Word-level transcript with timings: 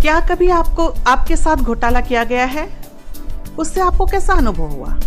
क्या 0.00 0.18
कभी 0.20 0.48
आपको, 0.48 0.86
आपके 1.06 1.36
साथ 1.36 1.56
घोटाला 1.56 2.00
किया 2.00 2.24
गया 2.24 2.44
है? 2.44 2.68
उससे 3.58 3.80
आपको 3.80 4.06
कैसा 4.06 4.32
अनुभव 4.32 4.66
हुआ? 4.66 4.98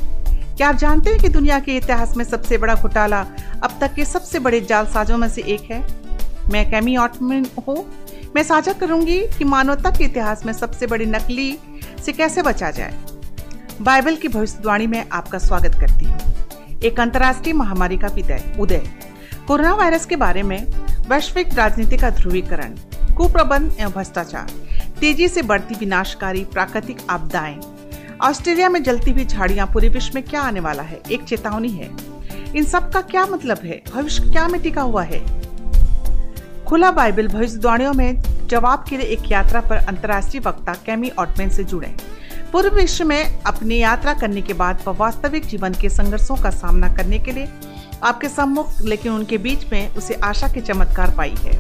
क्या 0.58 0.69
आप 0.69 0.75
जानते 0.75 1.09
हैं 1.09 1.19
कि 1.19 1.29
दुनिया 1.29 1.59
के 1.59 1.75
इतिहास 1.77 2.17
में 2.17 2.23
सबसे 2.25 2.58
बड़ा 2.58 2.76
घोटाला 2.76 3.20
अब 3.63 3.78
तक 3.81 3.94
के 3.94 4.05
सबसे 4.05 4.39
बड़े 4.39 4.62
जालसाजों 4.62 5.17
में 5.17 5.29
से 5.29 5.41
एक 5.41 5.71
है? 5.71 5.83
मैं 6.52 6.70
कैमी 6.71 6.96
ऑटमिन 6.97 7.46
हूँ। 7.67 7.86
मैं 8.36 8.44
साझा 8.44 8.73
करूँगी 8.73 9.20
कि 9.38 9.44
मानवता 9.44 9.89
के 9.89 10.04
इतिहास 10.04 10.46
में 10.46 10.54
सबसे 10.54 10.88
बड़ी 10.88 11.06
नकली 11.06 11.58
से 12.06 12.12
कैसे 12.12 12.42
बचा 12.42 12.71
जाए। 12.71 12.94
बाइबल 13.82 14.16
की 14.16 14.28
भविष्यवाणी 14.28 14.88
में 14.88 15.10
आपका 15.10 15.38
स्वागत 15.38 15.80
करती 15.80 16.06
हूँ। 16.06 16.80
एक 16.84 17.00
अंतर्राष्ट्रीय 17.00 17.54
महामारी 17.54 17.98
का 17.98 18.08
विदय 18.08 18.56
उदय। 18.60 18.84
कोरोना 19.48 19.74
वायरस 19.74 20.06
के 20.06 20.16
बारे 20.16 20.44
में 20.44 20.66
वैश्विक 21.10 21.54
राजनीति 21.54 21.98
का 21.98 22.10
ध्रुवीकरण, 22.10 22.76
कुप्रबंध 23.18 23.76
एवं 23.80 23.92
भ्रष्टाचार। 23.92 24.52
तेज़ी 25.00 25.27
से 25.27 25.41
बढ़ती 25.41 25.75
विनाशकारी 25.75 26.43
प्राकृतिक 26.43 26.97
आपदाएँ। 27.10 27.60
ऑस्ट्रेलिया 28.21 28.69
में 28.69 28.83
जलती 28.83 29.11
हुई 29.11 29.25
झाड़ियाँ 29.25 29.68
पूरे 29.68 29.89
विश्व 29.89 30.11
में 30.15 30.24
क्या 30.24 30.41
आने 30.41 30.60
वाला 30.60 30.83
है? 30.83 31.01
एक 31.11 31.24
चेतावनी 31.24 31.69
है। 31.69 31.89
इन 32.55 32.64
सब 32.64 32.91
का 32.91 33.02
क्या 33.02 33.25
मतलब 33.25 33.58
है? 33.58 33.81
भविष्य 33.94 34.23
क्या 34.23 34.47
में 34.47 34.61
टिका 34.61 34.81
हुआ 34.81 35.03
है? 35.03 35.22
खुला 36.66 36.91
बाइबल 36.91 37.27
भविष्यवाणियों 37.27 37.94
में 37.94 38.22
जवाब 38.47 38.86
के 38.89 38.97
लिए 38.97 39.05
एक 39.05 39.31
यात्रा 39.31 39.61
पर 39.61 39.75
अंतर्राष्ट्रीय 39.75 40.44
वक्ता 40.45 40.73
कैमी 40.73 41.09
ऑटमैन 41.09 41.50
से 41.50 41.63
जुड़े। 41.63 41.95
पूर्व 42.52 42.75
विश्व 42.75 43.05
में 43.05 43.44
अपनी 43.44 43.77
यात्रा 43.77 44.13
करने 44.13 44.41
के 44.41 44.53
बाद 44.53 44.83
वह 44.88 44.94
वास्तविक 44.94 45.45
जीवन 45.45 45.73
के 45.73 45.89
संघर्षों 45.89 46.36
का 46.36 46.50
सामना 46.50 46.94
करने 46.94 47.19
के 47.19 47.31
लिए 47.31 47.47
आपके 48.03 48.30
सम्मुख, 48.30 48.81
लेकिन 48.81 49.12
उनके 49.12 49.38
बीच 49.38 49.66
में 49.72 49.95
उसे 49.95 50.14
आशा 50.23 50.48
के 50.48 50.62
चमत्कार 50.62 51.16
पाई 51.17 51.36
है। 51.39 51.58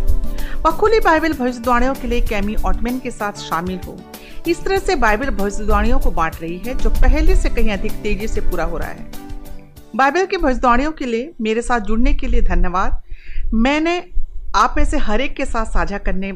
वह 0.55 0.71
खुली 0.71 0.99
बाइबल 0.99 1.33
भविष्यवाणियों 1.33 1.93
के 1.93 2.07
लिए 2.07 2.21
कैमी 2.21 2.55
ऑटमैन 2.65 2.99
के 2.99 3.11
साथ 3.11 3.39
शामिल 3.39 3.79
हो। 3.87 3.97
इस 4.47 4.63
तरह 4.63 4.77
से 4.77 4.95
बाइबल 4.95 5.29
भविष्यवाणियों 5.29 5.99
को 5.99 6.11
बांट 6.11 6.35
रही 6.41 6.57
है, 6.57 6.75
जो 6.75 6.89
पहले 6.91 7.35
से 7.35 7.49
कहीं 7.49 7.71
अधिक 7.71 7.91
तेज़ी 8.03 8.27
से 8.27 8.41
पूरा 8.41 8.63
हो 8.63 8.77
रहा 8.77 8.89
है। 8.89 9.11
बाइबल 9.95 10.25
की 10.25 10.37
भविष्यवाणियों 10.37 10.91
के 10.91 11.05
लिए 11.05 11.33
मेरे 11.41 11.61
साथ 11.61 11.79
जुड़ने 11.79 12.13
के 12.13 12.27
लिए 12.27 12.41
धन्यवाद। 12.41 13.01
मैंने 13.53 13.99
आप 14.55 14.75
में 14.77 14.83
से 14.85 14.97
हर 14.97 15.21
एक 15.21 15.35
के 15.35 15.45
साथ 15.45 15.65
साझा 15.65 15.97
करने 15.97 16.31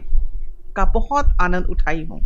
का 0.76 0.86
बहुत 0.86 1.38
आनंद 1.42 1.66
उठाई 1.66 2.04
हूँ। 2.06 2.20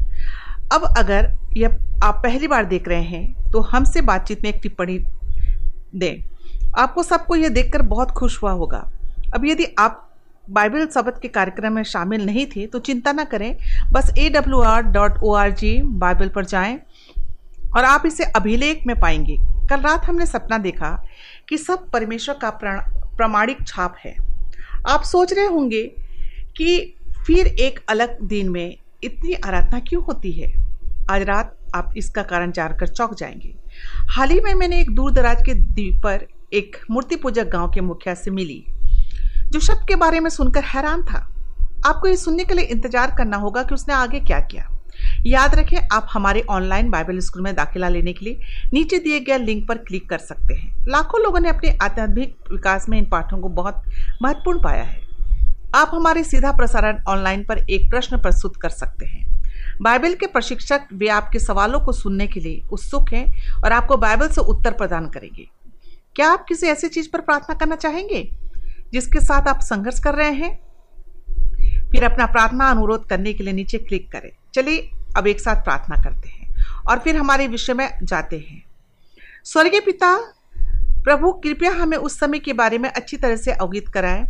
अब 0.73 0.93
अगर 0.97 1.31
यह 1.57 1.77
आप 2.03 2.21
पहली 2.23 2.47
बार 2.47 2.65
देख 2.65 2.87
रहे 2.87 3.03
हैं 3.03 3.51
तो 3.51 3.59
हमसे 3.63 4.01
बातचीत 4.01 4.43
में 4.43 4.49
एक 4.49 4.59
टिप्पणी 4.63 4.97
दें। 5.95 6.36
आपको 6.77 7.03
सबको 7.03 7.35
यह 7.35 7.49
देखकर 7.49 7.81
बहुत 7.83 8.11
खुश 8.11 8.41
हुआ 8.43 8.51
होगा। 8.51 8.79
अब 9.35 9.45
यदि 9.45 9.65
आप 9.79 10.03
बाइबल 10.45 10.85
शब्द 10.85 11.19
के 11.21 11.27
कार्यक्रम 11.27 11.73
में 11.73 11.83
शामिल 11.83 12.25
नहीं 12.25 12.45
थे 12.45 12.65
तो 12.65 12.79
चिंता 12.79 13.11
ना 13.11 13.23
करें। 13.23 13.55
बस 13.91 14.11
A 14.17 14.29
W 14.29 14.59
R 14.63 14.81
dot 14.83 15.17
O 15.23 15.33
R 15.33 15.51
G 15.51 15.81
Bible 15.81 16.29
पर 16.29 16.45
जाएँ 16.45 16.77
और 17.75 17.85
आप 17.85 18.05
इसे 18.05 18.23
अभिलेख 18.35 18.85
में 18.87 18.99
पाएँगे। 18.99 19.37
कल 19.69 19.81
रात 19.81 20.05
हमने 20.05 20.25
सपना 20.25 20.57
देखा 20.57 20.91
कि 21.49 21.57
सब 21.57 21.89
परमेश्वर 21.89 22.35
का 22.41 22.49
प्रमाणिक 22.59 23.67
छाप 23.67 23.95
है। 24.05 24.15
आप 24.89 25.03
सोच 25.03 25.33
रहे 25.33 25.45
होंगे 25.45 25.83
कि 26.57 26.95
फिर 27.27 27.47
एक 27.47 27.79
अलग 27.89 28.21
दिन 28.23 28.49
में 28.49 28.77
इतनी 29.03 29.33
आराधना 29.35 29.79
क्यों 29.79 30.03
होती 30.03 30.31
है? 30.31 30.53
आज 31.11 31.21
रात 31.21 31.55
आप 31.75 31.93
इसका 31.97 32.23
कारण 32.23 32.51
जानकर 32.51 32.87
चौक 32.87 33.15
जाएँगे। 33.15 33.53
हाल 34.09 34.29
ही 34.29 34.39
में 34.41 34.53
मैंने 34.53 34.79
एक 34.81 34.95
दूर 34.95 35.11
दराज 35.13 35.45
के 35.45 35.53
द्वीप 35.53 36.01
पर 36.03 36.25
एक 36.51 36.75
मूर्ति 36.91 37.15
पूजक 37.15 37.47
गाँव 37.47 37.71
के 37.71 37.81
मुखिया 37.81 38.13
से 38.15 38.31
मिली, 38.31 38.63
जो 39.51 39.59
शब्द 39.59 39.87
के 39.87 39.95
बारे 39.95 40.19
में 40.19 40.29
सुनकर 40.29 40.63
हैरान 40.63 41.01
था। 41.03 41.17
आपको 41.85 42.07
ये 42.07 42.15
सुनने 42.17 42.43
के 42.43 42.53
लिए 42.53 42.65
इंतज़ार 42.65 43.15
करना 43.17 43.37
होगा 43.37 43.63
कि 43.63 43.73
उसने 43.75 43.93
आगे 43.93 44.19
क्या 44.19 44.39
किया। 44.41 44.67
याद 45.25 45.55
रखें, 45.55 45.77
आप 45.91 46.07
हमारे 46.11 46.41
ऑनलाइन 46.49 46.89
बाइबल 46.91 47.19
स्कूल 47.19 47.43
में 47.43 47.53
दाखिला 47.55 47.89
लेने 47.89 48.13
के 48.13 48.25
लिए 48.25 48.69
नीचे 48.73 48.99
दिए 48.99 49.19
गए 49.19 49.37
लिंक 49.37 49.67
पर 49.67 49.77
क्लिक 49.77 50.09
कर 50.09 50.17
सकते 50.17 50.53
हैं। 50.53 50.85
लाखों 50.87 51.21
लोगों 51.23 51.39
ने 51.39 51.49
अपने 51.49 51.77
आध्यात्मिक 51.81 52.51
विकास 52.51 52.87
में 52.89 52.97
इन 52.97 53.05
पाठों 53.05 53.39
को 53.39 53.49
बहुत 53.51 53.83
महत्वपूर्ण 54.21 54.63
पाया 54.63 54.83
है। 54.83 55.05
आप 55.75 55.91
हमारे 55.93 56.23
सीधा 56.23 56.51
प्रसारण 56.51 57.03
ऑनलाइन 57.07 57.43
पर 57.43 57.57
एक 57.59 57.89
प्रश्न 57.91 58.17
प्रस्तुत 58.17 58.57
कर 58.57 58.69
सकते 58.69 59.05
हैं। 59.05 59.25
बाइबल 59.81 60.13
के 60.13 60.27
प्रशिक्षक 60.27 60.87
वे 60.93 61.07
आपके 61.09 61.39
सवालों 61.39 61.79
को 61.79 61.91
सुनने 61.91 62.27
के 62.27 62.39
लिए 62.39 62.63
उत्सुक 62.71 63.13
हैं 63.13 63.25
और 63.63 63.71
आपको 63.71 63.97
बाइबल 63.97 64.27
से 64.27 64.41
उत्तर 64.43 64.71
प्रदान 64.73 65.07
करेंगे। 65.07 65.47
क्या 66.17 66.29
आप 66.29 66.45
किसी 66.49 66.67
ऐसी 66.67 66.87
चीज़ 66.87 67.09
पर 67.13 67.21
प्रार्थना 67.21 67.55
करना 67.55 67.75
चाहेंगे 67.75 68.31
जिसके 68.93 69.19
साथ 69.19 69.47
आप 69.47 69.59
संघर्ष 69.59 69.99
कर 69.99 70.15
रहे 70.15 70.31
हैं? 70.31 70.59
फिर 71.91 72.03
अपना 72.03 72.25
प्रार्थना 72.25 72.65
अनुरोध 72.65 73.09
करने 73.09 73.33
के 73.33 73.43
लिए 73.43 73.53
नीचे 73.53 73.77
क्लिक 73.77 74.11
करें। 74.11 74.29
चलिए, 74.53 74.89
अब 75.17 75.27
एक 75.27 75.39
साथ 75.39 75.63
प्रार्थना 75.63 76.03
करते 76.03 76.29
हैं 76.29 76.55
और 76.89 76.99
फिर 76.99 77.15
हमारे 77.15 77.47
विषय 77.47 77.73
में 77.73 77.89
जाते 78.03 78.37
हैं। 78.37 78.63
स्वर्गीय 79.43 79.79
पिता, 79.79 80.33
प्रभु 81.03 81.31
कृपया 81.31 81.71
हमें 81.71 81.97
उस 81.97 82.19
समय 82.19 82.39
के 82.39 82.53
बारे 82.53 82.77
में 82.77 82.89
अच्छी 82.89 83.17
तरह 83.17 83.35
से 83.35 83.51
अवगत 83.51 83.91
कराएँ, 83.93 84.25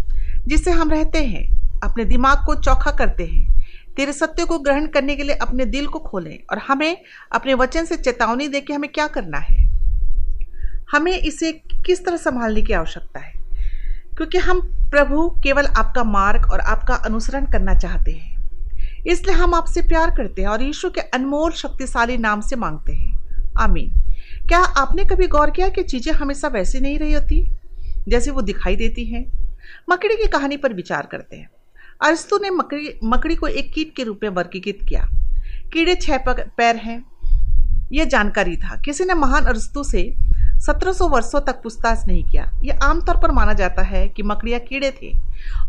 जिससे 0.47 0.71
हम 0.71 0.89
रहते 0.89 1.17
हैं, 1.17 1.61
अपने 1.83 2.05
दिमाग 2.05 2.45
को 2.45 2.55
चौखा 2.55 2.91
करते 2.91 3.25
हैं, 3.25 3.63
तेरे 3.95 4.13
सत्य 4.13 4.45
को 4.45 4.59
ग्रहण 4.59 4.87
करने 4.87 5.15
के 5.15 5.23
लिए 5.23 5.35
अपने 5.35 5.65
दिल 5.65 5.87
को 5.87 5.99
खोलें 5.99 6.39
और 6.51 6.57
हमें 6.57 6.97
अपने 7.31 7.53
वचन 7.53 7.85
से 7.85 7.97
चेतावनी 7.97 8.47
दे 8.47 8.61
कि 8.61 8.73
हमें 8.73 8.91
क्या 8.91 9.07
करना 9.07 9.37
है। 9.37 9.66
हमें 10.91 11.17
इसे 11.19 11.51
किस 11.85 12.05
तरह 12.05 12.17
संभालने 12.17 12.61
की 12.61 12.73
आवश्यकता 12.73 13.19
है? 13.19 13.33
क्योंकि 14.17 14.37
हम 14.37 14.61
प्रभु 14.91 15.29
केवल 15.43 15.65
आपका 15.65 16.03
मार्ग 16.03 16.51
और 16.51 16.59
आपका 16.59 16.95
अनुसरण 16.95 17.45
करना 17.45 17.75
चाहते 17.75 18.11
हैं। 18.11 18.37
इसलिए 19.07 19.35
हम 19.35 19.53
आपसे 19.53 19.81
प्यार 19.81 20.11
करते 20.11 20.41
हैं 20.41 20.49
और 20.49 20.63
ईश्वर 20.63 20.91
के 20.91 21.01
अनमोल 21.01 21.51
शक्तिशाली 21.51 22.17
नाम 22.17 22.41
से 22.41 22.55
मांगते 22.55 22.93
हैं। 22.93 23.17
आमीन। 23.59 24.13
क्या 24.47 24.59
आपने 24.59 25.05
कभी 25.05 25.27
गौर 25.27 25.51
किया 25.51 25.69
कि 25.69 25.83
चीज़ें 25.83 26.13
हमेशा 26.13 26.47
वैसी 26.47 26.79
नहीं 26.79 26.99
रही 26.99 27.13
होती? 27.13 27.51
जैसे 28.07 28.31
वो 28.31 28.41
दिखाई 28.41 28.75
देती 28.75 29.05
हैं। 29.05 29.25
मकड़ी 29.89 30.15
की 30.15 30.27
कहानी 30.27 30.57
पर 30.57 30.73
विचार 30.73 31.07
करते 31.11 31.35
हैं। 31.35 31.49
अरस्तु 32.03 32.37
ने 32.37 32.49
मकड़ी 32.49 32.99
मकड़ी 33.03 33.35
को 33.35 33.47
एक 33.47 33.73
कीट 33.73 33.95
के 33.95 34.03
रूप 34.03 34.19
में 34.23 34.29
वर्गीकृत 34.29 34.79
किया। 34.89 35.07
कीड़े 35.73 35.95
छह 35.95 36.17
पैर 36.29 36.75
हैं। 36.75 37.05
यह 37.91 38.05
जानकारी 38.05 38.57
था। 38.57 38.81
किसी 38.85 39.03
ने 39.03 39.13
महान 39.13 39.45
अरस्तु 39.45 39.83
से 39.83 40.15
1700 40.59 41.07
वर्षों 41.07 41.41
तक 41.41 41.61
पूछताछ 41.63 42.07
नहीं 42.07 42.23
किया। 42.23 42.51
यह 42.63 42.79
आमतौर 42.83 43.17
पर 43.17 43.31
माना 43.31 43.53
जाता 43.53 43.81
है 43.81 44.07
कि 44.07 44.23
मकड़िया 44.23 44.59
कीड़े 44.59 44.91
थे 44.91 45.13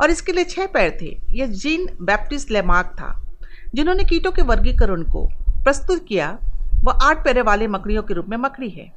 और 0.02 0.10
इसके 0.10 0.32
लिए 0.32 0.44
छह 0.44 0.66
पैर 0.66 0.98
थे। 1.02 1.20
यह 1.30 1.46
जीन 1.46 1.88
बैप्टिस्ट 2.02 2.50
लेमार्क 2.50 2.86
था, 2.86 3.36
जिन्होंने 3.74 4.04
कीटों 4.04 4.32
के 4.32 4.42
वर्गीकरण 4.42 5.02
को 5.02 5.30
प्रस्तुत 5.64 6.06
किया। 6.08 6.38
वह 6.84 6.92
आठ 6.92 7.24
पैरे 7.24 7.42
वाले 7.42 7.66
मकड़ियों 7.66 8.02
के 8.02 8.14
रूप 8.14 8.26
में 8.28 8.36
मकड़ी 8.36 8.68
है। 8.68 8.92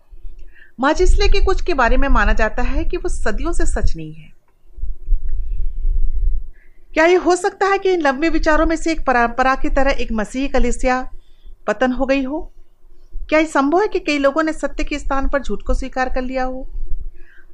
महज 0.80 1.18
कि 1.22 1.44
कुछ 1.44 1.62
के 1.62 1.74
बारे 1.74 1.98
में 1.98 2.08
माना 2.08 2.34
जाता 2.34 2.64
है 2.64 2.86
कि 2.86 2.98
वो 2.98 3.10
सदियों 3.10 3.52
से 3.52 3.66
सच 3.66 3.96
नहीं 3.96 4.14
है। 4.14 4.34
क्या 6.94 7.06
यह 7.06 7.20
हो 7.20 7.36
सकता 7.36 7.66
है 7.66 7.78
कि 7.78 7.92
इन 7.92 8.02
लंबे 8.02 8.30
विचारों 8.30 8.66
में 8.66 8.76
से 8.76 8.92
एक 8.92 9.06
परंपरा 9.06 9.56
की 9.56 9.70
तरह 9.70 9.92
एक 9.92 10.12
मसीही 10.12 10.48
कलिसिया 10.48 11.10
पतन 11.68 11.92
हो 11.92 12.06
गई 12.06 12.24
हो? 12.24 12.54
क्या 13.32 13.40
यह 13.40 13.46
संभव 13.46 13.82
है 13.82 13.88
कि 13.88 14.00
कई 14.00 14.18
लोगों 14.18 14.44
ने 14.44 14.54
सत्य 14.54 14.84
के 14.84 15.00
स्थान 15.00 15.28
पर 15.28 15.42
झूठ 15.42 15.62
को 15.64 15.74
स्वीकार 15.74 16.10
कर 16.10 16.22
लिया 16.22 16.44
हो? 16.44 16.72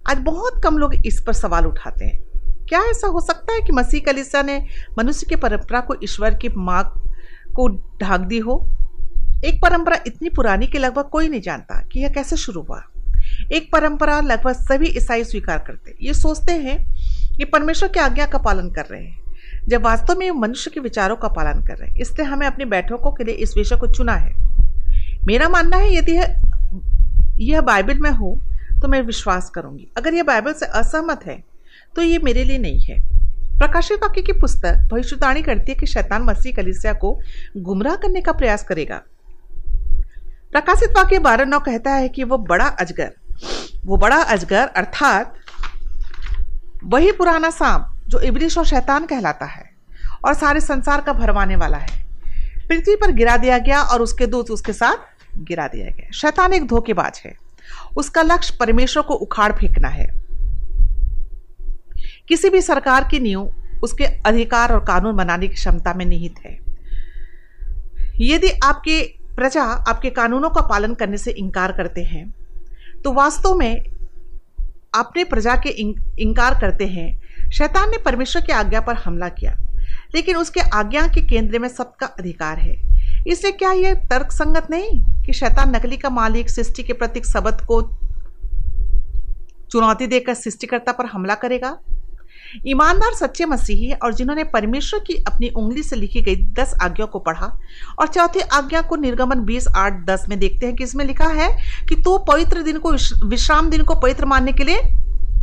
आज 0.09 0.17
बहुत 0.17 0.61
कम 0.63 0.77
लोग 0.77 0.95
इस 1.05 1.23
पर 1.27 1.33
सवाल 1.33 1.65
उठाते 1.65 2.05
हैं। 2.05 2.19
क्या 2.69 2.79
ऐसा 2.79 3.07
हो 3.07 3.21
सकता 3.21 3.53
है 3.53 3.61
कि 3.61 3.71
मसीह 3.71 4.01
कलिसिया 4.05 4.41
ने 4.41 4.67
मनुष्य 4.99 5.25
की 5.29 5.35
परंपरा 5.35 5.79
को 5.79 5.95
ईश्वर 6.03 6.35
की 6.35 6.49
मार्ग 6.49 7.15
को 7.55 7.67
ढाक 8.01 8.19
दी 8.19 8.37
हो? 8.37 8.69
एक 9.45 9.61
परंपरा 9.61 9.97
इतनी 10.07 10.29
पुरानी 10.29 10.67
कि 10.67 10.77
लगभग 10.77 11.03
कोई 11.03 11.27
नहीं 11.27 11.41
जानता 11.41 11.81
कि 11.81 11.99
यह 11.99 12.09
कैसे 12.09 12.37
शुरू 12.37 12.61
हुआ। 12.61 12.83
एक 13.51 13.71
परंपरा 13.71 14.21
लगभग 14.21 14.53
सभी 14.53 14.87
ईसाई 14.87 15.23
स्वीकार 15.23 15.57
करते। 15.57 15.95
ये 16.01 16.13
सोचते 16.13 16.51
हैं 16.51 16.95
कि 17.37 17.45
परमेश्वर 17.45 17.89
की 17.89 17.99
आज्ञा 17.99 18.25
का 18.25 18.37
पालन 18.37 18.69
कर 18.69 18.85
रहे 18.85 19.03
हैं। 19.03 19.21
जब 19.67 19.83
वास्तव 19.83 20.15
में 20.19 20.31
मनुष्य 20.31 20.71
के 20.73 20.79
विचारों 20.79 21.15
का 21.15 21.27
पालन 21.27 21.61
कर 21.61 21.75
रहे 21.75 21.89
हैं, 21.89 21.97
इसलिए 21.97 22.27
हमें 22.27 22.47
अपनी 22.47 22.65
बैठकों 22.65 23.11
के 23.11 23.23
लिए 23.23 23.35
इस 23.35 23.57
विषय 23.57 23.75
को 23.75 23.87
चुना 23.87 24.13
है। 24.13 24.47
मेरा 25.27 25.47
मानना 25.49 25.77
है 25.77 25.93
यदि 25.95 26.13
यह 27.43 27.61
बाइबल 27.63 27.99
में 27.99 28.09
हो 28.11 28.35
तो 28.81 28.87
मैं 28.87 29.01
विश्वास 29.01 29.49
करूँगी। 29.49 29.87
अगर 29.97 30.13
यह 30.13 30.23
बाइबल 30.23 30.53
से 30.53 30.65
असहमत 30.65 31.25
है 31.25 31.37
तो 31.95 32.01
ये 32.01 32.19
मेरे 32.19 32.43
लिए 32.43 32.57
नहीं 32.57 32.79
है। 32.81 32.95
प्रकाशित 33.57 34.03
वाक्य 34.03 34.21
की 34.21 34.33
पुस्तक 34.33 34.87
भविष्यवाणी 34.91 35.41
करती 35.41 35.71
है 35.71 35.77
कि 35.77 35.85
शैतान 35.85 36.23
मसीह 36.23 36.55
कलिसिया 36.55 36.93
को 36.93 37.11
गुमराह 37.59 37.95
करने 37.95 38.21
का 38.21 38.31
प्रयास 38.33 38.63
करेगा। 38.63 39.01
प्रकाशित 40.51 40.97
वाक्य 40.97 41.19
बारह 41.19 41.45
नौ 41.45 41.59
कहता 41.59 41.91
है 41.91 42.09
कि 42.09 42.23
वो 42.23 42.37
बड़ा 42.45 42.65
अजगर, 42.65 43.11
वो 43.85 43.97
बड़ा 43.97 44.17
अजगर 44.17 44.67
अर्थात 44.67 45.33
वही 46.85 47.11
पुराना 47.11 47.49
सांप 47.49 47.93
जो 48.07 48.19
इबलिश 48.21 48.57
और 48.57 48.65
शैतान 48.65 49.05
कहलाता 49.05 49.45
है 49.47 49.69
और 50.25 50.33
सारे 50.35 50.59
संसार 50.61 51.01
का 51.01 51.13
भरवाने 51.13 51.55
वाला 51.55 51.77
है। 51.77 52.05
पृथ्वी 52.69 52.95
पर 52.95 53.11
गिरा 53.11 53.37
दिया 53.37 53.57
गया 53.59 53.81
और 53.81 54.01
उसके 54.01 54.25
दूत 54.27 54.51
उसके 54.51 54.73
साथ 54.73 55.16
गिरा 55.39 55.67
दिया 55.67 55.87
गया 55.87 56.11
शैतान 56.11 56.53
एक 56.53 56.67
धोखेबाज 56.67 57.21
है। 57.25 57.35
उसका 57.97 58.21
लक्ष्य 58.21 58.57
परमेश्वर 58.59 59.03
को 59.03 59.13
उखाड़ 59.15 59.51
फेंकना 59.53 59.87
है। 59.87 60.07
किसी 62.27 62.49
भी 62.49 62.61
सरकार 62.61 63.07
की 63.11 63.19
नींव 63.19 63.51
उसके 63.83 64.03
अधिकार 64.03 64.73
और 64.73 64.83
कानून 64.85 65.15
बनाने 65.15 65.47
की 65.47 65.55
क्षमता 65.55 65.93
में 65.93 66.05
निहित 66.05 66.39
है। 66.45 66.57
यदि 68.21 68.49
आपके 68.63 69.01
प्रजा 69.35 69.63
आपके 69.63 70.09
कानूनों 70.09 70.49
का 70.49 70.61
पालन 70.61 70.93
करने 70.93 71.17
से 71.17 71.31
इनकार 71.31 71.71
करते 71.71 72.03
हैं 72.03 72.29
तो 73.03 73.11
वास्तव 73.13 73.55
में 73.55 73.83
अपने 74.95 75.23
प्रजा 75.23 75.55
के 75.55 75.69
इनकार 75.69 76.59
करते 76.61 76.85
हैं। 76.87 77.49
शैतान 77.51 77.89
ने 77.89 77.97
परमेश्वर 77.97 78.41
की 78.41 78.51
आज्ञा 78.53 78.81
पर 78.81 78.95
हमला 78.95 79.27
किया, 79.29 79.55
लेकिन 80.15 80.35
उसके 80.35 80.59
आज्ञा 80.73 81.07
के 81.07 81.21
केंद्र 81.21 81.59
में 81.59 81.67
सबका 81.69 82.05
अधिकार 82.07 82.59
है। 82.59 82.75
इसलिए 83.27 83.51
क्या 83.51 83.71
यह 83.71 83.93
तर्क 83.93 84.31
संगत 84.31 84.67
नहीं 84.71 85.23
कि 85.25 85.33
शैतान 85.33 85.75
नकली 85.75 85.97
का 85.97 86.09
मालिक 86.09 86.49
सृष्टि 86.49 86.83
के 86.83 86.93
प्रतीक 86.93 87.25
शब्द 87.25 87.61
को 87.61 87.81
चुनौती 89.71 90.07
देकर 90.07 90.33
सृष्टिकर्ता 90.33 90.91
पर 90.91 91.05
हमला 91.05 91.35
करेगा? 91.35 91.77
ईमानदार 92.67 93.13
सच्चे 93.13 93.45
मसीही 93.45 93.91
और 93.93 94.13
जिन्होंने 94.13 94.43
परमेश्वर 94.43 94.99
की 94.99 95.13
अपनी 95.23 95.49
उंगली 95.49 95.83
से 95.83 95.95
लिखी 95.95 96.21
गई 96.21 96.35
दस 96.35 96.73
आज्ञा 96.81 97.05
को 97.05 97.19
पढ़ा 97.19 97.59
और 97.99 98.07
चौथी 98.07 98.39
आज्ञा 98.39 98.81
को 98.81 98.95
निर्गमन 98.95 99.39
बीस 99.39 99.67
आठ 99.75 100.05
दस 100.05 100.25
में 100.29 100.39
देखते 100.39 100.65
हैं 100.65 100.75
कि 100.75 100.83
इसमें 100.83 101.05
लिखा 101.05 101.27
है 101.27 101.49
कि 101.89 101.95
तो 101.95 102.17
पवित्र 102.17 102.61
दिन 102.61 102.77
को 102.77 102.91
विश्राम 103.27 103.69
दिन 103.69 103.83
को 103.83 103.95
पवित्र 103.95 104.25
मानने 104.25 104.51
के 104.51 104.63
लिए 104.63 104.81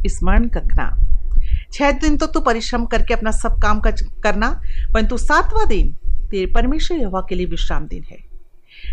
स्मरण 0.08 0.48
रखना 0.56 0.90
छह 1.72 1.90
दिन 1.90 2.16
तो 2.16 2.26
तू 2.26 2.40
परिश्रम 2.40 2.84
करके 2.86 3.14
अपना 3.14 3.30
सब 3.30 3.60
काम 3.62 3.80
कर, 3.80 3.92
करना 4.22 4.60
परंतु 4.94 5.18
सातवां 5.18 5.66
दिन 5.68 5.96
तेरे 6.34 6.46
परमेश्वर 6.46 6.98
यहोवा 6.98 7.20
के 7.20 7.34
लिए 7.34 7.46
विश्राम 7.46 7.86
दिन 7.86 8.04
है। 8.10 8.16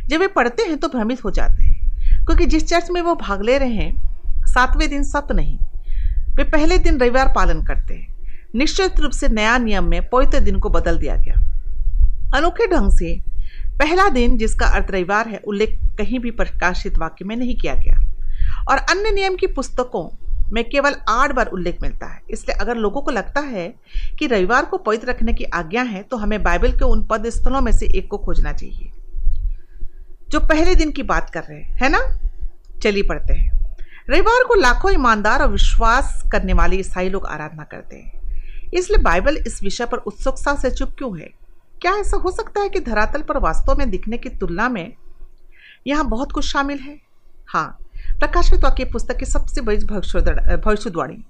जब 0.08 0.20
वे 0.20 0.28
पढ़ते 0.28 0.64
हैं 0.64 0.78
तो 0.78 0.88
भ्रमित 0.88 1.24
हो 1.26 1.32
जाते 1.32 1.64
हैं, 1.64 2.26
क्योंकि 2.26 2.46
जिस 2.46 2.68
चर्च 2.68 2.90
में 2.92 3.02
वो 3.02 3.16
भाग 3.16 3.42
ले 3.42 3.58
रहे 3.58 3.74
हैं, 3.74 4.46
सातवें 4.46 4.90
दिन 4.90 5.04
सत्य 5.04 5.34
नहीं, 5.34 5.58
वे 6.36 6.44
पहले 6.44 6.78
दिन 6.78 7.00
रविवार 7.00 7.34
पालन 7.36 7.64
करते 7.64 7.94
हैं। 7.94 8.08
निश्चित 8.56 9.00
रूप 9.00 9.12
से 9.12 9.28
नया 9.28 9.58
नियम 9.58 9.84
में 9.84 10.02
पवित्र 10.10 10.40
दिन 10.40 10.60
को 10.60 10.70
बदल 10.70 10.98
दिया 10.98 11.16
गया। 11.16 11.36
अनोखे 12.36 12.68
ढंग 12.68 12.92
से 12.92 13.20
पहला 13.80 14.10
दिन, 14.10 14.38
जिसका 14.38 14.66
अर्थ 14.68 14.92
रविवार 14.92 15.28
है, 15.28 15.42
उल्लेख 15.48 15.80
कहीं 15.98 16.20
भी 16.20 16.32
प्रकाशित 16.32 16.98
वाक्य 16.98 17.26
में 17.26 17.36
नहीं 17.36 17.56
किया 17.56 17.76
गया। 17.76 18.00
और 18.70 18.78
अन्य 18.78 19.12
नियम 19.12 19.36
की 19.36 19.48
पुस्तकों 19.48 20.21
में 20.52 20.64
केवल 20.70 20.96
आठ 21.10 21.32
बार 21.32 21.48
उल्लेख 21.48 21.82
मिलता 21.82 22.06
है। 22.06 22.22
इसलिए 22.30 22.58
अगर 22.58 22.76
लोगों 22.76 23.02
को 23.02 23.12
लगता 23.12 23.42
है 23.42 23.68
कि 24.20 24.28
रविवार 24.28 24.66
को 24.66 24.78
पवित्र 24.78 25.08
रखने 25.08 25.34
की 25.34 25.44
आज्ञा 25.44 25.84
है 25.84 26.02
तो 26.04 26.18
हमें 26.18 26.42
बाइबल 26.44 26.72
के 26.72 26.86
उन 26.86 27.04
पद 27.04 27.30
स्थलों 27.30 27.62
में 27.62 27.72
से 27.72 27.88
एक 27.88 28.08
को 28.08 28.18
खोजना 28.18 28.54
चाहिए। 28.54 28.92
जो 30.30 30.40
पहले 30.40 30.76
दिन 30.76 30.92
की 30.92 31.04
बात 31.04 31.30
कर 31.30 31.44
रहे 31.44 31.60
हैं, 31.60 31.76
है 31.76 31.90
ना? 31.90 32.00
चलिए 32.82 33.04
पढ़ते 33.04 33.34
हैं। 33.34 33.76
रविवार 34.10 34.44
को 34.44 34.54
लाखों 34.54 34.92
ईमानदार 34.92 35.42
और 35.42 35.52
विश्वास 35.52 36.24
करने 36.32 36.54
वाले 36.54 36.76
ईसाई 36.76 37.10
लोग 37.10 37.26
आराधना 37.26 37.64
करते 37.64 37.96
हैं। 37.96 38.70
इसलिए 38.74 39.02
बाइबल 39.04 39.38
इस 39.38 39.62
विषय 39.64 39.86
पर 39.86 39.98
उत्सुकता 39.98 40.56
से 40.56 40.72
चुप 40.72 40.96
क्यों 40.98 41.18
है? 41.20 41.30
क्या 41.82 41.96
ऐसा 41.96 42.18
हो 42.18 42.32
सकता 42.32 42.62
है 42.62 42.70
कि 42.70 42.80
धरातल 42.80 43.22
पर 43.22 43.38
वास्तव 43.38 43.76
में 43.76 43.90
दिखने 43.90 44.18
की 44.18 44.30
तुलना 44.30 44.68
में 44.70 44.94
यहाँ 45.88 46.08
बहुत 46.08 46.32
कुछ 46.32 46.46
शामिल 46.46 46.80
है? 46.80 46.98
हाँ 47.48 47.78
प्रकाशित 48.22 48.64
वाक्य 48.64 48.86
पुस्तक 48.86 49.18
की 49.18 49.26
सबसे 49.26 49.62
बड़ी 49.62 49.78
भविष्यवाणी। 49.78 51.26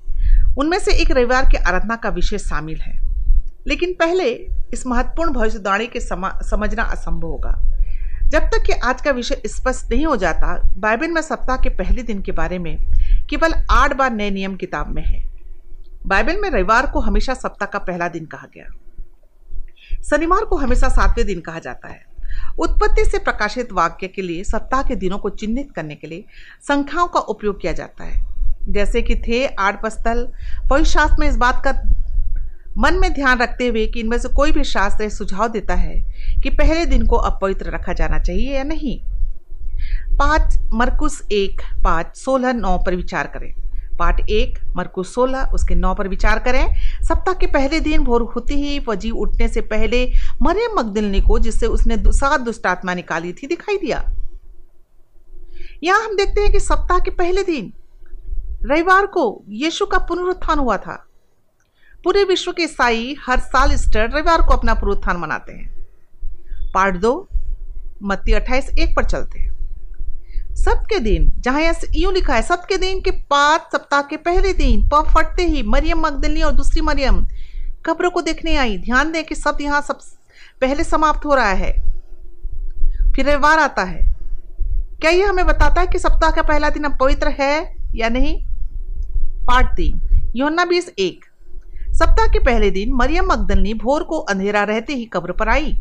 उनमें 0.58 0.80
से 0.80 0.92
एक 0.92 1.12
रविवार 1.12 1.46
के 1.52 1.58
आराधना 1.58 1.96
का 1.96 2.10
विषय 2.10 2.38
शामिल 2.38 2.82
है। 2.82 3.02
लेकिन 3.68 3.94
पहले 3.94 4.30
इस 4.74 4.88
महत्वपूर्ण 4.88 5.34
भविष्यवाणी 5.34 5.88
के 5.88 6.00
समझना 6.50 6.84
असंभव 6.84 7.28
होगा। 7.28 7.52
जब 8.28 8.40
तक 8.40 8.64
कि 8.68 8.74
आज 8.74 9.02
का 9.02 9.12
विषय 9.12 9.42
स्पष्ट 9.46 9.92
नहीं 9.92 10.06
हो 10.06 10.18
जाता, 10.18 10.62
बाइबल 10.78 11.08
में 11.08 11.22
सप्ताह 11.22 11.58
के 11.58 11.70
पहले 11.70 12.04
दिन 12.04 12.22
के 12.22 12.32
बारे 12.32 12.60
में 12.60 12.78
केवल 13.30 13.54
आठ 13.72 13.94
बार 13.94 14.12
नए 14.12 14.30
नियम 14.30 14.56
किताब 14.56 14.88
में 14.88 15.04
है। 15.04 15.32
बाइबल 16.08 16.38
में 16.42 16.50
रविवार 16.50 16.88
को 16.88 17.00
हमेशा 17.00 17.34
सप्ताह 17.34 17.68
का 17.68 17.80
पहला 17.80 18.08
दिन 18.08 18.26
कहा 18.26 18.48
गया। 18.58 18.66
शनिवार 20.04 20.46
को 20.46 20.56
हमेशा 20.56 20.90
सातवें 20.90 21.28
दिन 21.28 21.40
कहा 21.40 21.60
जाता 21.60 21.88
है। 21.88 22.11
उत्पत्ति 22.60 23.06
से 23.06 23.20
प्रकाशित 23.20 23.72
वाक्य 23.72 24.08
के 24.08 24.22
लिए 24.22 24.44
सप्ताह 24.44 24.84
के 24.84 24.96
दिनों 24.96 25.18
को 25.18 25.30
चिन्हित 25.30 25.72
करने 25.72 25.96
के 25.96 26.08
लिए 26.08 26.26
संख्याओं 26.68 27.08
का 27.08 27.20
उपयोग 27.20 27.62
किया 27.62 27.74
जाता 27.74 28.04
है। 28.04 28.32
जैसे 28.70 29.02
कि 29.02 29.16
थे 29.16 29.48
आठ 29.48 29.84
पस्तल। 29.84 30.34
पवित्र 30.70 30.90
शास्त्र 30.90 31.16
में 31.20 31.30
इस 31.30 31.36
बात 31.36 31.64
का 31.68 31.72
मन 32.78 32.94
में 32.94 33.14
ध्यान 33.14 33.40
रखते 33.40 33.68
हुए 33.68 33.88
कि 33.88 34.00
इनमें 34.00 34.18
से 34.18 34.30
कोई 34.30 34.52
भी 34.52 34.64
शास्त्र 34.64 35.10
सुझाव 35.10 35.48
देता 35.48 35.74
है 35.74 36.04
कि 36.44 36.50
पहले 36.50 36.86
दिन 36.86 37.08
को 37.08 37.16
अपवित्र 37.16 37.70
रखा 37.70 37.94
जाना 37.94 38.20
चाहिए 38.20 38.56
या 38.58 38.64
नहीं। 38.64 39.02
पाँच, 40.18 40.60
मरकुस 40.74 41.22
एक, 41.32 41.62
पाँच, 41.84 42.18
सोलह, 42.18 42.54
नौ 42.54 42.78
पर 42.78 42.96
विचार 42.96 43.28
करें। 43.28 43.61
पाठ 44.02 44.30
एक 44.30 44.60
मरकुस 44.76 45.14
सोलह, 45.16 45.52
उसके 45.54 45.76
नौ 45.76 45.94
पर 45.94 46.08
विचार 46.08 46.40
करें। 46.40 46.76
सप्ताह 47.04 47.34
के 47.34 47.48
पहले 47.48 47.80
दिन 47.80 48.04
भोर 48.04 48.22
होते 48.36 48.54
ही 48.54 48.80
वजी 48.80 49.10
उठने 49.10 49.48
से 49.48 49.62
पहले 49.62 50.06
मरियम 50.42 50.80
मकदिलनी 50.80 51.22
को, 51.22 51.40
जिससे 51.40 51.68
उसने 51.68 51.98
सात 52.12 52.42
दुष्टात्मा 52.42 52.94
निकाली 52.94 53.34
थी, 53.34 53.48
दिखाई 53.48 53.78
दिया। 53.78 54.04
यहाँ 55.84 56.02
हम 56.02 56.16
देखते 56.16 56.42
हैं 56.42 56.52
कि 56.52 56.60
सप्ताह 56.60 57.00
के 57.00 57.12
पहले 57.12 57.44
दिन 57.44 57.72
रविवार 58.64 59.06
को 59.06 59.24
यीशु 59.50 59.86
का 59.86 59.98
पुनरुत्थान 59.98 60.60
हुआ 60.60 60.78
था। 60.78 60.96
पूरे 62.04 62.24
विश्व 62.24 62.52
के 62.52 62.64
ईसाई 62.64 63.16
हर 63.26 63.40
साल 63.40 63.74
ईस्टर 63.74 64.10
रविवार 64.10 64.42
को 64.42 64.54
अपना 64.54 64.74
पुनरुत्थान 64.74 65.18
मनाते 65.18 65.54
हैं। 65.54 65.70
पार्ट 66.74 66.96
दो, 66.96 67.28
मत्ती 68.04 68.32
अट्ठाईस 68.32 68.70
एक 68.80 68.96
पर 68.96 69.06
चलते 69.06 69.40
हैं। 69.40 69.51
सबके 70.56 71.00
दिन 71.00 71.28
जहाँ 71.40 71.62
यूँ 71.96 72.14
लिखा 72.14 72.34
है 72.34 72.42
सबके 72.42 72.78
दिन 72.78 73.00
के 73.02 73.12
पाँच 73.30 73.62
सप्ताह 73.72 74.02
के 74.02 74.18
पहले 74.18 74.54
दिन 74.54 74.90
प 74.90 75.04
फटते 75.10 75.44
ही 75.44 75.64
मरियम 75.64 76.00
मगदली 76.00 76.42
और 76.42 76.52
दूसरी 76.52 76.82
मरियम 76.82 77.26
कब्र 77.86 78.10
को 78.10 78.22
देखने 78.22 78.56
आई। 78.56 78.78
ध्यान 78.78 79.12
दें 79.12 79.24
कि 79.24 79.36
सब 79.36 79.58
यहाँ 79.62 79.82
सब 79.82 80.00
पहले 80.62 80.84
समाप्त 80.84 81.26
हो 81.26 81.36
रहा 81.36 81.52
है। 81.52 81.72
फिर 83.16 83.26
रविवार 83.26 83.60
आता 83.60 83.84
है। 83.84 84.00
क्या 85.02 85.12
यह 85.12 85.30
हमें 85.30 85.46
बताता 85.46 85.82
है 85.82 85.88
कि 85.88 86.00
सप्ताह 86.00 86.32
का 86.32 86.42
पहला 86.42 86.70
दिन 86.70 86.84
अब 86.84 86.98
पवित्र 87.00 87.30
है 87.40 87.76
या 87.96 88.10
नहीं? 88.10 88.36
पार्ट 89.46 89.68
तीन 89.68 90.00
योना 90.36 90.66
बीस 90.66 90.90
एक। 91.00 91.26
सप्ताह 91.94 92.28
के 92.28 92.40
पहले 92.40 92.70
दिन 92.72 92.94
मरियम 92.94 93.32
मगदलनी 93.32 93.74
भोर 93.74 94.04
को 94.04 94.20
अंधेरा 94.20 94.64
रहते 94.64 94.94
ही 94.94 95.06
कब्र 95.06 95.32
पर 95.32 95.50
आई 95.50 95.78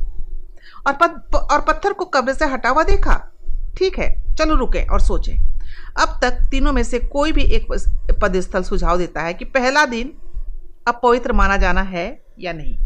और 0.87 0.93
पद, 0.93 1.23
और 1.35 1.61
पत्थर 1.61 1.93
को 1.93 2.05
कब्र 2.05 2.33
से 2.33 2.45
हटा 2.45 2.69
हुआ 2.69 2.83
देखा। 2.83 3.30
ठीक 3.79 3.99
है, 3.99 4.09
चलो 4.39 4.55
रुके 4.55 4.83
और 4.85 5.01
सोचें। 5.01 5.35
अब 5.99 6.19
तक 6.23 6.41
तीनों 6.51 6.73
में 6.73 6.83
से 6.83 6.99
कोई 7.09 7.33
भी 7.33 7.43
एक 7.55 7.67
पदस्थल 8.23 8.63
सुझाव 8.63 8.99
देता 8.99 9.23
है 9.23 9.35
कि 9.35 9.45
पहला 9.47 9.85
दिन 9.87 10.13
अब 10.89 11.01
पवित्र 11.03 11.33
माना 11.33 11.57
जाना 11.57 11.83
है 11.83 12.07
या 12.41 12.53
नहीं। 12.53 12.77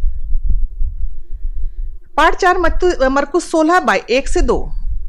पाठ 2.17 2.37
चार 2.37 2.59
मरकुस 2.59 3.51
सोलह 3.51 3.81
बाई 3.81 4.01
एक 4.11 4.29
से 4.29 4.43
दो। 4.43 4.59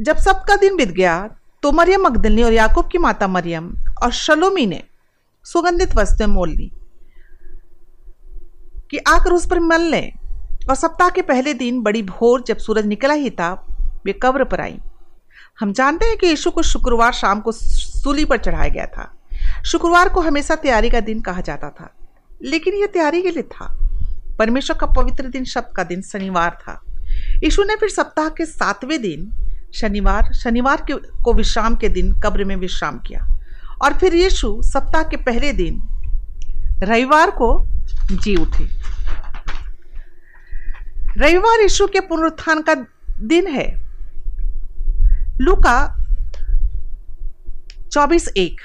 जब 0.02 0.18
सबका 0.18 0.56
दिन 0.56 0.76
बीत 0.76 0.92
गया 0.92 1.18
तो 1.64 1.72
मरियम 1.72 2.06
अकदलनी 2.06 2.44
और 2.44 2.54
याकूब 2.54 2.88
की 2.88 2.98
माता 2.98 3.28
मरियम 3.28 3.70
और 4.04 4.12
शलोमी 4.14 4.66
ने 4.66 4.82
सुगंधित 5.46 5.96
वस्तुएँ 5.96 6.28
मोल 6.28 6.50
ली 6.50 6.72
कि 8.92 8.98
आकर 9.08 9.32
उस 9.32 9.46
पर 9.48 9.60
मल 9.60 9.82
लें 9.82 10.12
और 10.70 10.76
सप्ताह 10.76 11.10
के 11.10 11.22
पहले 11.22 11.54
दिन 11.54 11.82
बड़ी 11.82 12.02
भोर 12.04 12.44
जब 12.48 12.58
सूरज 12.58 12.86
निकला 12.86 13.14
ही 13.14 13.30
था, 13.30 13.54
वे 14.06 14.14
कब्र 14.24 14.44
पर 14.44 14.62
आई। 14.62 14.78
हम 15.60 15.74
जानते 15.74 16.06
हैं 16.06 16.18
कि 16.18 16.28
यीशु 16.28 16.52
को 16.52 16.62
शुक्रवार 16.62 17.14
शाम 17.14 17.40
को 17.40 17.52
सूली 17.52 18.26
पर 18.26 18.38
चढ़ाया 18.38 18.70
गया 18.70 18.86
था। 18.86 19.18
शुक्रवार 19.66 20.10
को 20.10 20.22
हमेशा 20.22 20.56
तैयारी 20.56 20.90
का 20.90 21.00
दिन 21.00 21.22
कहा 21.22 21.42
जाता 21.42 21.70
था, 21.70 21.96
लेकिन 22.44 22.74
यह 22.74 22.86
तैयारी 22.86 23.22
के 23.22 23.32
लिए 23.32 23.44
था। 23.44 23.90
परमेश्वर 24.40 24.78
का 24.78 24.88
पवित्र 24.88 25.28
दिन 25.28 25.46
शब्द 25.46 25.76
का 25.76 25.84
दिन 25.84 26.02
शनिवार 26.02 26.50
था। 26.50 26.82
यीशु 27.44 27.64
ने 27.64 27.76
फिर 27.76 27.90
सप्ताह 27.90 28.30
के 28.30 28.46
सातवें 28.46 29.02
दिन, 29.02 29.32
शनिवार 29.74 30.34
शनिवार 30.34 30.86
के, 30.92 30.94
को 31.24 31.34
विश्राम 31.34 31.76
के 31.76 31.90
दिन 31.90 32.20
कब्र 32.20 32.44
में 32.44 32.56
विश्राम 32.56 33.00
किया। 33.00 33.28
और 33.82 33.94
फिर 33.94 34.16
यीशु 34.16 34.62
सप्ताह 34.64 35.04
के 35.04 35.18
पहले 35.18 35.54
दिन, 35.54 35.82
रविवार 36.84 37.32
को 37.32 37.66
जी 38.12 38.36
उठे। 38.36 38.64
रविवार 41.18 41.62
यीशु 41.62 41.88
के 41.88 42.00
पुनरुत्थान 42.00 42.62
का 42.62 42.76
दिन 43.20 43.48
है। 43.48 43.85
लुका 45.42 45.96
चौबीस 47.92 48.28
एक, 48.38 48.62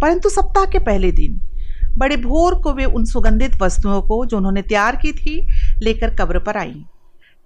परंतु 0.00 0.28
सप्ताह 0.28 0.64
के 0.64 0.78
पहले 0.78 1.10
दिन, 1.12 1.40
बड़े 1.98 2.16
भोर 2.16 2.54
को 2.54 2.72
वे 2.72 2.84
उन 2.84 3.04
सुगंधित 3.04 3.60
वस्तुओं 3.62 4.00
को 4.02 4.24
जो 4.26 4.36
उन्होंने 4.36 4.62
तैयार 4.62 4.96
की 4.96 5.12
थी, 5.12 5.40
लेकर 5.82 6.14
कब्र 6.14 6.38
पर 6.38 6.56
आई। 6.56 6.84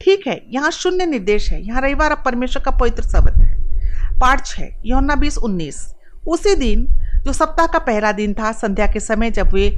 ठीक 0.01 0.27
है, 0.27 0.41
यहाँ 0.51 0.71
शून्य 0.71 1.07
निर्देश 1.07 1.51
है, 1.53 1.63
यहाँ 1.63 1.83
रविवार 1.83 2.13
अब 2.13 2.23
परमेश्वर 2.25 2.63
का 2.63 2.71
पवित्र 2.71 3.03
शब्द 3.03 3.41
है। 3.41 4.19
पाठ 4.21 4.47
छः 4.47 4.69
यौना 4.85 5.15
बीस 5.15 5.39
उन्नीस। 5.39 5.87
उसी 6.29 6.55
दिन, 6.55 6.87
जो 7.25 7.33
सप्ताह 7.33 7.67
का 7.67 7.79
पहला 7.79 8.13
दिन 8.13 8.35
था, 8.35 8.53
संध्या 8.53 8.87
के 8.87 9.01
समय 9.01 9.31
जब 9.31 9.53
वे 9.53 9.77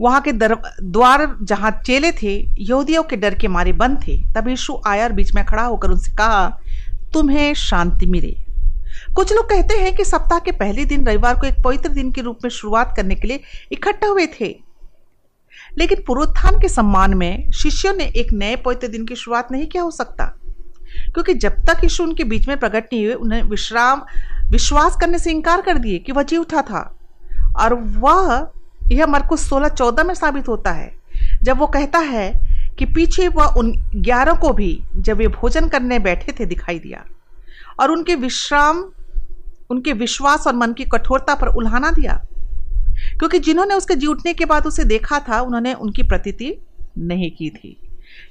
वहाँ 0.00 0.20
के 0.20 0.32
दर, 0.32 0.54
द्वार 0.82 1.26
जहाँ 1.42 1.70
चेले 1.86 2.10
थे, 2.12 2.34
यहूदियों 2.58 3.02
के 3.02 3.16
डर 3.16 3.34
के 3.34 3.48
मारे 3.48 3.72
बंद 3.72 4.02
थे, 4.06 4.16
तब 4.34 4.48
यीशु 4.48 4.80
आया 4.86 5.04
और 5.04 5.12
बीच 5.12 5.34
में 5.34 5.44
खड़ा 5.44 5.62
होकर 5.62 5.90
उनसे 5.90 6.12
कहा 6.12 6.48
तुम्हें 7.14 7.52
शांति 7.54 8.06
मिले। 8.06 8.34
कुछ 9.14 9.32
लोग 9.32 9.48
कहते 9.50 9.74
हैं 9.74 9.94
कि 9.96 10.04
सप्ताह 10.04 10.38
के 10.38 10.52
पहले 10.52 10.84
दिन 10.84 11.06
रविवार 11.06 11.34
को 11.34 11.46
एक 11.46 11.62
पवित्र 11.64 11.88
दिन 11.88 12.10
के 12.12 12.20
रूप 12.20 12.38
में 12.44 12.50
शुरुआत 12.50 12.92
करने 12.96 13.14
के 13.14 13.28
लिए 13.28 13.40
इकट्ठा 13.72 14.06
हुए 14.06 14.26
थे। 14.40 14.54
लेकिन 15.78 16.02
पुरोत्थान 16.06 16.60
के 16.60 16.68
सम्मान 16.68 17.14
में 17.14 17.50
शिष्यों 17.50 17.92
ने 17.94 18.04
एक 18.04 18.32
नए 18.32 18.56
पवित्र 18.56 18.88
दिन 18.88 19.06
की 19.06 19.14
शुरुआत 19.14 19.52
नहीं 19.52 19.66
किया 19.66 19.82
हो 19.82 19.90
सकता, 19.90 20.24
क्योंकि 21.04 21.34
जब 21.34 21.52
तक 21.64 21.84
यीशु 21.84 22.02
उनके 22.02 22.24
बीच 22.24 22.48
में 22.48 22.58
प्रकट 22.58 22.88
नहीं 22.92 23.04
हुए, 23.04 23.14
उन्हें 23.14 23.42
विश्राम, 23.42 24.02
विश्वास 24.50 24.96
करने 25.00 25.18
से 25.18 25.30
इनकार 25.30 25.60
कर 25.60 25.78
दिए 25.78 25.98
कि 25.98 26.12
वह 26.12 26.22
जी 26.22 26.36
उठा 26.36 26.62
था। 26.62 26.98
और 27.56 27.74
वह, 27.74 28.48
यह 28.92 29.06
मरकुस 29.06 29.48
सोलह 29.48 29.68
चौदह 29.68 30.04
में 30.04 30.14
साबित 30.14 30.48
होता 30.48 30.70
है, 30.70 30.90
जब 31.42 31.58
वो 31.58 31.66
कहता 31.66 31.98
है 31.98 32.32
कि 32.78 32.84
पीछे 32.84 33.28
वह 33.28 33.44
उन 33.44 33.72
ग्यारह 33.94 34.32
को 34.32 34.52
भी 34.52 34.82
जब 34.96 35.16
वे 35.16 35.28
भोजन 35.28 35.68
करने 35.68 35.98
बैठे 35.98 36.32
थे 36.32 36.46
दिखाई 36.46 36.78
दिया 36.78 37.04
और 37.80 37.90
उनके 37.90 38.14
विश्राम, 38.14 38.84
उनके 39.70 39.92
विश्वास 39.92 40.46
और 40.46 40.54
मन 40.54 40.72
की 40.72 40.84
कठोरता 40.84 41.34
पर 41.34 41.48
उल्हाना 41.48 41.90
दिया। 41.90 42.24
क्योंकि 43.18 43.38
जिन्होंने 43.38 43.74
उसके 43.74 43.94
जी 43.94 44.06
उठने 44.06 44.34
के 44.34 44.44
बाद 44.44 44.66
उसे 44.66 44.84
देखा 44.84 45.18
था, 45.18 45.40
उन्होंने 45.40 45.74
उनकी 45.74 46.02
प्रतीति 46.02 46.54
नहीं 46.98 47.30
की 47.30 47.50
थी। 47.50 47.76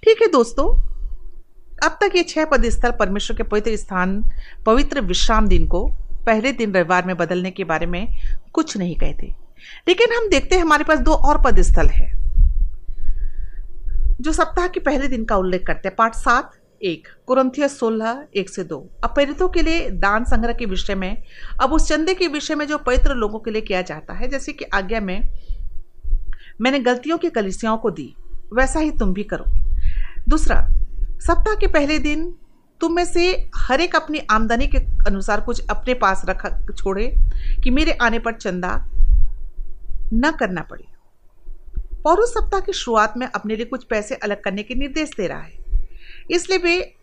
ठीक 0.04 0.22
है 0.22 0.28
दोस्तों, 0.28 0.82
अब 1.84 1.98
तक 2.02 2.16
ये 2.16 2.24
छह 2.24 2.46
पद 2.46 2.70
स्थल 2.70 2.92
परमेश्वर 2.92 3.38
के 3.38 3.44
पवित्र 3.44 3.76
स्थान, 3.76 4.24
पवित्र 4.66 5.02
विश्राम 5.02 5.48
दिन 5.48 5.68
को 5.68 5.88
पहले 6.26 6.52
दिन 6.52 6.72
रविवार 6.72 7.06
में 7.06 7.18
बदलने 7.18 7.52
के 7.52 7.64
बारे 7.64 7.86
में 7.86 8.08
कुछ 8.54 8.78
नहीं 8.78 8.96
कहते 8.96 9.36
लेकिन 9.88 10.14
हम 10.14 10.30
देखते 10.30 10.56
हैं 10.56 10.62
हमारे 10.62 10.84
पास 10.84 11.00
दो 11.00 11.12
और 11.12 11.42
पद 11.42 11.62
स्थल 11.62 11.88
है। 11.88 12.21
जो 14.22 14.32
सप्ताह 14.32 14.68
के 14.68 14.80
पहले 14.80 15.08
दिन 15.08 15.26
का 15.26 15.36
उल्लेख 15.36 15.66
करते 15.68 15.88
हैं, 15.88 15.96
पाठ 15.96 16.16
सात, 16.16 16.52
एक 16.82 17.08
कुरंथिय 17.28 17.68
सोलह, 17.68 18.28
एक 18.36 18.50
से 18.50 18.64
दो। 18.64 18.90
अब 19.04 19.10
प्रेरितों 19.10 19.50
के 19.50 19.62
लिए 19.62 19.90
दान 19.90 20.24
संग्रह 20.24 20.54
के 20.54 20.66
विषय 20.66 20.96
में, 20.96 21.24
अब 21.62 21.74
उस 21.74 21.88
चंदे 21.88 22.14
के 22.14 22.28
विषय 22.28 22.56
में 22.56 22.68
जो 22.68 22.78
पवित्र 22.78 23.16
लोगों 23.16 23.40
के 23.40 23.52
लिए 23.52 23.62
किया 23.62 23.82
जाता 23.82 24.14
है, 24.14 24.28
जैसे 24.28 24.54
कि 24.54 24.66
आज्ञा 24.66 25.00
में, 25.00 25.30
मैंने 26.62 26.80
गलतियों 26.80 27.18
की 27.18 27.30
कलिसियाओं 27.30 27.78
को 27.78 27.92
दी, 27.92 28.16
वैसा 28.54 28.80
ही 28.80 28.92
तुम 28.92 29.14
भी 29.14 29.24
करो। 29.24 29.46
दूसरा, 30.30 30.68
सप्ताह 31.20 31.56
के 31.56 31.68
पहले 31.68 32.00
दिन 32.00 32.36
तुम 32.82 32.96
में 32.96 33.06
से 33.06 33.50
हर 33.56 33.82
एक 33.82 33.96
अपनी 33.96 34.20
आमदनी 34.32 34.68
के 34.68 34.78
अनुसार 35.08 35.42
कुछ 35.42 35.68
अपने 35.70 35.94
पास 35.94 36.22
रखा, 36.26 36.50
छोड़े 36.72 37.16
कि 37.64 37.70
मेरे 37.70 37.92
आने 37.92 38.20
पर 38.20 38.34
चंदा 38.34 38.76
न 40.14 40.32
करना 40.40 40.62
पड़े। 40.62 40.84
पौरुष 42.04 42.30
सप्ताह 42.30 42.60
की 42.60 42.74
शुरुआत 42.74 43.14
में 43.18 43.28
अपने 43.28 43.56
लिए 43.56 43.66
कुछ 43.66 43.84
पैसे 43.84 44.16
अलग 44.18 44.42
करने 44.44 44.64
के 44.64 44.76
निर्देश 44.76 45.10
दे 45.18 45.28
रहा 45.28 45.42
है। 45.42 45.60
इसलिए 46.32 46.58
वे 46.60 46.94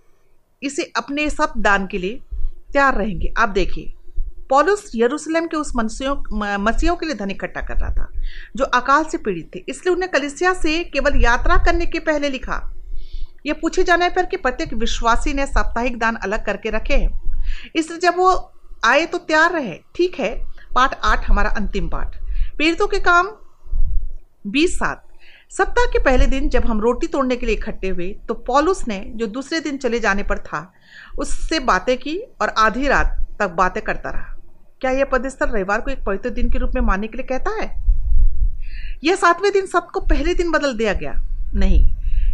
इसे 0.63 0.91
अपने 0.97 1.29
सब 1.31 1.53
दान 1.59 1.87
के 1.87 1.99
लिए 1.99 2.21
तैयार 2.73 2.95
रहेंगे। 2.95 3.33
आप 3.39 3.49
देखिए, 3.49 3.93
पॉलुस 4.51 4.91
यरूशलेम 4.95 5.47
के 5.47 5.57
उस 5.57 5.73
मसीहों 5.77 6.59
मसीहों 6.59 6.97
के 6.97 7.07
लिए 7.07 7.15
धन 7.15 7.31
इकट्ठा 7.31 7.61
कर 7.61 7.77
रहा 7.77 7.91
था, 7.91 8.11
जो 8.57 8.65
अकाल 8.65 9.05
से 9.05 9.19
पीड़ित 9.19 9.51
थे। 9.55 9.65
इसलिए 9.69 9.95
उन्हें 9.95 10.11
कलिसिया 10.11 10.53
से 10.55 10.83
केवल 10.85 11.21
यात्रा 11.23 11.57
करने 11.65 11.87
के 11.87 11.99
पहले 12.01 12.29
लिखा, 12.31 12.61
यह 13.47 13.55
पूछे 13.55 13.83
जाने 13.85 14.09
पर 14.09 14.27
कि 14.27 14.37
प्रत्येक 14.37 14.73
विश्वासी 14.75 15.33
ने 15.35 15.47
साप्ताहिक 15.47 15.99
दान 15.99 16.17
अलग 16.17 16.45
करके 16.47 16.71
रखे 16.71 16.95
हैं। 16.95 17.73
इसलिए 17.77 17.99
जब 18.01 18.17
वो 18.17 18.31
आए 18.85 19.05
तो 19.07 19.19
तैयार 19.19 19.53
रहे। 19.53 19.79
ठीक 19.95 20.19
है, 20.21 20.35
पाठ 20.75 20.99
आठ 21.05 21.29
हमारा 21.29 21.51
अंतिम 21.53 21.89
पाठ। 21.89 22.17
पीड़ितों 22.59 22.87
के 22.87 22.99
काम 23.01 23.29
बीस 24.49 24.77
सात। 24.77 25.05
सप्ताह 25.51 25.85
के 25.85 25.99
पहले 25.99 26.27
दिन 26.27 26.49
जब 26.49 26.65
हम 26.65 26.81
रोटी 26.81 27.07
तोड़ने 27.07 27.37
के 27.37 27.47
लिए 27.47 27.55
इकट्ठे 27.55 27.89
हुए 27.89 28.09
तो 28.29 28.35
पॉलुस 28.47 28.87
ने 28.89 28.99
जो 29.15 29.27
दूसरे 29.27 29.61
दिन 29.61 29.77
चले 29.77 30.01
जाने 30.01 30.23
पर 30.23 30.39
था, 30.39 30.73
उससे 31.19 31.59
बातें 31.61 31.97
की 31.99 32.19
और 32.41 32.49
आधी 32.49 32.89
रात 32.89 33.27
तक 33.41 33.51
बातें 33.51 33.83
करता 33.83 34.11
रहा। 34.11 34.37
क्या 34.81 34.91
यह 34.91 35.05
पदस्थल 35.05 35.47
रविवार 35.47 35.81
को 35.81 35.91
एक 35.91 36.05
पवित्र 36.05 36.31
दिन 36.31 36.51
के 36.51 36.59
रूप 36.59 36.73
में 36.75 36.83
मानने 36.83 37.07
के 37.07 37.17
लिए 37.17 37.27
कहता 37.27 37.51
है? 37.51 37.71
यह 39.05 39.17
सातवें 39.17 39.53
दिन 39.53 39.67
सबको 39.67 40.01
पहले 40.01 40.35
दिन 40.35 40.51
बदल 40.51 40.77
दिया 40.77 40.93
गया। 40.93 41.15
नहीं, 41.55 41.83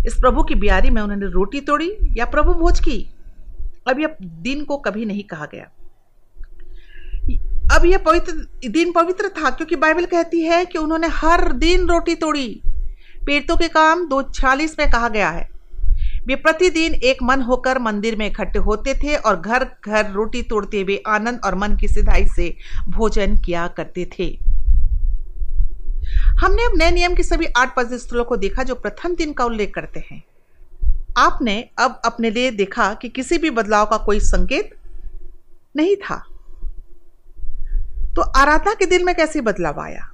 इस 0.06 0.14
प्रभु 0.14 0.42
की 0.42 0.54
बियारी 0.54 0.90
में 0.90 1.00
उन्होंने 1.02 1.26
रोटी 1.26 1.60
तोड़ी 1.60 1.90
या 2.16 2.24
प्रभु 2.24 2.54
भोज 2.54 2.80
की? 2.80 2.98
अब 3.88 4.00
यह 4.00 4.16
दिन 4.22 4.64
को 4.64 4.76
कभी 4.76 5.04
नहीं 5.04 5.24
कहा 5.24 5.46
गया। 5.46 5.70
अब 7.74 7.84
यह 7.84 7.98
पवित्र 7.98 8.68
दिन 8.68 8.92
पवित्र 8.92 9.28
था 9.28 9.50
क्योंकि 9.50 9.76
बाइबल 9.76 10.04
कहती 10.04 10.40
है 10.42 10.64
कि 10.64 10.78
उन्होंने 10.78 11.06
हर 11.06 11.52
दिन 11.52 11.86
रोटी 11.86 12.14
तोड़ी। 12.14 12.60
पीड़ितों 13.26 13.56
के 13.56 13.68
काम 13.68 14.06
दो 14.08 14.22
छियालीस 14.22 14.78
में 14.78 14.90
कहा 14.90 15.08
गया 15.08 15.30
है। 15.30 15.48
वे 16.26 16.34
प्रतिदिन 16.34 16.94
एक 16.94 17.22
मन 17.22 17.40
होकर 17.42 17.78
मंदिर 17.78 18.16
में 18.16 18.26
इकट्ठे 18.26 18.58
होते 18.58 18.94
थे 18.94 19.16
और 19.16 19.40
घर 19.40 19.64
घर 19.84 20.10
रोटी 20.10 20.42
तोड़ते 20.42 20.80
हुए 20.80 21.02
आनंद 21.06 21.40
और 21.44 21.54
मन 21.54 21.76
की 21.76 21.88
सिधाई 21.88 22.26
से 22.26 22.54
भोजन 22.88 23.36
किया 23.36 23.66
करते 23.68 24.08
थे। 24.18 24.26
हमने 26.40 26.64
अब 26.64 26.72
नए 26.74 26.90
नियम 26.90 27.14
के 27.14 27.22
सभी 27.22 27.46
आठ 27.56 27.74
पद 27.76 27.96
स्थलों 27.96 28.24
को 28.24 28.36
देखा 28.36 28.62
जो 28.62 28.74
प्रथम 28.74 29.14
दिन 29.14 29.32
का 29.32 29.44
उल्लेख 29.44 29.72
करते 29.74 30.04
हैं। 30.12 30.22
आपने 31.16 31.68
अब 31.78 32.00
अपने 32.04 32.30
लिए 32.30 32.50
देखा 32.50 32.94
कि 32.94 33.08
किसी 33.08 33.38
भी 33.38 33.50
बदलाव 33.50 33.86
का 33.86 33.96
कोई 33.96 34.20
संकेत 34.20 34.74
नहीं 35.76 35.96
था। 35.96 36.24
तो 38.16 38.22
आराधना 38.22 38.74
के 38.74 38.86
दिन 38.86 39.04
में 39.04 39.14
कैसे 39.14 39.40
बदलाव 39.40 39.80
आया? 39.80 40.10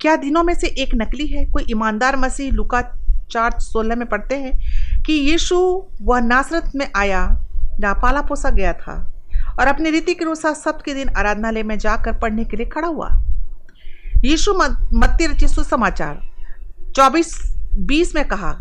क्या 0.00 0.16
दिनों 0.16 0.42
में 0.42 0.54
से 0.54 0.66
एक 0.66 0.94
नकली 0.94 1.26
है? 1.26 1.44
कोई 1.44 1.64
ईमानदार 1.70 2.16
मसीह 2.16 2.52
लुका 2.52 2.82
चार 3.30 3.58
सोलह 3.60 3.96
में 3.96 4.08
पढ़ते 4.08 4.34
हैं 4.34 4.52
कि 5.02 5.12
यीशु 5.12 5.56
वह 6.02 6.20
नासरत 6.20 6.72
में 6.76 6.86
आया 6.96 7.26
जहाँ 7.80 7.94
पाला 7.94 8.22
पोसा 8.22 8.50
गया 8.50 8.72
था 8.72 8.94
और 9.60 9.66
अपनी 9.66 9.90
रीति 9.90 10.14
के 10.14 10.24
अनुसार 10.24 10.54
सबके 10.54 10.94
दिन 10.94 11.08
आराधनालय 11.08 11.62
में 11.62 11.78
जाकर 11.78 12.18
पढ़ने 12.18 12.44
के 12.44 12.56
लिए 12.56 12.66
खड़ा 12.66 12.88
हुआ। 12.88 13.08
यीशु 14.24 14.54
मत्ती 14.94 15.26
रचित 15.26 15.48
सुसमाचार 15.48 16.20
चौबीस, 16.96 17.34
बीस 17.78 18.14
में 18.14 18.24
कहा 18.24 18.52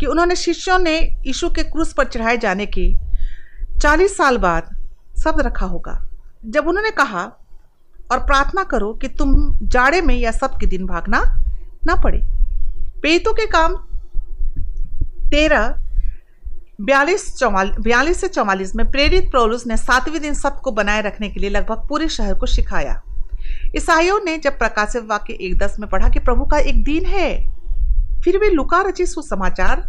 कि 0.00 0.06
उन्होंने 0.06 0.36
शिष्यों 0.36 0.78
ने 0.78 0.98
यीशु 1.26 1.50
के 1.50 1.62
क्रूस 1.62 1.92
पर 1.92 2.04
चढ़ाए 2.04 2.36
जाने 2.36 2.66
के 2.66 3.05
चालीस 3.82 4.16
साल 4.16 4.38
बाद 4.38 4.74
शब्द 5.24 5.40
रखा 5.40 5.66
होगा। 5.66 6.00
जब 6.46 6.68
उन्होंने 6.68 6.90
कहा, 6.90 7.24
और 8.12 8.18
प्रार्थना 8.18 8.62
करो 8.62 8.92
कि 8.92 9.08
तुम 9.08 9.34
जाड़े 9.62 10.00
में 10.00 10.14
या 10.14 10.30
सब 10.30 10.58
के 10.58 10.66
दिन 10.66 10.86
भागना 10.86 11.20
ना 11.86 11.94
पड़े। 11.94 12.18
पेतों 13.02 13.32
के 13.32 13.46
काम 13.46 13.74
तेरह, 15.30 15.74
बयालीस 16.80 17.34
चौवालीस 17.36 17.76
बयालीस 17.80 18.20
से 18.20 18.28
चौवालीस 18.28 18.74
में 18.76 18.90
प्रेरित 18.90 19.30
प्रोलुस 19.30 19.66
ने 19.66 19.76
सातवें 19.76 20.20
दिन 20.22 20.34
सबको 20.34 20.70
बनाए 20.70 21.02
रखने 21.02 21.28
के 21.28 21.40
लिए 21.40 21.50
लगभग 21.50 21.86
पूरे 21.88 22.08
शहर 22.08 22.34
को 22.34 22.46
सिखाया 22.46 23.00
ईसाइयों 23.76 24.20
ने 24.24 24.36
जब 24.38 24.58
प्रकाशित 24.58 25.04
वाक्य 25.06 25.32
एक 25.32 25.58
दस 25.58 25.76
में 25.80 25.88
पढ़ा 25.90 26.08
कि 26.08 26.18
प्रभु 26.18 26.44
का 26.44 26.58
एक 26.58 26.82
दिन 26.84 27.06
है, 27.06 27.30
फिर 28.22 28.38
वे 28.38 28.50
लुका 28.50 28.80
रचित 28.80 29.08
सुसमाचार 29.08 29.82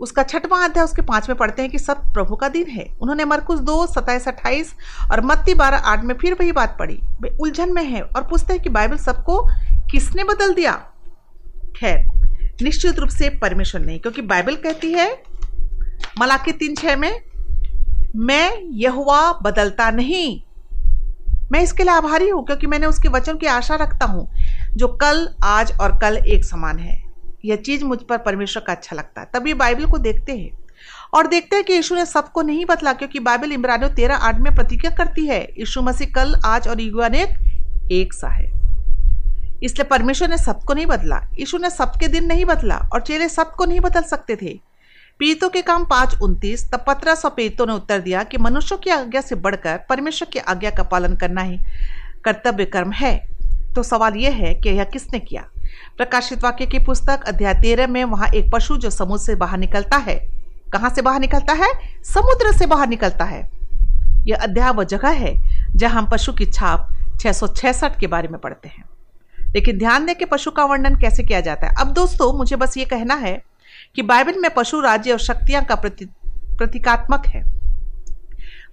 उसका 0.00 0.22
छठवां 0.22 0.62
अध्याय 0.64 0.84
उसके 0.84 1.02
पाँच 1.02 1.28
में 1.28 1.36
पढ़ते 1.38 1.62
हैं 1.62 1.70
कि 1.70 1.78
सब 1.78 2.02
प्रभु 2.14 2.36
का 2.36 2.48
दिन 2.48 2.70
है। 2.70 2.86
उन्होंने 3.02 3.24
मरकुस 3.24 3.60
दो 3.60 3.86
सत्ताईस 3.86 4.28
अट्ठाईस 4.28 4.74
और 5.12 5.20
मत्ती 5.20 5.54
बारह, 5.54 5.76
आठ 5.76 6.04
में 6.04 6.14
फिर 6.14 6.34
वही 6.34 6.52
बात 6.52 6.76
पढ़ी। 6.78 6.98
वे 7.20 7.36
उलझन 7.40 7.72
में 7.72 7.84
है 7.84 8.02
और 8.02 8.22
पूछते 8.22 8.52
हैं 8.52 8.62
कि 8.62 8.70
बाइबल 8.70 8.96
सबको 8.96 9.40
किसने 9.90 10.24
बदल 10.24 10.54
दिया? 10.54 10.72
खैर, 11.76 12.04
निश्चित 12.62 12.98
रूप 12.98 13.08
से 13.08 13.28
परमेश्वर 13.38 13.80
नहीं, 13.80 13.98
क्योंकि 13.98 14.22
बाइबल 14.22 14.56
कहती 14.56 14.92
है 14.92 15.10
मलाकी 16.20 16.52
तीन, 16.52 16.74
छह 16.74 16.96
में, 16.96 17.20
मैं 18.16 18.62
यहुआ 18.72 19.32
बदलता 19.32 19.90
नहीं। 19.90 20.42
मैं 21.52 21.60
इसके 21.60 21.82
लिए 21.82 21.92
आभारी 21.92 22.28
हूँ, 22.28 22.44
क्योंकि 22.46 22.66
मैंने 22.66 22.86
उसके 22.86 23.08
वचन 23.08 23.36
की 23.36 23.46
आशा 23.46 23.74
रखता 23.74 24.06
हूँ, 24.06 24.28
जो 24.72 24.88
कल, 24.88 25.28
आज 25.44 25.72
और 25.80 25.98
कल 25.98 26.16
एक 26.16 26.44
समान 26.44 26.78
है। 26.78 27.05
यह 27.46 27.56
चीज़ 27.56 27.84
मुझ 27.84 27.98
पर 28.02 28.18
परमेश्वर 28.18 28.62
का 28.66 28.72
अच्छा 28.72 28.96
लगता 28.96 29.20
है। 29.20 29.28
तभी 29.34 29.54
बाइबल 29.54 29.86
को 29.86 29.98
देखते 29.98 30.32
हैं 30.32 30.50
और 31.14 31.26
देखते 31.26 31.56
हैं 31.56 31.64
कि 31.64 31.72
यीशु 31.72 31.94
ने 31.94 32.06
सबको 32.06 32.42
नहीं 32.42 32.64
बदला 32.66 32.92
क्योंकि 32.92 33.18
बाइबल 33.20 33.52
इमरानियों 33.52 33.90
तेरह 33.90 34.16
आठ 34.16 34.38
में 34.38 34.54
प्रतिज्ञा 34.54 34.90
करती 34.90 35.26
है, 35.26 35.42
यीशु 35.58 35.82
मसीह 35.82 36.12
कल, 36.14 36.34
आज 36.44 36.68
और 36.68 36.80
युगानेक 36.80 37.90
एक 37.92 38.12
सा 38.14 38.28
है। 38.28 38.56
इसलिए 39.62 39.84
परमेश्वर 39.84 40.28
ने 40.28 40.38
सबको 40.38 40.74
नहीं 40.74 40.86
बदला 40.86 41.20
यीशु 41.38 41.58
ने 41.58 41.70
सबके 41.70 42.08
दिन 42.08 42.24
नहीं 42.24 42.44
बदला 42.44 42.76
और 42.92 43.00
चेले 43.00 43.28
सबको 43.28 43.64
नहीं 43.64 43.80
बदल 43.80 44.02
सकते 44.02 44.36
थे। 44.36 44.60
पीड़ितों 45.18 45.48
के 45.48 45.62
काम 45.62 45.84
पाँच 45.84 46.14
उनतीस, 46.22 46.70
तब 46.72 46.84
पत्रह 46.88 47.14
सौ 47.14 47.28
पीड़ितों 47.30 47.66
ने 47.66 47.72
उत्तर 47.72 48.00
दिया 48.00 48.22
कि 48.22 48.38
मनुष्यों 48.38 48.78
की 48.78 48.90
आज्ञा 48.90 49.20
से 49.20 49.34
बढ़कर 49.34 49.80
परमेश्वर 49.88 50.28
की 50.32 50.38
आज्ञा 50.38 50.70
का 50.70 50.82
पालन 50.82 51.16
करना 51.16 51.42
ही 51.42 51.58
कर्तव्य 52.24 52.64
कर्म 52.64 52.92
है। 52.92 53.16
तो 53.74 53.82
सवाल 53.82 54.14
यह 54.14 54.34
है 54.34 54.54
कि 54.54 54.70
यह 54.70 54.84
किसने 54.84 55.18
किया? 55.20 55.48
प्रकाशित 55.96 56.44
वाक्य 56.44 56.66
की 56.66 56.78
पुस्तक 56.78 57.24
अध्याय 57.28 57.54
तेरह 57.54 57.86
में 57.86 58.04
वहाँ 58.04 58.28
एक 58.28 58.52
पशु 58.52 58.76
जो 58.76 58.90
समुद्र 58.90 59.24
से 59.24 59.34
बाहर 59.34 59.58
निकलता 59.58 59.96
है। 59.96 60.28
कहाँ 60.72 60.90
से 60.90 61.02
बाहर 61.02 61.20
निकलता 61.20 61.52
है? 61.52 62.02
समुद्र 62.04 62.58
से 62.58 62.66
बाहर 62.66 62.88
निकलता 62.88 63.24
है। 63.24 63.50
यह 64.24 64.36
अध्याय 64.36 64.70
वह 64.70 64.84
जगह 64.84 65.08
है 65.08 65.34
जहाँ 65.76 66.02
हम 66.02 66.08
पशु 66.10 66.32
की 66.32 66.46
छाप 66.46 66.88
छह 67.20 67.88
के 67.88 68.06
बारे 68.06 68.28
में 68.28 68.40
पढ़ते 68.40 68.68
हैं। 68.68 68.84
लेकिन 69.54 69.78
ध्यान 69.78 70.06
दें 70.06 70.14
कि 70.14 70.24
पशु 70.24 70.50
का 70.50 70.64
वर्णन 70.64 70.94
कैसे 70.94 71.22
किया 71.22 71.40
जाता 71.40 71.66
है। 71.66 71.74
अब 71.80 71.86
दोस्तों, 71.86 72.38
मुझे 72.38 72.56
बस 72.56 72.76
ये 72.76 72.84
कहना 72.84 73.14
है 73.14 73.42
कि 73.94 74.02
बाइबल 74.02 74.34
में 74.38 74.54
पशु 74.54 74.80
राज्य 74.80 75.12
और 75.12 75.18
शक्तियाँ 75.18 75.64
का 75.64 75.74
प्रति, 75.74 76.04
प्रतीकात्मक 76.28 77.26
है। 77.26 77.42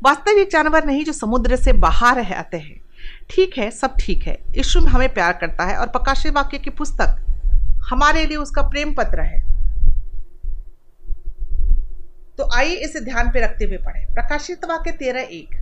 वास्तविक 0.04 0.50
जानवर 0.52 0.86
नहीं 0.86 1.06
जो 1.06 1.14
समुद्र 1.14 1.56
से 1.56 1.74
बाहर 1.74 2.34
आते 2.34 2.58
हैं। 2.58 2.83
ठीक 3.30 3.58
है, 3.58 3.72
सब 3.72 3.96
ठीक 4.00 4.24
है। 4.24 4.38
यीशु 4.58 4.80
हमें 4.80 5.14
प्यार 5.14 5.34
करता 5.34 5.66
है 5.66 5.78
और 5.78 5.88
प्रकाशित 5.88 6.34
वाक्य 6.34 6.58
की 6.58 6.70
पुस्तक 6.70 7.20
हमारे 7.90 8.26
लिए 8.26 8.38
उसका 8.38 8.62
प्रेम 8.62 8.94
पत्र 8.94 9.22
है। 9.22 9.42
तो 12.38 12.50
आइए 12.56 12.76
इसे 12.76 13.00
ध्यान 13.02 13.32
पे 13.32 13.42
रखते 13.42 13.66
हुए 13.66 13.78
पढ़े। 13.78 14.06
प्रकाशित 14.06 14.66
वाक्य 14.66 14.92
तेरह 14.92 15.28
एक। 15.32 15.62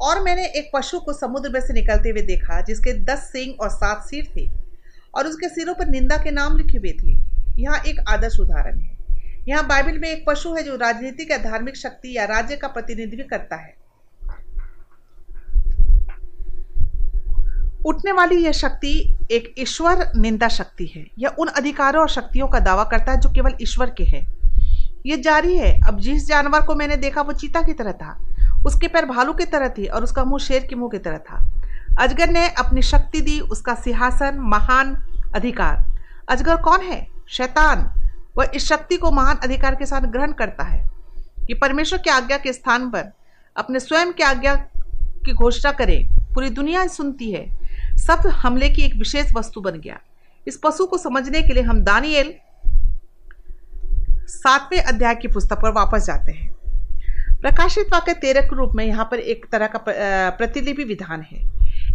और 0.00 0.22
मैंने 0.22 0.46
एक 0.48 0.70
पशु 0.74 0.98
को 0.98 1.12
समुद्र 1.12 1.50
में 1.50 1.60
से 1.60 1.72
निकलते 1.72 2.10
हुए 2.10 2.22
देखा, 2.22 2.60
जिसके 2.60 2.92
दस 3.04 3.28
सिंह 3.32 3.54
और 3.60 3.68
सात 3.68 4.06
सिर 4.06 4.32
थे 4.36 4.48
और 5.14 5.26
उसके 5.26 5.48
सिरों 5.48 5.74
पर 5.74 5.86
निंदा 5.86 6.16
के 6.16 6.30
नाम 6.30 6.56
लिखे 6.56 6.78
हुए 6.78 6.92
थे। 6.92 7.16
यहाँ 7.62 7.82
एक 7.82 8.00
आदर्श 8.08 8.38
उदाहरण 8.40 8.80
है। 8.80 8.92
यहाँ 9.48 9.66
बाइबल 9.66 9.98
में 9.98 10.08
एक 10.08 10.24
पशु 10.28 10.54
है 10.54 10.62
जो 10.62 10.76
राजनीतिक 10.76 11.30
या 11.30 11.38
धार्मिक 11.38 11.76
शक्ति 11.76 12.16
या 12.16 12.24
राज्य 12.24 12.56
का 12.56 12.68
प्रतिनिधित्व 12.68 13.24
करता 13.30 13.56
है। 13.56 13.83
उठने 17.84 18.12
वाली 18.12 18.44
यह 18.44 18.52
शक्ति 18.52 19.18
एक 19.30 19.54
ईश्वर 19.58 20.12
निंदा 20.16 20.48
शक्ति 20.48 20.86
है 20.86 21.06
यह 21.18 21.28
उन 21.28 21.48
अधिकारों 21.48 22.02
और 22.02 22.08
शक्तियों 22.08 22.48
का 22.48 22.58
दावा 22.58 22.84
करता 22.84 23.12
है 23.12 23.20
जो 23.20 23.30
केवल 23.30 23.52
ईश्वर 23.62 23.90
के 23.90 24.04
हैं। 24.04 24.34
यह 25.06 25.16
जारी 25.16 25.56
है। 25.56 25.80
अब 25.88 26.00
जिस 26.00 26.28
जानवर 26.28 26.60
को 26.60 26.74
मैंने 26.74 26.96
देखा, 26.96 27.20
वो 27.20 27.32
चीता 27.32 27.62
की 27.62 27.72
तरह 27.72 27.92
था। 27.92 28.18
उसके 28.66 28.88
पैर 28.88 29.04
भालू 29.04 29.32
की 29.32 29.44
तरह 29.44 29.68
थी 29.68 29.86
और 29.86 30.04
उसका 30.04 30.24
मुँह 30.24 30.38
शेर 30.38 30.66
के 30.66 30.74
मुँह 30.74 30.90
की 30.90 30.98
तरह 30.98 31.18
था। 31.18 31.52
अजगर 32.00 32.30
ने 32.30 32.48
अपनी 32.48 32.82
शक्ति 32.82 33.20
दी, 33.20 33.40
उसका 33.40 33.74
सिंहासन, 33.74 34.36
महान 34.38 34.94
अधिकार। 35.34 35.98
अजगर 36.28 36.56
कौन 36.56 36.80
है? 36.80 37.06
शैतान। 37.28 37.92
वह 38.36 38.50
इस 38.54 38.68
शक्ति 38.68 38.96
को 38.96 39.10
महान 39.10 39.36
अधिकार 39.36 39.74
के 39.74 39.86
साथ 39.86 40.00
ग्रहण 40.00 40.32
करता 40.32 40.64
है 40.64 40.90
कि 41.46 41.54
परमेश्वर 41.54 41.98
की 41.98 42.10
आज्ञा 42.10 42.36
के 42.36 42.52
स्थान 42.52 42.90
पर 42.90 43.12
अपने 43.56 43.80
स्वयं 43.80 44.12
की 44.12 44.22
आज्ञा 44.22 44.54
की 44.96 45.32
घोषणा 45.32 45.72
करें। 45.72 46.08
पूरी 46.34 46.50
दुनिया 46.50 46.86
सुनती 46.86 47.32
है। 47.32 47.63
सब 48.06 48.26
हमले 48.36 48.68
की 48.70 48.82
एक 48.82 48.94
विशेष 48.94 49.32
वस्तु 49.36 49.60
बन 49.60 49.80
गया। 49.80 49.98
इस 50.46 50.58
पशु 50.64 50.86
को 50.86 50.98
समझने 50.98 51.42
के 51.42 51.52
लिए 51.52 51.62
हम 51.62 51.80
दानियल 51.82 52.34
सातवें 54.28 54.80
अध्याय 54.82 55.14
की 55.14 55.28
पुस्तक 55.28 55.60
पर 55.62 55.72
वापस 55.72 56.06
जाते 56.06 56.32
हैं। 56.32 56.52
प्रकाशित 57.40 57.92
वाक्य 57.92 58.12
तेरह 58.14 58.40
के 58.40 58.56
रूप 58.56 58.72
में 58.74 58.84
यहाँ 58.84 59.04
पर 59.04 59.18
एक 59.18 59.46
तरह 59.52 59.66
का 59.66 59.80
प्रतिलिपि 60.38 60.84
विधान 60.84 61.22
है। 61.22 61.38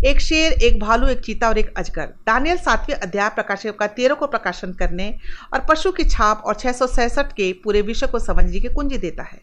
एक 0.06 0.20
शेर, 0.22 0.52
एक 0.54 0.80
भालू, 0.80 1.08
एक 1.08 1.20
चीता 1.20 1.48
और 1.48 1.58
एक 1.58 1.74
अजगर। 1.78 2.06
दानियल 2.28 2.58
सातवें 2.58 2.96
अध्याय 2.96 3.30
प्रकाशित 3.30 3.78
का 3.80 3.88
तेरह 3.90 4.16
को 4.16 4.28
प्रकाशन 4.28 4.74
करने 4.74 5.14
और 5.54 5.66
पशु 5.70 5.92
की 5.92 6.04
छाप 6.04 6.44
और 6.46 6.56
छह 6.56 7.22
के 7.22 7.52
पूरे 7.64 7.82
विषय 7.82 8.08
को 8.08 8.20
समझने 8.20 8.60
की 8.60 8.68
कुंजी 8.68 8.98
देता 8.98 9.24
है। 9.24 9.42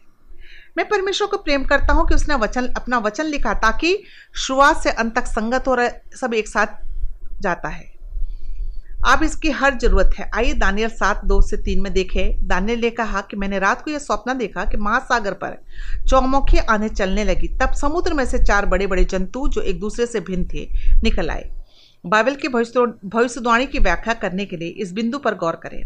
मैं 0.77 0.87
परमेश्वर 0.89 1.27
को 1.27 1.37
प्रेम 1.37 1.63
करता 1.63 1.93
हूँ 1.93 2.07
कि 2.07 2.15
उसने 2.15 2.35
वचन, 2.35 2.67
अपना 2.67 2.97
वचन 2.97 3.25
लिखा 3.25 3.53
ताकि 3.53 3.97
शुरुआत 4.37 4.81
से 4.83 4.89
अंत 4.91 5.15
तक 5.15 5.25
संगत 5.25 5.67
और 5.67 5.87
सब 6.15 6.33
एक 6.33 6.47
साथ 6.47 7.41
जाता 7.41 7.69
है। 7.69 7.85
आप 9.05 9.23
इसकी 9.23 9.49
हर 9.51 9.77
ज़रूरत 9.77 10.11
है। 10.19 10.29
आइए 10.35 10.53
दानियल 10.53 10.89
सात, 10.89 11.25
दो 11.25 11.39
से 11.41 11.57
तीन 11.57 11.81
में 11.81 11.91
देखे। 11.93 12.23
दानियल 12.43 12.79
ने 12.81 12.89
कहा 12.89 13.21
कि 13.21 13.37
मैंने 13.37 13.59
रात 13.59 13.81
को 13.81 13.91
यह 13.91 13.99
स्वप्न 13.99 14.37
देखा 14.37 14.65
कि 14.65 14.77
महासागर 14.77 15.33
पर 15.33 15.57
चौमुखी 16.07 16.57
आने 16.57 16.89
चलने 16.89 17.23
लगी। 17.23 17.47
तब 17.57 17.73
समुद्र 17.73 18.13
में 18.13 18.25
से 18.25 18.43
चार 18.43 18.65
बड़े 18.65 18.87
बड़े 18.87 19.05
जंतु 19.05 19.47
जो 19.47 19.61
एक 19.61 19.79
दूसरे 19.79 20.05
से 20.05 20.19
भिन्न 20.19 20.47
थे, 20.53 20.67
निकल 21.03 21.29
आए। 21.29 21.49
बाइबल 22.05 22.35
की 22.35 22.47
भविष्यवाणी 22.47 23.65
की 23.65 23.79
व्याख्या 23.79 24.13
करने 24.13 24.45
के 24.45 24.57
लिए 24.57 24.69
इस 24.69 24.93
बिंदु 24.93 25.17
पर 25.17 25.35
गौर 25.35 25.59
करें। 25.63 25.81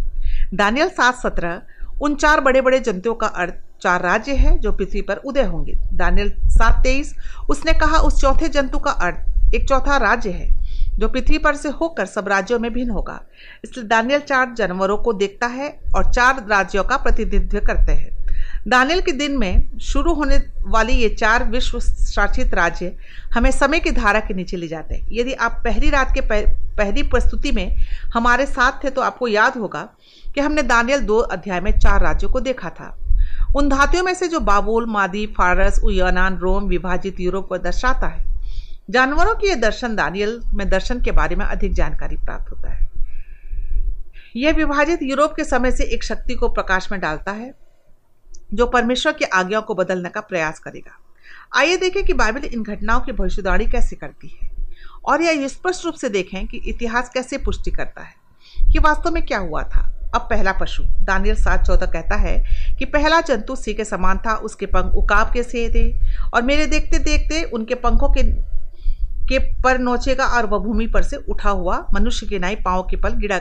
दानियल 0.53 0.89
सात 0.89 1.15
सत्रह, 1.15 1.61
उन 2.01 2.15
चार 2.15 2.39
बड़े 2.39 2.61
बड़े 2.61 2.79
जंतुओं 2.79 3.15
का 3.15 3.27
अर्थ 3.27 3.53
चार 3.81 4.01
राज्य 4.01 4.33
है 4.35 4.57
जो 4.57 4.71
पृथ्वी 4.71 5.01
पर 5.01 5.17
उदय 5.17 5.43
होंगे। 5.43 5.73
दानियल 5.93 6.31
सात 6.49 6.83
तेईस, 6.83 7.13
उसने 7.49 7.73
कहा, 7.73 7.97
उस 7.97 8.21
चौथे 8.21 8.47
जंतु 8.49 8.79
का 8.79 8.91
अर्थ 8.91 9.53
एक 9.55 9.67
चौथा 9.69 9.97
राज्य 9.97 10.29
है, 10.29 10.49
जो 10.99 11.07
पृथ्वी 11.07 11.37
पर 11.37 11.55
से 11.55 11.69
होकर 11.71 12.05
सब 12.05 12.27
राज्यों 12.27 12.59
में 12.59 12.71
भिन्न 12.73 12.91
होगा। 12.91 13.19
इसलिए 13.63 13.85
दानियल 13.85 14.19
चार 14.21 14.53
जानवरों 14.57 14.97
को 14.97 15.13
देखता 15.13 15.47
है 15.47 15.69
और 15.95 16.11
चार 16.13 16.45
राज्यों 16.49 16.83
का 16.83 16.97
प्रतिनिधित्व 16.97 17.59
करते 17.67 17.91
हैं। 17.91 18.09
दानियल 18.67 19.01
के 19.01 19.11
दिन 19.11 19.37
में 19.37 19.77
शुरू 19.81 20.13
होने 20.13 20.37
वाली 20.67 20.93
ये 20.93 21.09
चार 21.09 21.43
विश्व 21.43 21.79
शासित 21.79 22.53
राज्य 22.53 22.91
हमें 23.33 23.51
समय 23.51 23.79
की 23.79 23.91
धारा 23.91 24.19
के 24.19 24.33
नीचे 24.33 24.57
ले 24.57 24.67
जाते 24.67 24.95
हैं। 24.95 25.07
यदि 25.11 25.33
आप 25.33 25.61
पहली 25.63 25.89
रात 25.89 26.13
के 26.13 26.21
पहली 26.21 27.03
प्रस्तुति 27.03 27.51
में 27.51 27.75
हमारे 28.13 28.45
साथ 28.45 28.83
थे 28.83 28.89
तो 28.89 29.01
आपको 29.01 29.27
याद 29.27 29.57
होगा 29.57 29.87
कि 30.35 30.41
हमने 30.41 30.63
दानियल 30.63 30.99
दो 31.01 31.17
अध्याय 31.17 31.59
में 31.59 31.71
चार 31.71 32.01
राज्यों 32.01 32.31
को 32.31 32.39
देखा 32.39 32.69
था। 32.69 32.95
उन 33.55 33.69
धातुओं 33.69 34.03
में 34.03 34.13
से 34.13 34.27
जो 34.27 34.39
बाबुल, 34.39 34.85
मादी, 34.85 35.25
फारस, 35.27 35.79
उयनान, 35.83 36.37
रोम 36.37 36.63
विभाजित 36.63 37.19
यूरोप 37.19 37.47
को 37.47 37.57
दर्शाता 37.57 38.07
है। 38.07 38.25
जानवरों 38.89 39.35
की 39.35 39.47
यह 39.47 39.55
दर्शन 39.55 39.95
दानियल 39.95 40.41
में 40.53 40.69
दर्शन 40.69 41.01
के 41.01 41.11
बारे 41.11 41.35
में 41.35 41.45
अधिक 41.45 41.73
जानकारी 41.73 42.17
प्राप्त 42.17 42.51
होता 42.51 42.71
है। 42.71 42.89
यह 44.35 44.53
विभाजित 44.53 44.99
यूरोप 45.03 45.33
के 45.35 45.43
समय 45.43 45.71
से 45.71 45.83
एक 45.83 46.03
शक्ति 46.03 46.35
को 46.35 46.49
प्रकाश 46.49 46.91
में 46.91 47.01
डालता 47.01 47.31
है, 47.31 47.53
जो 48.53 48.65
परमेश्वर 48.65 49.13
की 49.13 49.25
आज्ञाओं 49.25 49.61
को 49.61 49.75
बदलने 49.75 50.09
का 50.09 50.21
प्रयास 50.21 50.59
करेगा। 50.59 50.99
आइए 51.55 51.77
देखें 51.77 52.03
कि 52.03 52.13
बाइबल 52.13 52.43
इन 52.43 52.63
घटनाओं 52.63 53.01
की 53.01 53.11
भविष्यवाणी 53.11 53.65
कैसे 53.65 53.95
करती 53.95 54.39
है, 54.41 54.49
और 55.05 55.21
यह 55.21 55.47
स्पष्ट 55.47 55.85
रूप 55.85 55.93
से 55.93 56.09
देखें 56.09 56.47
कि 56.47 56.57
इतिहास 56.57 57.09
कैसे 57.09 57.37
पुष्टि 57.37 57.71
करता 57.71 58.01
है, 58.01 58.13
कि 58.73 58.79
वास्तव 58.79 59.11
में 59.11 59.25
क्या 59.25 59.39
हुआ 59.39 59.63
था। 59.63 59.90
अब 60.13 60.21
पहला 60.21 60.51
पशु। 60.51 60.83
दानियल 61.03 61.35
सात 61.35 61.65
चौदह 61.65 61.85
कहता 61.87 62.15
है 62.17 62.37
कि 62.79 62.85
पहला 62.87 63.19
जंतु 63.23 63.55
सी 63.55 63.73
के 63.73 63.85
समान 63.85 64.17
था, 64.17 64.35
उसके 64.35 64.65
पंख 64.67 64.95
उकाब 64.95 65.31
के 65.33 65.43
से 65.43 65.67
थे 65.69 65.91
और 66.27 66.41
मेरे 66.41 66.65
देखते 66.67 66.99
देखते 67.01 67.43
उनके 67.49 67.75
पंखों 67.77 68.09
के 68.09 68.23
के 69.27 69.39
पर 69.63 69.77
नोचेगा 69.79 70.25
और 70.27 70.45
वह 70.45 70.59
भूमि 70.59 70.87
पर 70.87 71.03
से 71.03 71.17
उठा 71.29 71.49
हुआ 71.49 71.77
मनुष्य 71.93 72.27
के 72.27 72.39
नाई 72.39 72.55
पाँव 72.65 72.81
के 72.83 72.97
पल 72.97 73.13
गिरा 73.15 73.39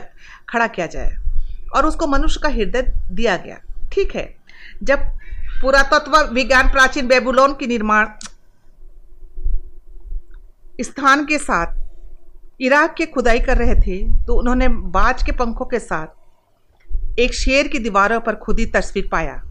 खड़ा 0.49 0.67
किया 0.67 0.85
जाए 0.87 1.15
और 1.75 1.85
उसको 1.85 2.07
मनुष्य 2.07 2.39
का 2.43 2.49
हृदय 2.49 2.81
दिया 3.11 3.35
गया। 3.37 3.57
ठीक 3.91 4.15
है, 4.15 4.23
जब 4.83 4.99
पुरातत्व 5.61 6.17
विज्ञान 6.33 6.69
प्राचीन 6.71 7.07
बेबुलोन 7.07 7.53
की 7.53 7.67
निर्माण 7.67 8.07
स्थान 10.81 11.25
के 11.25 11.37
साथ 11.39 12.61
इराक 12.61 12.93
के 12.97 13.05
खुदाई 13.07 13.39
कर 13.39 13.57
रहे 13.57 13.75
थे 13.77 13.97
तो 14.25 14.35
उन्होंने 14.35 14.67
बाज 14.67 15.23
के 15.23 15.31
पंखों 15.33 15.65
के 15.65 15.79
साथ 15.81 16.07
एक 17.19 17.33
शेर 17.33 17.67
की 17.67 17.79
दीवारों 17.79 18.19
पर 18.19 18.35
खुदी 18.35 18.65
तस्वीर 18.65 19.07
पाया। 19.11 19.41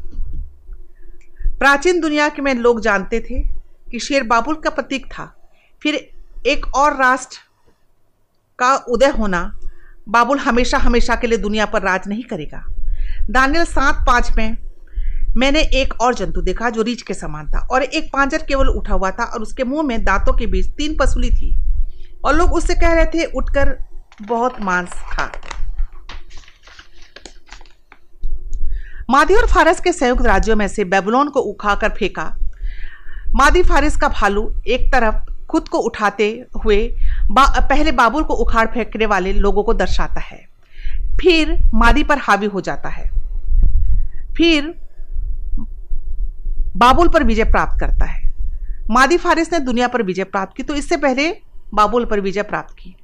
प्राचीन 1.59 2.01
दुनिया 2.01 2.29
के 2.29 2.43
में 2.43 2.55
लोग 2.55 2.81
जानते 2.81 3.21
थे 3.21 3.41
कि 3.91 3.99
शेर 3.99 4.23
बाबुल 4.23 4.55
का 4.55 4.71
प्रतीक 4.71 5.07
था। 5.07 5.25
फिर 5.83 5.95
एक 6.47 6.67
और 6.75 6.97
राष्ट्र 6.97 7.39
का 8.59 8.75
उदय 8.89 9.11
होना 9.11 9.43
बाबुल 10.09 10.39
हमेशा 10.39 10.79
हमेशा 10.79 11.15
के 11.15 11.27
लिए 11.27 11.39
दुनिया 11.39 11.67
पर 11.67 11.83
राज 11.83 12.09
नहीं 12.09 12.23
करेगा। 12.23 12.65
दानियल 13.31 13.65
सात 13.65 14.05
पाँच 14.07 14.31
में 14.37 14.57
मैंने 15.37 15.61
एक 15.75 16.01
और 16.01 16.15
जंतु 16.15 16.43
देखा 16.43 16.71
जो 16.71 16.83
रीछ 16.83 17.03
के 17.03 17.15
समान 17.15 17.47
था 17.47 17.67
और 17.71 17.83
एक 17.83 18.11
पांजर 18.13 18.43
केवल 18.43 18.69
उठा 18.69 18.95
हुआ 18.95 19.11
था 19.11 19.25
और 19.25 19.43
उसके 19.43 19.65
मुँह 19.65 19.83
में 19.83 20.05
दांतों 20.05 20.33
के 20.33 20.47
बीच 20.47 20.67
तीन 20.69 20.97
पसुली 20.97 21.31
थी 21.31 21.55
और 22.25 22.35
लोग 22.37 22.53
उससे 22.53 22.75
कह 22.75 22.93
रहे 22.93 23.05
थे, 23.07 23.25
उठकर 23.25 23.77
बहुत 24.23 24.61
मांस 24.61 24.89
था 24.89 25.31
मादी 29.11 29.35
और 29.35 29.47
फारस 29.47 29.81
के 29.81 29.93
संयुक्त 29.93 30.27
राज्यों 30.27 30.57
में 30.57 30.69
से 30.69 30.85
बेबुलोन 30.85 31.29
को 31.29 31.41
उखाकर 31.41 31.89
फेंका। 31.89 32.25
मादी 33.35 33.63
फारिस 33.63 33.97
का 33.97 34.09
भालू 34.09 34.53
एक 34.67 34.93
तरफ़ 34.93 35.47
खुद 35.47 35.69
को 35.69 35.79
उठाते 35.79 36.47
हुए 36.65 36.77
बा, 37.31 37.45
पहले 37.61 37.93
बाबुल 37.93 38.25
को 38.25 38.35
उखाड़ 38.35 38.67
फेंकने 38.67 39.07
वाले 39.07 39.33
लोगों 39.33 39.63
को 39.63 39.75
दर्शाता 39.75 40.21
है। 40.21 40.49
फिर 41.21 41.53
मादी 41.75 42.05
पर 42.05 42.19
हावी 42.19 42.47
हो 42.47 42.61
जाता 42.61 42.89
है। 42.89 43.11
फिर 44.37 44.75
बाबुल 46.77 47.09
पर 47.09 47.25
विजय 47.25 47.45
प्राप्त 47.45 47.81
करता 47.81 48.05
है। 48.05 48.33
मादी 48.91 49.17
फारिस 49.17 49.53
ने 49.53 49.59
दुनिया 49.59 49.89
पर 49.89 50.03
विजय 50.03 50.25
प्राप्त 50.25 50.57
की 50.57 50.63
तो 50.63 50.75
इससे 50.75 50.97
पहले 50.97 51.31
बाबुल 51.75 52.05
पर 52.05 52.21
विजय 52.21 52.43
प्राप्त 52.43 52.75
की। 52.75 52.97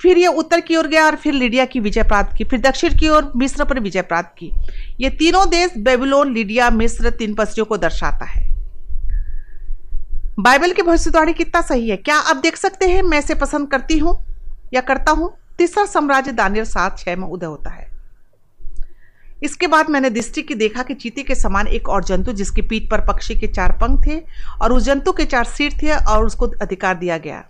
फिर 0.00 0.18
यह 0.18 0.28
उत्तर 0.28 0.60
की 0.60 0.76
ओर 0.76 0.86
गया 0.86 1.06
और 1.06 1.16
फिर 1.16 1.34
लिडिया 1.34 1.64
की 1.64 1.80
विजय 1.80 2.02
प्राप्त 2.02 2.36
की, 2.36 2.44
फिर 2.44 2.60
दक्षिण 2.60 2.98
की 2.98 3.08
ओर 3.08 3.32
मिस्र 3.36 3.64
पर 3.64 3.80
विजय 3.80 4.02
प्राप्त 4.02 4.34
की। 4.38 4.52
ये 5.00 5.10
तीनों 5.10 5.48
देश 5.50 5.72
बेबीलोन, 5.78 6.32
लिडिया, 6.32 6.70
मिस्र 6.70 7.10
तीन 7.10 7.34
पसरियों 7.34 7.66
को 7.66 7.76
दर्शाता 7.76 8.24
है। 8.24 8.48
बाइबल 10.38 10.72
की 10.72 10.82
भविष्यवाणी 10.82 11.32
कितना 11.32 11.60
सही 11.60 11.88
है? 11.90 11.96
क्या 11.96 12.16
आप 12.16 12.36
देख 12.36 12.56
सकते 12.56 12.86
हैं? 12.86 13.02
मैं 13.02 13.18
इसे 13.18 13.34
पसंद 13.34 13.70
करती 13.70 13.98
हूँ 13.98 14.16
या 14.74 14.80
करता 14.80 15.12
हूँ? 15.12 15.30
तीसरा 15.58 15.84
साम्राज्य 15.84 16.32
दानियल 16.32 16.64
सात 16.64 16.98
छह 16.98 17.16
में 17.16 17.26
उदय 17.28 17.46
होता 17.46 17.70
है। 17.70 17.88
इसके 19.42 19.66
बाद 19.66 19.90
मैंने 19.90 20.10
दृष्टि 20.10 20.42
की, 20.42 20.54
देखा 20.54 20.82
कि 20.82 20.94
चीती 20.94 21.22
के 21.22 21.34
समान 21.34 21.66
एक 21.66 21.88
और 21.88 22.04
जंतु 22.04 22.32
जिसकी 22.32 22.62
पीठ 22.62 22.90
पर 22.90 23.00
पक्षी 23.00 23.34
के 23.34 23.46
चार 23.46 23.72
पंख 23.72 24.06
थे 24.06 24.18
और 24.62 24.72
उस 24.72 24.82
जंतु 24.82 25.12
के 25.12 25.24
चार 25.24 25.44
सिर 25.44 25.78
थे 25.82 25.94
और 25.94 26.24
उसको 26.24 26.46
अधिकार 26.62 26.94
दिया 26.94 27.18
गया। 27.18 27.44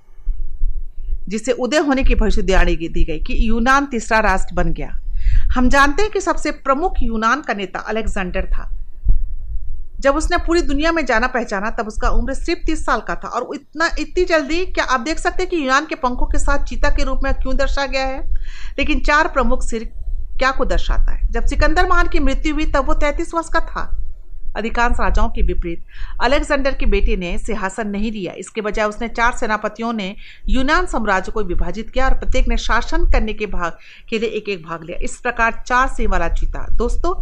जिसे 1.31 1.53
उदय 1.53 1.79
होने 1.79 2.05
की 2.05 2.15
भविष्यवाणी 2.15 2.77
दी 2.77 3.05
गई 3.05 3.19
कि 3.19 3.49
यूनान 3.49 3.87
तीसरा 3.87 4.19
राष्ट्र 4.19 4.55
बन 4.55 4.73
गया। 4.73 5.01
हम 5.55 5.69
जानते 5.69 6.03
हैं 6.03 6.11
कि 6.11 6.21
सबसे 6.21 6.51
प्रमुख 6.51 6.95
यूनान 7.03 7.41
का 7.41 7.55
नेता 7.55 7.79
अलेक्जेंडर 7.79 8.47
था। 8.47 8.77
जब 10.01 10.17
उसने 10.17 10.37
पूरी 10.37 10.63
दुनिया 10.63 10.93
में 10.93 11.07
जाना 11.07 11.27
पहचाना, 11.27 11.71
तब 11.71 11.87
उसका 11.87 12.09
उम्र 12.09 12.35
सिर्फ़ 12.35 12.67
तीस 12.67 12.87
साल 12.87 13.01
का 13.01 13.15
था। 13.15 13.29
और 13.29 13.55
इतना 13.55 13.91
इतनी 13.99 14.25
जल्दी, 14.25 14.67
क्या 14.67 14.85
आप 14.85 15.01
देख 15.01 15.19
सकते 15.19 15.43
हैं 15.43 15.51
कि 15.51 15.57
यूनान 15.57 15.87
के 15.87 15.95
पंखों 15.95 16.27
के 16.27 16.39
साथ 16.39 16.65
चीता 16.65 16.89
के 16.89 17.05
रूप 17.05 17.21
में 17.25 17.35
क्यों 17.35 17.57
दर्शा 17.57 17.87
गया 17.87 18.07
है? 18.07 18.31
लेकिन 18.79 19.01
चार 19.01 19.29
प्रमुख 19.29 19.63
सिर 19.63 19.85
क्या 20.39 20.51
को 20.51 20.65
दर्शाता 20.65 21.13
है? 21.13 21.29
जब 21.31 21.47
सिकंदर 21.47 21.87
महान 21.87 22.09
की 22.09 22.19
मृत्यु 22.19 22.55
हुई, 22.55 22.67
तब 22.67 22.87
वो 22.87 22.95
तैंतीस 22.95 23.35
वर्ष 23.35 23.49
का 23.49 23.61
था। 23.61 24.00
अधिकांश 24.57 24.97
राजाओं 25.01 25.29
के 25.29 25.43
विपरीत। 25.43 25.85
अलेक्जेंडर 26.23 26.75
के 26.75 26.87
बेटे 26.87 27.17
ने 27.17 27.37
सिंहासन 27.39 27.89
नहीं 27.89 28.13
लिया। 28.13 28.33
इसके 28.33 28.61
बजाय 28.61 28.87
उसने 28.87 29.09
चार 29.11 29.33
सेनापतियों 29.33 29.93
ने 29.93 30.15
यूनान 30.49 30.87
साम्राज्य 30.87 31.33
को 31.33 31.43
विभाजित 31.43 31.91
किया 31.91 32.09
और 32.09 32.15
प्रत्येक 32.15 32.49
ने 32.49 32.57
शासन 32.59 33.11
करने 33.13 33.33
के 33.33 33.47
भाग 33.49 33.79
के 34.09 34.19
लिए 34.19 34.29
एक 34.31 34.49
एक 34.49 34.65
भाग 34.65 34.85
लिया। 34.85 34.99
इस 35.03 35.17
प्रकार 35.17 35.63
चार 35.67 35.89
सिंह 35.89 36.11
वाला 36.11 36.29
जीता। 36.31 36.67
दोस्तों, 36.77 37.15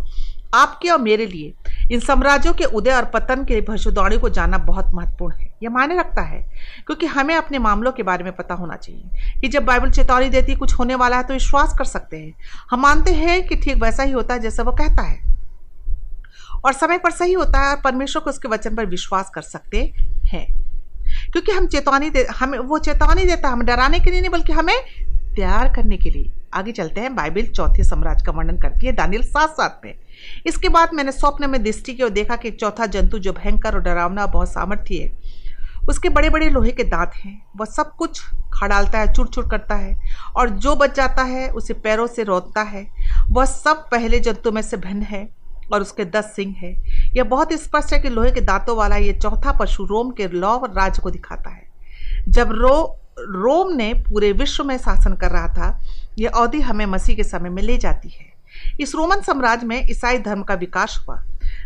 आपके 0.55 0.89
और 0.89 0.99
मेरे 0.99 1.27
लिए 1.27 1.53
इन 1.93 2.01
साम्राज्यों 2.01 2.53
के 2.55 2.65
उदय 2.65 2.93
और 2.93 3.05
पतन 3.05 3.45
के 3.45 3.61
भविष्यवाणी 3.61 4.19
को 4.19 4.29
जानना 4.29 4.59
बहुत 4.59 4.95
महत्वपूर्ण 4.95 5.35
है। 5.35 5.49
यह 5.63 5.71
मायने 5.71 5.99
रखता 5.99 6.23
है, 6.23 6.41
क्योंकि 6.87 7.07
हमें 7.07 7.35
अपने 7.35 7.59
मामलों 7.59 7.93
के 7.93 8.03
बारे 8.03 8.25
में 8.25 8.33
पता 8.33 8.55
होना 8.55 8.77
चाहिए 8.77 9.41
कि 9.41 9.49
जब 9.49 9.65
बाइबल 9.65 9.91
चेतावनी 9.91 10.29
देती 10.29 10.55
कुछ 10.55 10.79
होने 10.79 10.95
वाला 10.95 11.17
है 11.17 11.23
तो 11.23 11.35
विश्वास 11.35 11.75
कर 11.79 11.85
सकते 11.85 12.17
हैं। 12.17 12.35
हम 12.71 12.81
मानते 12.81 13.15
हैं 13.15 13.43
कि 13.49 13.57
ठीक 13.57 13.83
वैसा 13.83 14.03
ही 14.03 14.13
होता 14.13 14.35
है 14.35 14.41
जैसा 14.41 14.63
वो 14.63 14.73
कहता 14.73 15.03
है। 15.03 15.37
और 16.65 16.73
समय 16.73 16.99
पर 16.99 17.11
सही 17.11 17.33
होता 17.33 17.61
है 17.61 17.75
और 17.75 17.81
परमेश्वर 17.81 18.23
को 18.23 18.31
उसके 18.31 18.49
वचन 18.49 18.75
पर 18.75 18.87
विश्वास 18.87 19.31
कर 19.35 19.43
सकते 19.43 19.93
हैं। 20.27 20.69
क्योंकि 21.33 21.53
हम 21.53 21.67
चेतावनी 21.67 22.11
दे, 22.11 22.27
हमें, 22.37 22.59
वो 22.59 22.79
चेतावनी 22.79 23.25
देता 23.25 23.49
है, 23.49 23.53
हमें 23.53 23.67
डराने 23.67 24.01
के 24.01 24.11
लिए 24.11 24.21
नहीं, 24.21 24.31
बल्कि 24.31 24.53
हमें 24.53 24.77
तैयार 25.37 25.75
करने 25.75 25.97
के 25.97 26.11
लिए। 26.11 26.33
आगे 26.55 26.73
चलते 26.73 27.01
हैं, 27.01 27.17
बाइबल 27.17 27.43
चौथे 27.43 27.85
साम्राज्य 27.85 28.25
का 28.25 28.33
वर्णन 28.33 28.59
करती 28.59 28.87
है, 28.87 28.93
दानियल 28.93 29.23
साथ 29.23 29.49
साथ 29.49 29.85
में। 29.85 29.95
इसके 30.47 30.69
बाद 30.69 30.91
मैंने 30.95 31.13
स्वप्न 31.13 31.51
में 31.51 31.63
दृष्टि 31.63 31.95
की 31.95 32.03
और 32.03 32.11
देखा 32.11 32.37
कि 32.37 32.51
चौथा 32.51 32.87
जंतु 32.87 33.19
जो 33.19 33.33
भयंकर 33.33 33.75
और 33.75 33.81
डरावना, 33.81 34.27
बहुत 34.27 34.49
सामर्थ्य 34.49 34.95
है, 34.95 35.19
उसके 35.89 36.09
बड़े 36.09 36.31
बड़े 36.31 36.51
लोहे 36.51 36.73
के 36.73 36.85
दांत 36.85 37.13
हैं। 37.25 37.47
वह 37.57 37.67
सब 37.67 37.91
कुछ 37.97 38.23
खा 38.55 38.67
डालता 38.67 38.99
है 38.99 39.13
चुर 39.13 39.27
चुर 39.27 39.49
करता 39.49 39.75
है, 39.75 40.01
और 40.37 40.51
जो 40.51 40.77
बच 40.77 40.97
जाता 40.97 41.23
है, 41.23 41.49
उसे 41.49 41.75
पैरों 41.75 42.07
से 42.07 42.23
रोकता 42.23 42.63
है। 42.63 42.91
वह 43.31 43.45
सब 43.45 43.77
पहले 43.91 44.21
जंतु 44.21 44.53
में 44.53 44.63
से 44.63 44.77
भिन्न 44.77 45.03
है। 45.03 45.38
और 45.73 45.81
उसके 45.81 46.05
दस 46.05 46.33
सिंह 46.37 46.55
है। 46.59 46.73
यह 47.17 47.25
बहुत 47.25 47.53
स्पष्ट 47.53 47.93
है 47.93 47.99
कि 47.99 48.09
लोहे 48.09 48.31
के 48.31 48.41
दांतों 48.41 48.77
वाला 48.77 48.97
यह 48.97 49.19
चौथा 49.19 49.53
पशु 49.53 49.85
रोम 49.85 50.11
के 50.11 50.29
लौ 50.29 50.57
राज्य 50.67 51.03
को 51.03 51.11
दिखाता 51.11 51.51
है। 51.51 51.69
जब 52.29 52.53
रो, 52.53 53.01
रोम 53.19 53.73
ने 53.77 53.95
पूरे 53.95 54.33
विश्व 54.33 54.65
में 54.65 54.77
शासन 54.79 55.15
कर 55.15 55.31
रहा 55.31 55.49
था, 55.49 55.81
यह 56.19 56.31
अवधि 56.31 56.61
हमें 56.61 56.87
मसीह 56.87 57.17
के 57.17 57.25
समय 57.25 57.51
में 57.51 57.63
ले 57.63 57.79
जाती 57.79 58.09
है। 58.09 58.27
इस 58.81 58.95
रोमन 58.95 59.21
साम्राज्य 59.21 59.67
में 59.67 59.87
ईसाई 59.91 60.19
धर्म 60.19 60.43
का 60.43 60.55
विकास 60.55 61.05
हुआ। 61.09 61.23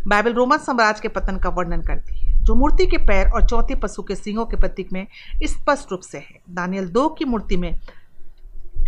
बाइबल 0.08 0.32
रोमन 0.32 0.58
साम्राज्य 0.58 1.00
के 1.02 1.08
पतन 1.08 1.36
का 1.36 1.48
वर्णन 1.48 1.82
करती 1.82 2.18
है, 2.18 2.44
जो 2.44 2.54
मूर्ति 2.54 2.86
के 2.86 2.96
पैर 2.96 3.28
और 3.28 3.48
चौथे 3.48 3.74
पशु 3.74 4.02
के 4.02 4.14
सिंहों 4.14 4.44
के 4.46 4.56
प्रतीक 4.56 4.92
में 4.92 5.06
स्पष्ट 5.44 5.90
रूप 5.90 6.00
से 6.00 6.18
है। 6.18 6.40
दानियल 6.50 6.88
दो 6.88 7.08
की 7.08 7.24
मूर्ति 7.24 7.56
में 7.56 7.78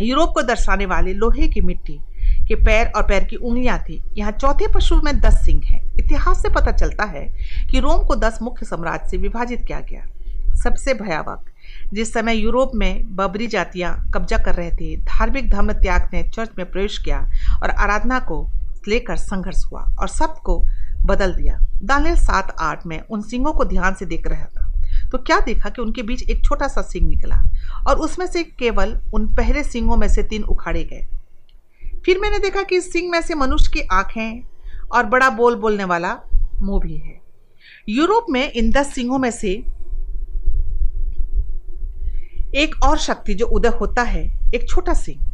यूरोप 0.01 0.29
को 0.29 0.41
दर्शाने 0.41 0.85
वाले 0.85 1.13
लोहे 1.13 1.47
की 1.47 1.61
मिट्टी 1.61 1.99
के 2.47 2.55
पैर 2.55 2.91
और 2.95 3.03
पैर 3.03 3.23
की 3.23 3.35
उंगलियाँ 3.35 3.77
थी। 3.79 4.01
यहाँ 4.17 4.31
चौथे 4.31 4.67
पशु 4.67 4.95
में 4.95 5.19
दस 5.19 5.45
सिंह 5.45 5.61
हैं। 5.65 5.81
इतिहास 5.99 6.41
से 6.41 6.49
पता 6.49 6.71
चलता 6.71 7.03
है 7.03 7.27
कि 7.71 7.79
रोम 7.79 8.03
को 8.03 8.15
दस 8.15 8.39
मुख्य 8.41 8.65
साम्राज्य 8.65 9.09
से 9.09 9.17
विभाजित 9.17 9.65
किया 9.67 9.79
गया। 9.79 10.05
सबसे 10.55 10.93
भयावह, 10.93 11.37
जिस 11.93 12.13
समय 12.13 12.35
यूरोप 12.35 12.71
में 12.75 13.15
बबरी 13.15 13.47
जातियाँ 13.47 14.11
कब्जा 14.13 14.37
कर 14.37 14.55
रहे 14.55 14.71
थे, 14.71 14.95
धार्मिक 14.97 15.49
धर्म 15.49 15.71
त्याग 15.73 16.09
ने 16.13 16.23
चर्च 16.23 16.49
में 16.57 16.69
प्रवेश 16.71 16.97
किया 16.97 17.19
और 17.63 17.69
आराधना 17.69 18.19
को 18.19 18.47
लेकर 18.87 19.15
संघर्ष 19.15 19.63
हुआ 19.65 19.81
और 19.99 20.07
सबको 20.07 20.63
बदल 21.05 21.33
दिया। 21.33 21.59
दानियल 21.83 22.15
सात 22.15 22.55
आठ 22.59 22.85
में 22.85 22.99
उन 23.09 23.21
सिंहों 23.21 23.53
को 23.53 23.65
ध्यान 23.65 23.93
से 23.93 24.05
देख 24.05 24.27
रहा 24.27 24.45
था। 24.45 24.71
तो 25.11 25.17
क्या 25.17 25.39
देखा 25.39 25.69
कि 25.69 25.81
उनके 25.81 26.03
बीच 26.03 26.29
एक 26.29 26.43
छोटा 26.45 26.67
सा 26.67 26.81
सिंह 26.81 27.07
निकला 27.09 27.41
और 27.87 27.99
उसमें 27.99 28.25
से 28.27 28.43
केवल 28.43 28.97
उन 29.13 29.27
पहले 29.35 29.63
सिंहों 29.63 29.97
में 29.97 30.07
से 30.07 30.23
तीन 30.23 30.43
उखाड़े 30.43 30.83
गए। 30.83 31.05
फिर 32.05 32.19
मैंने 32.19 32.39
देखा 32.39 32.63
कि 32.63 32.75
इस 32.75 32.93
सिंह 32.93 33.11
में 33.11 33.21
से 33.21 33.35
मनुष्य 33.35 33.71
की 33.73 33.87
आँखें 33.91 34.43
और 34.91 35.05
बड़ा 35.05 35.29
बोल 35.29 35.55
बोलने 35.55 35.83
वाला 35.83 36.21
मुँह 36.61 36.79
भी 36.79 36.97
है। 36.97 37.21
यूरोप 37.89 38.25
में 38.29 38.51
इन 38.51 38.71
दस 38.71 38.93
सिंहों 38.93 39.17
में 39.17 39.31
से 39.31 39.51
एक 42.55 42.75
और 42.83 42.97
शक्ति 42.97 43.33
जो 43.33 43.45
उदय 43.45 43.67
होता 43.67 44.01
है, 44.01 44.51
एक 44.55 44.69
छोटा 44.69 44.93
सिंह, 44.93 45.25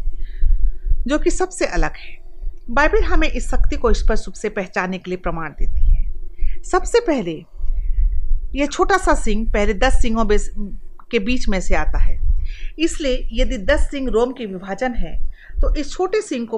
जो 1.07 1.19
कि 1.19 1.29
सबसे 1.29 1.65
अलग 1.65 1.91
है। 1.95 2.17
बाइबल 2.69 3.03
हमें 3.03 3.27
इस 3.27 3.49
शक्ति 3.51 3.75
को 3.75 3.93
स्पष्ट 3.93 4.27
रूप 4.27 4.35
से 4.35 4.49
पहचानने 4.49 4.97
के 4.97 5.11
लिए 5.11 5.17
प्रमाण 5.17 5.49
देती 5.49 5.85
है। 5.85 6.63
सबसे 6.63 6.99
पहले 6.99 7.45
यह 8.55 8.65
छोटा 8.65 8.97
सा 8.97 9.15
सिंह 9.15 9.51
पहले 9.51 9.73
दस 9.73 10.01
सिंहों 10.01 10.25
के 11.11 11.19
बीच 11.19 11.47
में 11.47 11.61
से 11.61 11.75
आता 11.75 11.97
है। 11.97 12.19
इसलिए 12.79 13.29
यदि 13.33 13.57
दस 13.57 13.79
सिंह 13.79 14.09
रोम 14.09 14.31
के 14.31 14.45
विभाजन 14.45 14.93
है 14.93 15.30
तो 15.61 15.75
इस 15.75 15.91
छोटे 15.91 16.21
सिंह 16.21 16.47
को 16.47 16.57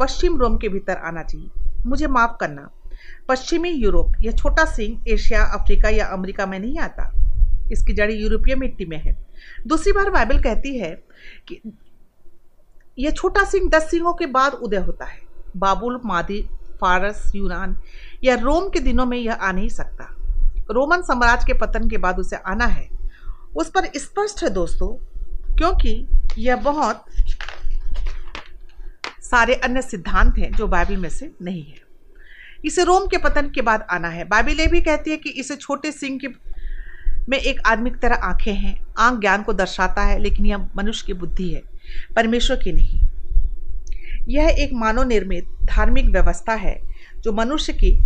पश्चिम 0.00 0.38
रोम 0.38 0.56
के 0.56 0.68
भीतर 0.68 0.96
आना 0.96 1.22
चाहिए। 1.22 1.50
मुझे 1.86 2.06
माफ़ 2.06 2.36
करना। 2.40 2.70
पश्चिमी 3.28 3.70
यूरोप, 3.70 4.12
यह 4.20 4.32
छोटा 4.32 4.64
सिंह 4.64 5.04
एशिया, 5.08 5.44
अफ्रीका 5.44 5.88
या 5.88 6.06
अमेरिका 6.06 6.46
में 6.46 6.58
नहीं 6.58 6.78
आता। 6.78 7.12
इसकी 7.72 7.92
जड़ी 7.92 8.14
यूरोपीय 8.14 8.54
मिट्टी 8.54 8.84
में 8.84 9.02
है। 9.02 9.26
दूसरी 9.66 9.92
बार 9.92 10.10
बाइबल 10.10 10.42
कहती 10.42 10.78
है 10.78 10.90
कि 11.48 11.60
यह 12.98 13.10
छोटा 13.10 13.44
सिंह 13.44 13.70
दस 13.70 13.90
सिंहों 13.90 14.12
के 14.12 14.26
बाद 14.26 14.52
उदय 14.52 14.76
होता 14.76 15.04
है। 15.04 15.20
बाबुल, 15.56 16.00
मादी, 16.04 16.42
फारस, 16.80 17.32
यूनान 17.34 17.76
या 18.24 18.34
रोम 18.34 18.68
के 18.68 18.80
दिनों 18.80 19.06
में 19.06 19.18
यह 19.18 19.32
आ 19.32 19.52
नहीं 19.52 19.68
सकता। 19.68 20.14
रोमन 20.70 21.02
साम्राज्य 21.02 21.44
के 21.46 21.54
पतन 21.54 21.88
के 21.88 21.98
बाद 21.98 22.18
उसे 22.18 22.36
आना 22.36 22.64
है। 22.64 22.88
उस 23.56 23.70
पर 23.70 23.86
स्पष्ट 23.96 24.42
है 24.42 24.50
दोस्तों, 24.50 24.88
क्योंकि 25.56 26.08
यह 26.38 26.56
बहुत 26.56 27.04
सारे 29.30 29.54
अन्य 29.54 29.82
सिद्धांत 29.82 30.38
हैं 30.38 30.52
जो 30.52 30.66
बाइबल 30.66 30.96
में 30.96 31.08
से 31.08 31.30
नहीं 31.42 31.64
है। 31.64 31.88
इसे 32.64 32.84
रोम 32.84 33.06
के 33.06 33.18
पतन 33.18 33.50
के 33.50 33.60
बाद 33.60 33.86
आना 33.90 34.08
है। 34.08 34.24
बाइबल 34.24 34.60
ये 34.60 34.66
भी 34.66 34.80
कहती 34.80 35.10
है 35.10 35.16
कि 35.16 35.30
इसे 35.30 35.56
छोटे 35.56 35.92
सिंह 35.92 36.18
के 36.18 36.28
में 37.28 37.38
एक 37.38 37.60
आदमी 37.66 37.90
की 37.90 37.98
तरह 37.98 38.14
आँखें 38.14 38.52
हैं। 38.52 38.86
आँख 38.98 39.20
ज्ञान 39.20 39.42
को 39.42 39.52
दर्शाता 39.52 40.02
है, 40.02 40.18
लेकिन 40.18 40.46
यह 40.46 40.58
मनुष्य 40.76 41.04
की 41.06 41.12
बुद्धि 41.12 41.52
है, 41.52 41.62
परमेश्वर 42.16 42.56
की 42.56 42.72
नहीं। 42.72 43.00
यह 44.28 44.48
एक 44.48 44.70
मानव 44.72 45.02
निर्मित 45.02 45.44
धार्मिक 45.64 46.04
व्यवस्था 46.04 46.52
है, 46.52 46.80
जो 47.20 47.32
मनुष्य 47.32 47.72
की 47.72 48.00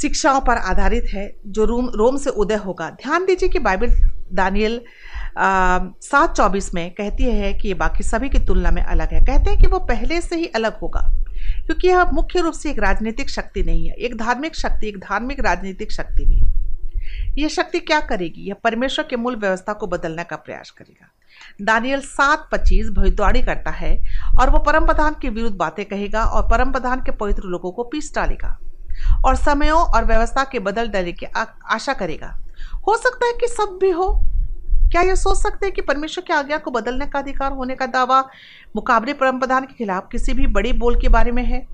शिक्षाओं 0.00 0.40
पर 0.40 0.56
आधारित 0.56 1.06
है, 1.12 1.34
जो 1.46 1.64
रोम 1.64 1.90
रोम 1.94 2.16
से 2.16 2.30
उदय 2.30 2.54
होगा। 2.54 2.90
ध्यान 2.90 3.24
दीजिए 3.24 3.48
कि 3.48 3.58
बाइबल, 3.58 3.88
दानियल 4.32 4.80
सात 5.38 6.36
चौबीस 6.36 6.72
में 6.74 6.90
कहती 6.90 7.24
है 7.24 7.52
कि 7.54 7.68
ये 7.68 7.74
बाकी 7.74 8.04
सभी 8.04 8.28
की 8.28 8.38
तुलना 8.38 8.70
में 8.70 8.82
अलग 8.82 9.12
है। 9.12 9.20
कहते 9.20 9.50
हैं 9.50 9.60
कि 9.60 9.66
वो 9.66 9.78
पहले 9.80 10.20
से 10.20 10.36
ही 10.36 10.46
अलग 10.48 10.78
होगा, 10.78 11.00
क्योंकि 11.66 11.88
यह 11.88 12.10
मुख्य 12.12 12.40
रूप 12.40 12.54
से 12.54 12.70
एक 12.70 12.78
राजनीतिक 12.78 13.30
शक्ति 13.30 13.62
नहीं 13.62 13.88
है, 13.88 13.94
एक 13.94 14.16
धार्मिक 14.16 14.56
शक्ति, 14.56 14.88
एक 14.88 14.98
धार्मिक 15.00 15.40
राजनीतिक 15.40 15.92
शक्ति 15.92 16.24
भी। 16.24 16.40
यह 17.38 17.48
शक्ति 17.48 17.78
क्या 17.80 18.00
करेगी? 18.02 18.40
यह 18.40 18.56
परमेश्वर 18.64 19.04
के 19.04 19.16
मूल 19.16 19.36
व्यवस्था 19.36 19.72
को 19.72 19.86
बदलने 19.86 20.24
का 20.24 20.36
प्रयास 20.38 20.70
करेगा। 20.70 21.08
दानियल 21.62 22.00
सात 22.00 22.48
पच्चीस 22.52 22.88
भविद्वाणी 22.90 23.42
करता 23.42 23.70
है 23.70 23.96
और 24.40 24.50
वो 24.50 24.58
परम 24.58 24.86
प्रधान 24.86 25.14
के 25.22 25.28
विरुद्ध 25.28 25.56
बातें 25.56 25.84
कहेगा 25.84 26.24
और 26.24 26.48
परम 26.48 26.72
प्रधान 26.72 27.00
के 27.00 27.12
पवित्र 27.12 27.42
लोगों 27.44 27.70
को 27.72 27.84
पीस 27.84 28.14
डालेगा 28.14 28.58
और 29.24 29.36
समयों 29.36 29.80
और 29.80 30.04
व्यवस्था 30.04 30.44
के 30.44 30.58
बदल 30.60 30.88
डालने 30.88 31.12
की 31.12 31.26
आशा 31.26 31.92
करेगा। 31.94 32.28
हो 32.88 32.96
सकता 32.96 33.26
है 33.26 33.32
कि 33.32 33.48
सब 33.48 33.78
भी 33.80 33.90
हो 33.90 34.08
क्या 34.90 35.02
यह 35.02 35.14
सोच 35.14 35.42
सकते 35.42 35.66
हैं 35.66 35.74
कि 35.74 35.82
परमेश्वर 35.82 36.24
की 36.24 36.32
आज्ञा 36.32 36.56
को 36.58 36.70
बदलने 36.70 37.06
का 37.06 37.18
अधिकार, 37.18 37.52
होने 37.52 37.74
का 37.74 37.86
दावा, 37.86 38.24
मुकाबले 38.76 39.12
परम 39.12 39.38
प्रधान 39.38 39.64
के 39.64 39.74
खिलाफ 39.74 40.08
किसी 40.12 40.32
भी 40.34 40.46
बड़ी 40.46 40.72
बोल 40.72 41.00
के 41.00 41.08
बारे 41.08 41.32
में 41.32 41.44
है? 41.44 41.66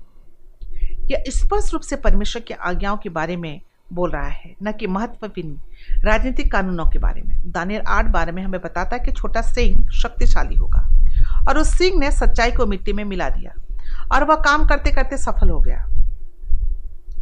यह 1.05 1.23
स्पष्ट 1.29 1.73
रूप 1.73 1.81
से 1.81 1.95
परमेश्वर 1.95 2.41
की 2.41 2.53
आज्ञाओं 2.53 2.97
के 2.97 3.09
बारे 3.09 3.35
में 3.35 3.61
बोल 3.93 4.11
रहा 4.11 4.27
है, 4.27 4.55
न 4.63 4.71
कि 4.71 4.87
महत्वपूर्ण 4.87 5.55
राजनीतिक 6.03 6.51
कानूनों 6.51 6.85
के 6.85 6.99
बारे 6.99 7.21
में? 7.21 7.51
दानियर 7.51 7.83
आठ 7.87 8.05
बारे 8.05 8.31
में 8.31 8.43
हमें 8.43 8.61
बताता 8.61 8.95
है 8.95 8.99
कि 8.99 9.11
छोटा 9.11 9.41
सिंह 9.41 9.89
शक्तिशाली 9.89 10.55
होगा 10.55 10.89
और 11.49 11.57
उस 11.57 11.77
सिंह 11.77 11.99
ने 11.99 12.11
सच्चाई 12.11 12.51
को 12.51 12.65
मिट्टी 12.65 12.93
में 12.93 13.03
मिला 13.03 13.29
दिया 13.29 13.53
और 14.11 14.23
वह 14.23 14.35
काम 14.35 14.65
करते 14.65 14.91
करते 14.91 15.17
सफल 15.17 15.49
हो 15.49 15.59
गया। 15.59 15.87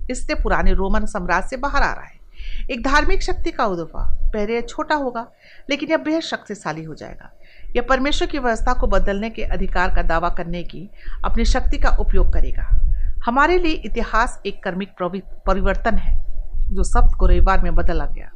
इससे 0.10 0.36
पुराने 0.36 0.73
रोमन 0.73 1.05
साम्राज्य 1.05 1.47
से 1.47 1.58
बाहर 1.58 1.84
आ 1.84 1.93
रहा 1.93 2.05
है। 2.05 2.19
एक 2.71 2.84
धार्मिक 2.84 3.23
शक्ति 3.23 3.51
का 3.51 3.65
उदफा 3.65 4.24
पहले 4.36 4.54
यह 4.54 4.62
छोटा 4.62 4.95
होगा, 4.95 5.28
लेकिन 5.69 5.89
यह 5.89 5.98
बेहद 5.98 6.21
शक्तिशाली 6.21 6.84
हो 6.84 6.95
जाएगा। 6.95 7.32
यह 7.76 7.82
परमेश्वर 7.82 8.28
की 8.28 8.39
व्यवस्था 8.39 8.74
को 8.74 8.88
बदलने 8.88 9.30
के 9.30 9.43
अधिकार 9.43 9.95
का 9.95 10.02
दावा 10.04 10.30
करने 10.30 10.63
की 10.63 10.89
अपनी 11.26 11.45
शक्ति 11.45 11.78
का 11.78 11.89
उपयोग 12.00 12.34
करेगा। 12.34 12.69
हमारे 13.26 13.58
लिए 13.60 13.74
इतिहास 13.86 14.41
एक 14.45 14.63
कर्मिक 14.63 14.89
परिवर्तन 15.48 15.95
है, 15.95 16.17
जो 16.65 16.84
सप्त 16.84 17.17
को 17.19 17.26
रविवार 17.26 17.62
में 17.62 17.76
बदला 17.76 18.06
गया। 18.06 18.32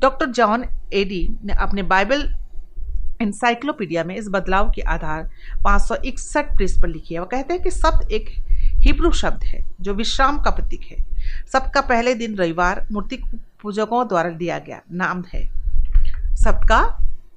डॉक्टर 0.00 0.26
जॉन 0.30 0.64
एडी 0.92 1.26
ने 1.44 1.52
अपने 1.52 1.82
बाइबल 1.82 2.28
इंसाइक्लोपीडिया 3.22 4.02
में 4.04 4.14
इस 4.16 4.28
बदलाव 4.28 4.70
के 4.70 4.82
आधार 4.82 5.30
पाँच 5.64 5.82
सौ 5.82 5.94
इकसठ 6.04 6.56
पृष्ठ 6.56 6.80
पर 6.82 6.88
लिखी 6.88 7.14
है। 7.14 7.20
वह 7.20 7.26
कहते 7.26 7.54
हैं 7.54 7.62
कि 7.62 7.70
सप्त 7.70 8.10
एक 8.10 8.30
हिब्रू 8.82 9.10
शब्द 9.12 9.44
है, 9.44 9.62
जो 9.80 9.94
विश्राम 9.94 10.40
का 10.40 10.50
प्रतीक 10.50 10.86
है। 10.90 10.96
सप्त 11.46 11.70
का 11.74 11.80
पहले 11.80 12.14
दिन 12.14 12.36
रविवार, 12.36 12.86
मूर्ति 12.92 13.16
पूजकों 13.62 14.06
द्वारा 14.08 14.30
दिया 14.32 14.58
गया 14.58 14.80
नाम 14.92 15.22
है। 15.34 15.44
सप्त 16.36 16.68
का 16.68 16.82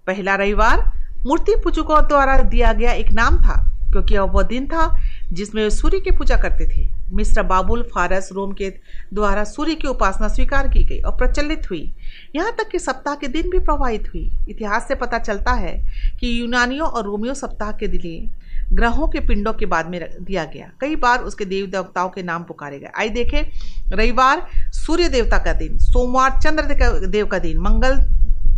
पहला 0.07 0.35
रविवार 0.35 0.91
मूर्ति 1.25 1.55
पूजकों 1.63 2.01
द्वारा 2.07 2.37
दिया 2.39 2.73
गया 2.73 2.91
एक 2.93 3.11
नाम 3.11 3.37
था, 3.37 3.61
क्योंकि 3.91 4.17
वह 4.17 4.43
दिन 4.43 4.67
था 4.67 4.89
जिसमें 5.31 5.69
सूर्य 5.69 5.99
की 5.99 6.11
पूजा 6.11 6.35
करते 6.37 6.67
थे। 6.67 6.93
मिस्र 7.11 7.43
बाबुल 7.43 7.81
फारस 7.93 8.29
रोम 8.33 8.51
के 8.51 8.69
द्वारा 9.13 9.43
सूर्य 9.43 9.75
की 9.75 9.87
उपासना 9.87 10.27
स्वीकार 10.27 10.67
की 10.67 10.83
गई 10.83 10.99
और 10.99 11.15
प्रचलित 11.17 11.69
हुई। 11.69 11.93
यहाँ 12.35 12.51
तक 12.51 12.69
कि 12.69 12.79
सप्ताह 12.79 13.15
के 13.15 13.27
दिन 13.27 13.49
भी 13.49 13.59
प्रभावित 13.59 14.09
हुई। 14.13 14.29
इतिहास 14.49 14.87
से 14.87 14.95
पता 14.95 15.19
चलता 15.19 15.51
है 15.53 15.77
कि 16.19 16.39
यूनानियों 16.41 16.87
और 16.87 17.05
रोमियो 17.05 17.33
सप्ताह 17.33 17.71
के 17.71 17.87
दिन 17.87 18.33
ग्रहों 18.73 19.07
के 19.07 19.19
पिंडों 19.19 19.53
के 19.53 19.65
बाद 19.65 19.89
में 19.89 19.99
दिया 20.21 20.43
गया। 20.45 20.69
कई 20.81 20.95
बार 20.95 21.19
उसके 21.21 21.45
देव 21.45 21.65
देवताओं 21.65 22.09
के 22.09 22.21
नाम 22.23 22.43
पुकारे 22.43 22.79
गए। 22.79 22.91
आइए 22.97 23.09
देखें, 23.09 23.43
रविवार 23.91 24.47
सूर्य 24.85 25.07
देवता 25.09 25.37
का 25.37 25.53
दिन, 25.53 25.77
सोमवार 25.79 26.39
चंद्र 26.41 27.07
देव 27.07 27.25
का 27.25 27.39
दिन, 27.39 27.57
मंगल 27.57 27.97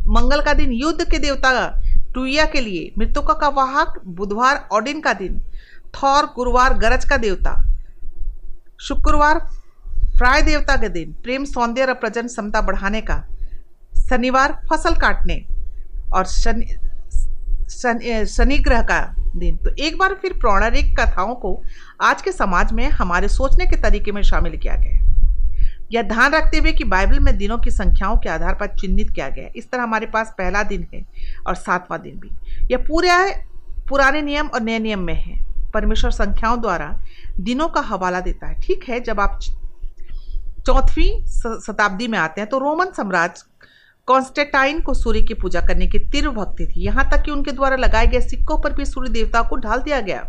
मंगल 0.10 0.42
का 0.42 0.54
दिन, 0.54 0.72
युद्ध 0.72 1.10
के 1.12 1.18
देवता 1.20 1.52
टुया 2.14 2.46
के 2.46 2.62
लिए, 2.62 2.92
मृतकों 3.00 3.34
का 3.34 3.48
वाहक, 3.48 4.02
बुधवार 4.08 4.68
ऑडिन 4.72 5.02
का 5.02 5.14
दिन, 5.14 5.40
थौर, 5.96 6.26
गुरुवार 6.36 6.74
गरज 6.78 7.06
का 7.06 7.18
देवता, 7.18 7.54
शुक्रवार 8.80 9.40
फ्राय 10.18 10.42
देवता 10.42 10.76
के 10.76 10.90
दिन, 10.90 11.12
प्रेम, 11.24 11.46
सौंदर्य 11.46 11.86
और 11.86 11.94
प्रजन 11.94 12.28
क्षमता 12.28 12.62
बढ़ाने 12.62 13.02
का, 13.02 13.24
शनिवार 14.00 14.60
फ़सल 14.70 14.96
काटने 14.96 15.46
और 16.14 16.26
शनि 16.26 16.76
शनि 18.28 18.58
ग्रह 18.58 18.82
का 18.82 19.00
दिन। 19.36 19.58
तो 19.58 19.70
एक 19.78 19.98
बार 19.98 20.14
फिर 20.22 20.34
पौराणिक 20.34 20.96
कथाओं 21.00 21.34
को 21.36 21.62
आज 22.02 22.22
के 22.22 22.32
समाज 22.32 22.72
में 22.74 22.88
हमारे 22.92 23.28
सोचने 23.30 23.66
के 23.66 23.76
तरीके 23.82 24.12
में 24.12 24.22
शामिल 24.24 24.58
किया 24.58 24.76
गया 24.76 25.07
यह 25.92 26.02
ध्यान 26.02 26.34
रखते 26.34 26.58
हुए 26.58 26.72
कि 26.74 26.84
बाइबल 26.84 27.20
में 27.20 27.38
दिनों 27.38 27.58
की 27.58 27.72
संख्याओं 27.72 28.18
के 28.18 28.30
आधार 28.30 28.56
पर 28.56 28.76
चिन्हित 28.76 29.10
किया 29.10 29.28
गया 29.30 29.50
इस 29.56 29.70
तरह 29.72 29.84
हमारे 29.84 30.06
पास 30.06 30.34
पहला 30.38 30.64
दिन 30.64 30.88
है 30.94 31.06
और 31.48 31.56
सातवां 31.56 32.00
दिन 32.02 32.20
भी। 32.20 32.30
यह 32.72 32.86
पूरे 32.88 33.10
पुराने 33.90 34.22
नियम 34.22 34.48
और 34.48 34.62
नए 34.62 34.80
नियम 34.80 35.00
में 35.00 35.14
है। 35.16 35.46
परमेश्वर 35.72 36.12
संख्याओं 36.12 36.60
द्वारा 36.62 36.90
दिनों 37.40 37.68
का 37.68 37.82
हवाला 37.82 38.20
देता 38.20 38.48
है। 38.48 38.62
ठीक 38.62 38.84
है, 38.90 39.00
जब 39.00 39.20
आप 39.20 39.40
चौथवीं 40.66 41.26
शताब्दी 41.26 42.08
में 42.08 42.18
आते 42.20 42.42
हैं 42.42 42.50
तो 42.50 42.58
रोमन 42.60 42.92
साम्राज्य 42.92 43.44
कॉन्स्टेटाइन 44.08 44.80
को 44.82 44.94
सूर्य 44.94 45.22
की 45.22 45.34
पूजा 45.34 45.62
करने 45.62 45.88
की 45.88 46.00
तीव्र 46.02 46.30
भक्ति 46.30 46.66
थी। 46.66 46.82
यहाँ 46.82 47.10
तक 47.12 47.24
कि 47.24 47.32
उनके 47.32 47.52
द्वारा 47.52 47.76
लगाए 47.76 48.08
गए 48.08 48.22
सिक्कों 48.22 48.58
पर 48.58 48.74
भी 48.74 48.86
सूर्य 48.86 49.12
देवता 49.12 49.42
को 49.42 49.56
ढाल 49.58 49.82
दिया 49.82 50.00
गया। 50.02 50.28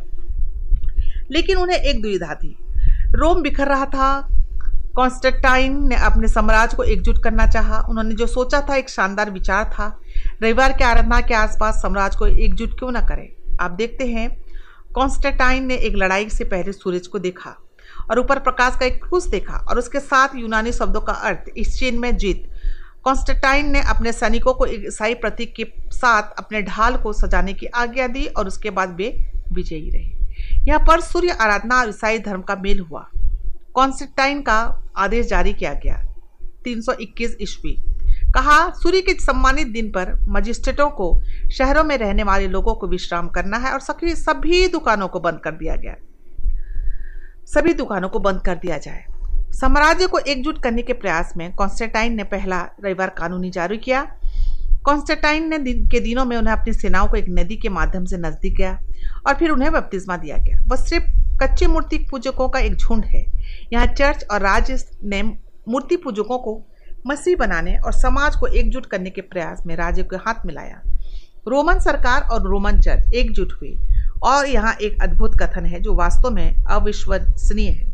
लेकिन 1.31 1.57
उन्हें 1.57 1.79
एक 1.79 2.03
दुविधा 2.03 2.35
थी। 2.35 2.57
रोम 3.13 3.43
बिखर 3.43 3.69
रहा 3.69 3.85
था 3.87 4.09
कॉन्स्टेटाइन 4.99 5.77
ने 5.89 5.97
अपने 5.97 6.29
साम्राज्य 6.29 6.77
को 6.77 6.85
एकजुट 6.85 7.23
करना 7.23 7.47
चाहा। 7.47 7.79
उन्होंने 7.81 8.15
जो 8.15 8.27
सोचा 8.27 8.61
था, 8.61 8.77
एक 8.77 8.89
शानदार 8.91 9.31
विचार 9.31 9.65
था, 9.65 9.87
रविवार 10.43 10.73
के 10.73 10.85
आराधना 10.85 11.21
के 11.21 11.35
आसपास 11.35 11.75
साम्राज्य 11.75 12.19
को 12.19 12.27
एकजुट 12.27 12.79
क्यों 12.79 12.91
ना 12.93 13.01
करें? 13.01 13.29
आप 13.61 13.71
देखते 13.71 14.07
हैं 14.07 14.29
कॉन्स्टेटाइन 14.95 15.67
ने 15.67 15.77
एक 15.77 15.97
लड़ाई 15.97 16.29
से 16.29 16.45
पहले 16.45 16.73
सूरज 16.73 17.07
को 17.07 17.19
देखा 17.19 17.55
और 18.11 18.19
ऊपर 18.19 18.39
प्रकाश 18.39 18.77
का 18.81 18.87
एक 18.87 19.03
क्रूस 19.05 19.27
देखा 19.27 19.57
और 19.69 19.79
उसके 19.79 20.01
साथ 20.01 20.35
यूनानी 20.37 20.73
शब्दों 20.73 21.01
का 21.01 21.13
अर्थ, 21.13 21.45
इस 21.57 21.79
चीन 21.79 21.99
में 21.99 22.17
जीत। 22.17 22.51
कॉन्स्टेंटाइन 23.05 23.71
ने 23.71 23.81
अपने 23.81 24.13
सैनिकों 24.13 24.55
को 24.55 24.67
ईसाई 24.67 25.15
प्रतीक 25.15 25.55
के 25.55 25.67
साथ 25.93 26.35
अपने 26.39 26.63
ढाल 26.63 26.97
को 26.97 27.13
सजाने 27.13 27.53
की 27.53 27.67
आज्ञा 27.67 28.07
दी 28.07 28.27
और 28.27 28.47
उसके 28.47 28.71
बाद 28.71 28.97
वे 28.97 29.09
विजयी 29.53 29.91
रहे। 29.91 30.67
यहाँ 30.67 30.81
पर 30.81 31.01
सूर्य 31.01 31.37
आराधना 31.41 31.81
और 31.81 31.89
ईसाई 31.89 32.19
धर्म 32.19 32.43
का 32.43 32.57
मेल 32.57 32.81
हुआ। 32.81 33.09
कॉन्स्टेटाइन 33.79 34.41
का 34.43 34.83
आदेश 34.97 35.27
जारी 35.27 35.53
किया 35.55 35.73
गया 35.75 36.03
321 36.65 37.37
ईस्वी। 37.43 37.73
कहा, 38.35 38.71
सूर्य 38.71 39.01
के 39.01 39.13
सम्मानित 39.13 39.69
दिन 39.69 39.91
पर 39.91 40.13
मजिस्ट्रेटों 40.29 40.91
को 40.91 41.23
शहरों 41.53 41.85
में 41.85 41.99
रहने 41.99 42.23
वाले 42.23 42.49
लोगों 42.49 42.75
को 42.75 42.89
विश्राम 42.89 43.29
करना 43.29 43.57
है 43.57 43.73
और 43.73 43.81
सभी 43.81 44.15
सभी 44.15 44.69
दुकानों 44.69 45.09
को 45.09 45.21
बंद 45.21 45.41
कर 45.45 45.51
दिया 45.51 45.77
गया। 45.77 45.95
सभी 47.47 47.75
दुकानों 47.75 48.09
को 48.09 48.19
बंद 48.19 48.41
कर 48.41 48.55
दिया 48.55 48.79
जाए। 48.79 49.05
साम्राज्य 49.51 50.07
को 50.07 50.19
एकजुट 50.19 50.63
करने 50.63 50.83
के 50.83 50.93
प्रयास 50.93 51.33
में 51.37 51.55
कॉन्स्टेटाइन 51.55 52.17
ने 52.17 52.25
पहला 52.25 52.61
रविवार 52.85 53.09
कानूनी 53.09 53.51
जारी 53.51 53.79
किया। 53.79 54.03
कॉन्स्टेटाइन 54.85 55.49
ने 55.49 55.59
दिन, 55.59 55.89
के 55.89 56.01
दिनों 56.01 56.25
में 56.25 56.37
उन्हें 56.37 56.55
अपनी 56.55 56.73
सेनाओं 56.73 57.09
को 57.09 57.17
एक 57.17 57.27
नदी 57.29 57.57
के 57.57 57.69
माध्यम 57.69 58.05
से 58.05 58.19
नज़दीक 58.19 58.57
गया 58.57 58.79
और 59.27 59.35
फिर 59.35 59.51
उन्हें 59.51 59.73
बपतिस्मा 59.73 60.17
दिया 60.17 60.37
गया। 60.37 60.63
वह 60.67 60.77
सिर्फ़ 60.77 61.28
कच्चे 61.43 61.67
मूर्ति 61.67 61.99
पूजकों 62.11 62.49
का 62.49 62.59
एक 62.59 62.77
झुंड 62.77 63.05
है। 63.05 63.25
यहाँ 63.73 63.87
चर्च 63.89 64.25
और 64.31 64.41
राज्य 64.41 64.79
ने 65.05 65.23
मूर्ति 65.23 65.97
पूजकों 65.97 66.39
को 66.39 66.61
मसीह 67.07 67.37
बनाने 67.37 67.77
और 67.77 67.93
समाज 67.93 68.37
को 68.37 68.47
एकजुट 68.47 68.87
करने 68.87 69.11
के 69.11 69.21
प्रयास 69.23 69.63
में 69.67 69.75
राज्य 69.77 70.03
को 70.03 70.17
हाथ 70.19 70.47
मिलाया। 70.47 70.81
रोमन 71.49 71.79
सरकार 71.81 72.23
और 72.23 72.49
रोमन 72.49 72.81
चर्च 72.81 73.15
एकजुट 73.15 73.53
हुई 73.53 73.77
और 74.23 74.47
यहाँ 74.47 74.73
एक 74.75 75.03
अद्भुत 75.03 75.39
कथन 75.41 75.67
है 75.67 75.81
जो 75.81 75.95
वास्तव 75.95 76.31
में 76.31 76.65
अविश्वसनीय 76.67 77.71
है। 77.71 77.87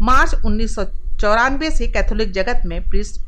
मार्च 0.00 0.44
उन्नीस 0.44 0.74
सौ 0.74 0.84
चौरानवे 1.20 1.70
से 1.70 1.86
कैथोलिक 1.86 2.32
जगत 2.32 2.62
में 2.66 2.82
पृष्ठ 2.82 3.20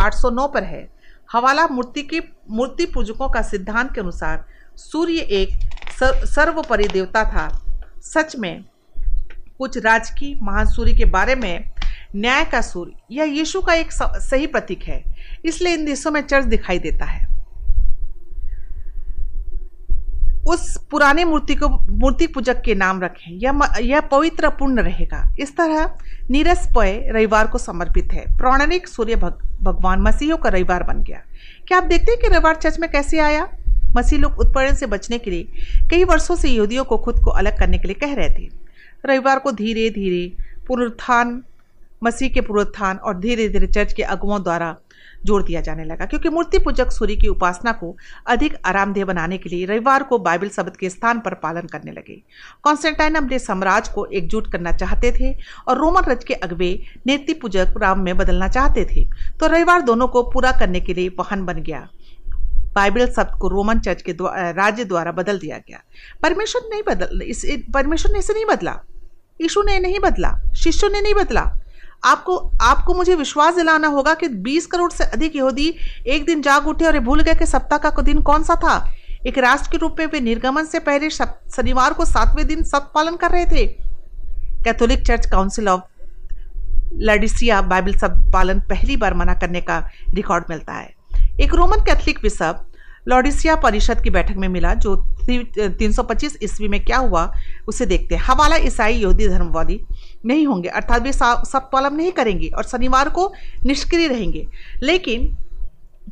809 0.00 0.46
पर 0.46 0.64
है। 0.64 0.88
हवाला 1.28 1.66
मूर्ति 1.66 2.02
की 2.02 2.20
मूर्ति 2.50 2.86
पूजकों 2.86 3.28
का 3.28 3.42
सिद्धांत 3.42 3.92
के 3.94 4.00
अनुसार 4.00 4.44
सूर्य 4.78 5.20
एक 5.32 5.48
सर्वोपरि 6.26 6.88
देवता 6.88 7.24
था। 7.24 7.48
सच 8.04 8.36
में 8.36 8.64
कुछ 9.60 9.78
राजकीय 9.78 10.38
महान 10.42 10.66
सूर्य 10.66 10.92
के 10.92 11.04
बारे 11.04 11.34
में 11.34 11.70
न्याय 12.16 12.44
का 12.44 12.60
सूर्य 12.60 12.92
यह 13.10 13.24
यीशु 13.24 13.60
का 13.60 13.74
एक 13.74 13.88
सही 13.92 14.46
प्रतीक 14.46 14.82
है। 14.82 15.02
इसलिए 15.44 15.74
इन 15.74 15.84
देशों 15.84 16.10
में 16.10 16.20
चर्च 16.20 16.44
दिखाई 16.44 16.78
देता 16.78 17.04
है। 17.04 17.26
उस 20.48 20.86
पुराने 20.90 21.24
मूर्ति 21.24 21.54
को 21.54 21.68
मूर्ति 21.68 22.26
पूजक 22.26 22.60
के 22.60 22.74
नाम 22.74 23.02
रखें। 23.02 23.32
यह 23.32 23.60
यह 23.80 24.00
पवित्र 24.00 24.48
पूर्ण 24.48 24.80
रहेगा। 24.80 25.34
इस 25.40 25.56
तरह 25.56 25.92
नीरस 26.30 26.66
पय 26.76 27.10
रविवार 27.14 27.46
को 27.46 27.58
समर्पित 27.58 28.12
है। 28.12 28.24
पौराणिक 28.38 28.88
सूर्य 28.88 29.16
भग, 29.16 29.58
भगवान 29.62 30.00
मसीहों 30.00 30.36
का 30.36 30.48
रविवार 30.48 30.82
बन 30.82 31.02
गया। 31.02 31.20
क्या 31.68 31.78
आप 31.78 31.84
देखते 31.84 32.12
हैं 32.12 32.20
कि 32.20 32.28
रविवार 32.28 32.54
चर्च 32.54 32.78
में 32.78 32.90
कैसे 32.90 33.18
आया? 33.18 33.48
मसीह 33.96 34.18
लोग 34.18 34.38
उत्पीड़न 34.38 34.74
से 34.74 34.86
बचने 34.86 35.18
के 35.18 35.30
लिए 35.30 35.52
कई 35.90 36.04
वर्षों 36.04 36.36
से 36.36 36.48
यहूदियों 36.48 36.84
को 36.84 36.96
खुद 36.96 37.20
को 37.24 37.30
अलग 37.30 37.58
करने 37.58 37.78
के 37.78 37.88
लिए 37.88 37.94
कह 37.94 38.14
रहे 38.14 38.28
थे। 38.28 38.69
रविवार 39.06 39.38
को 39.38 39.52
धीरे 39.52 39.90
धीरे 39.90 40.36
पुनरुत्थान, 40.66 41.42
मसीह 42.04 42.28
के 42.28 42.40
पुनरुत्थान 42.40 42.96
और 42.96 43.18
धीरे 43.18 43.48
धीरे 43.48 43.66
चर्च 43.66 43.92
के 43.92 44.02
अगुओं 44.02 44.42
द्वारा 44.42 44.76
जोड़ 45.24 45.42
दिया 45.42 45.60
जाने 45.60 45.84
लगा। 45.84 46.06
क्योंकि 46.06 46.28
मूर्ति 46.28 46.58
पूजक 46.58 46.90
सूर्य 46.90 47.16
की 47.16 47.28
उपासना 47.28 47.72
को 47.72 47.96
अधिक 48.26 48.56
आरामदेह 48.64 49.04
बनाने 49.04 49.38
के 49.38 49.48
लिए 49.48 49.66
रविवार 49.66 50.02
को 50.02 50.18
बाइबल 50.18 50.48
शब्द 50.48 50.76
के 50.76 50.90
स्थान 50.90 51.20
पर 51.20 51.34
पालन 51.34 51.60
करने 51.60 51.92
लगे। 51.92 52.22
कॉन्स्टेंटाइन 52.62 53.14
अपने 53.14 53.38
साम्राज्य 53.38 53.92
को 53.94 54.06
एकजुट 54.06 54.52
करना 54.52 54.72
चाहते 54.72 55.12
थे 55.12 55.38
और 55.68 55.78
रोमन 55.78 56.02
रज 56.02 56.24
के 56.24 56.34
अगवे 56.34 56.82
नेति 57.06 57.34
पूजक 57.34 57.74
राम 57.82 58.00
में 58.00 58.16
बदलना 58.16 58.48
चाहते 58.48 58.84
थे। 58.84 59.04
तो 59.40 59.46
रविवार 59.46 59.80
दोनों 59.80 60.08
को 60.08 60.22
पूरा 60.22 60.52
करने 60.52 60.80
के 60.80 60.94
लिए 60.94 61.08
वाहन 61.08 61.44
बन 61.44 61.62
गया। 61.62 61.88
बाइबल 62.74 63.06
शब्द 63.06 63.38
को 63.38 63.48
रोमन 63.48 63.78
चर्च 63.78 64.02
के 64.02 64.12
राज्य 64.52 64.84
द्वारा 64.84 65.12
बदल 65.12 65.38
दिया 65.38 65.58
गया। 65.58 65.80
परमेश्वर 66.22 66.68
नहीं 66.70 66.82
बदल, 66.88 67.22
इस, 67.22 67.62
परमेश्वर 67.74 68.12
ने 68.12 68.18
इसे 68.18 68.32
नहीं 68.32 68.44
बदला। 68.44 68.80
यीशु 69.40 69.62
ने 69.62 69.78
नहीं 69.78 69.98
बदला, 70.00 70.34
शिष्यों 70.56 70.90
ने 70.90 71.00
नहीं 71.00 71.14
बदला। 71.14 71.42
आपको 72.04 72.36
आपको 72.62 72.94
मुझे 72.94 73.14
विश्वास 73.14 73.54
दिलाना 73.54 73.88
होगा 73.88 74.14
कि 74.14 74.28
20 74.42 74.66
करोड़ 74.66 74.90
से 74.92 75.04
अधिक 75.04 75.36
यहूदी 75.36 75.74
एक 76.06 76.24
दिन 76.26 76.42
जाग 76.42 76.66
उठे 76.68 76.84
और 76.84 76.98
भूल 76.98 77.20
गए 77.20 77.34
कि 77.34 77.46
सप्ताह 77.46 77.78
का 77.78 78.02
दिन 78.02 78.20
कौन 78.22 78.42
सा 78.42 78.54
था। 78.54 78.76
एक 79.26 79.38
राष्ट्र 79.38 79.70
के 79.70 79.78
रूप 79.78 79.96
में 79.98 80.06
वे 80.06 80.20
निर्गमन 80.20 80.64
से 80.64 80.78
पहले 80.78 81.10
शनिवार 81.10 81.92
को 81.92 82.04
सातवें 82.04 82.46
दिन 82.46 82.62
सत 82.64 82.90
पालन 82.94 83.16
कर 83.16 83.30
रहे 83.30 83.46
थे। 83.46 83.66
Catholic 84.64 85.06
church 85.06 85.26
council 85.26 85.68
of 85.68 85.82
Laodicea 87.00 87.60
Bible 87.62 87.94
सब 87.94 88.32
पालन 88.32 88.60
पहली 88.60 88.96
बार 88.96 89.14
मना 89.14 89.34
करने 89.34 89.60
का 89.60 89.78
रिकॉर्ड 90.14 90.44
मिलता 90.50 90.72
है। 90.72 90.94
एक 91.40 91.54
रोमन 91.54 91.84
कैथोलिक 91.84 92.18
बिशप 92.22 92.69
लॉडिसिया 93.06 93.54
परिषद 93.56 94.00
की 94.00 94.10
बैठक 94.10 94.36
में 94.36 94.48
मिला, 94.48 94.74
जो 94.74 94.96
325 95.26 96.36
ईस्वी 96.42 96.68
में 96.68 96.84
क्या 96.84 96.98
हुआ, 96.98 97.32
उसे 97.68 97.86
देखते 97.86 98.14
हैं। 98.14 98.22
हवाला 98.22 98.56
ईसाई 98.58 98.94
यहूदी 98.94 99.28
धर्मवादी 99.28 99.80
नहीं 100.26 100.46
होंगे, 100.46 100.68
अर्थात 100.68 101.02
वे 101.02 101.12
सब 101.12 101.68
पालन 101.72 101.96
नहीं 101.96 102.12
करेंगे 102.12 102.48
और 102.48 102.64
शनिवार 102.64 103.08
को 103.08 103.32
निष्क्रिय 103.66 104.08
रहेंगे, 104.08 104.46
लेकिन 104.82 105.36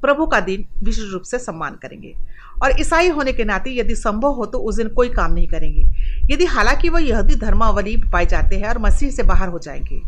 प्रभु 0.03 0.27
का 0.27 0.39
दिन 0.41 0.65
विशेष 0.85 1.13
रूप 1.13 1.23
से 1.23 1.39
सम्मान 1.39 1.79
करेंगे। 1.83 2.13
और 2.63 2.81
ईसाई 2.81 3.09
होने 3.09 3.33
के 3.33 3.45
नाते 3.45 3.71
यदि 3.71 3.95
संभव 3.97 4.33
हो 4.33 4.47
तो 4.47 4.59
उस 4.59 4.77
दिन 4.77 4.89
कोई 4.89 5.09
काम 5.09 5.33
नहीं 5.33 5.47
करेंगे। 5.49 5.83
यदि 6.33 6.45
हालाँकि 6.45 6.89
वह 6.89 7.03
यहूदी 7.03 7.35
धर्मावली 7.35 7.97
पाए 8.13 8.27
जाते 8.27 8.57
हैं 8.57 8.69
और 8.69 8.79
मसीह 8.79 9.11
से 9.11 9.23
बाहर 9.23 9.49
हो 9.49 9.59
जाएँगे। 9.59 10.01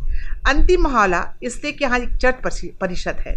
अंतिम 0.51 0.83
महाला 0.83 1.25
इसलिए 1.43 1.73
कि 1.73 1.85
यहाँ 1.85 1.99
एक 1.99 2.17
चर्च 2.17 2.65
परिषद 2.81 3.23
है। 3.27 3.35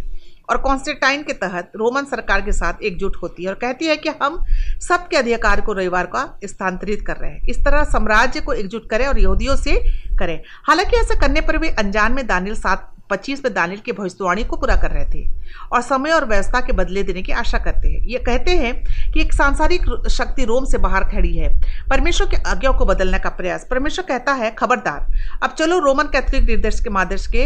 और 0.50 0.58
कॉन्स्टेंटाइन 0.58 1.24
के 1.24 1.34
तहत 1.34 1.72
रोमन 1.76 2.06
सरकार 2.06 2.42
के 2.42 2.52
साथ 2.52 2.84
एकजुट 2.84 3.18
होती 3.22 3.44
है 3.44 3.50
और 3.50 3.56
कहती 3.56 3.86
है 3.86 3.96
कि 3.98 4.10
हम 4.10 4.44
सबके 4.80 5.18
अधिकार 5.18 5.62
को 5.62 5.74
रविवार 5.74 6.06
का 6.06 6.40
स्थानांतरित 6.46 7.04
कर 7.08 7.16
रहे 7.16 7.32
हैं। 7.32 7.42
इस 7.42 7.64
तरह 7.66 7.84
साम्राज्य 7.84 8.42
को 8.42 8.54
एकजुट 8.54 8.90
करें 8.90 9.08
और 9.08 9.20
यहूदियों 9.20 9.56
से 9.56 9.76
करें। 10.20 10.40
हालाँकि 10.64 10.98
ऐसा 10.98 11.20
करने 11.20 11.42
पर 11.42 11.58
भी 11.58 11.70
अनजान 11.70 12.12
में 12.12 12.28
दानिल 12.28 12.56
सात, 12.56 12.90
पच्चीस 13.10 13.46
में 13.46 13.54
दानिल 13.54 13.80
की 13.80 13.92
भविष्यवाणी 13.92 14.44
को 14.44 14.56
पूरा 14.56 14.76
कर 14.76 14.92
रहे 14.92 15.06
थे 15.06 15.32
और 15.74 15.82
समय 15.82 16.12
और 16.12 16.26
व्यवस्था 16.26 16.60
के 16.60 16.74
बदले 16.74 17.04
देने 17.04 17.22
की 17.22 17.32
आशा 17.32 17.58
करते 17.58 17.88
हैं। 17.88 18.02
ये 18.02 18.20
कहते 18.20 18.52
हैं 18.52 18.74
कि 19.14 19.22
एक 19.22 19.34
सांसारिक 19.34 20.08
शक्ति 20.10 20.46
रोम 20.46 20.66
से 20.66 20.78
बाहर 20.78 21.04
खड़ी 21.04 21.38
है। 21.38 21.50
परमेश्वर 21.90 22.28
के 22.28 22.38
आज्ञा 22.38 22.72
को 22.72 22.86
बदलने 22.86 23.20
का 23.20 23.30
प्रयास। 23.30 23.68
परमेश्वर 23.72 24.06
कहता 24.06 24.34
है, 24.34 24.52
खबरदार, 24.52 25.12
अब 25.44 25.50
चलो 25.50 25.80
रोमन 25.80 26.04
कैथोलिक 26.04 26.44
निर्देश 26.44 26.80
के 26.80 26.90
मार्गदर्श 26.90 27.28
के 27.28 27.46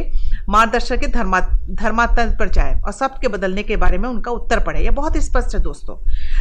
मार्गदर्शक 0.50 1.00
के 1.00 1.08
धर्मा 1.08 1.40
धर्मांतर 1.72 2.36
पर 2.36 2.50
जाए 2.50 2.80
और 2.82 2.92
शब्द 2.92 3.20
के 3.22 3.28
बदलने 3.28 3.64
के 3.64 3.76
बारे 3.76 3.98
में 3.98 4.08
उनका 4.10 4.32
उत्तर 4.32 4.60
पढ़े। 4.60 4.82
यह 4.82 4.92
बहुत 4.92 5.18
स्पष्ट 5.18 5.56
है 5.56 5.62
दोस्तों। 5.62 5.96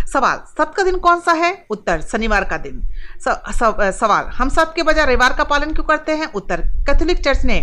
सवाल 0.07 0.39
सप्त 0.49 0.77
का 0.77 0.83
दिन 0.83 0.99
कौन 0.99 1.21
सा 1.21 1.33
है? 1.35 1.53
उत्तर, 1.71 2.01
शनिवार 2.03 2.45
का 2.45 2.57
दिन। 2.59 2.83
सवाल, 3.21 4.31
हम 4.35 4.49
सप्त 4.49 4.73
के 4.77 4.83
बजाय 4.83 5.07
रविवार 5.07 5.33
का 5.33 5.45
पालन 5.45 5.73
क्यों 5.73 5.85
करते 5.85 6.13
हैं? 6.13 6.33
उत्तर, 6.33 6.61
कैथोलिक 6.87 7.25
चर्च 7.25 7.45
ने, 7.45 7.61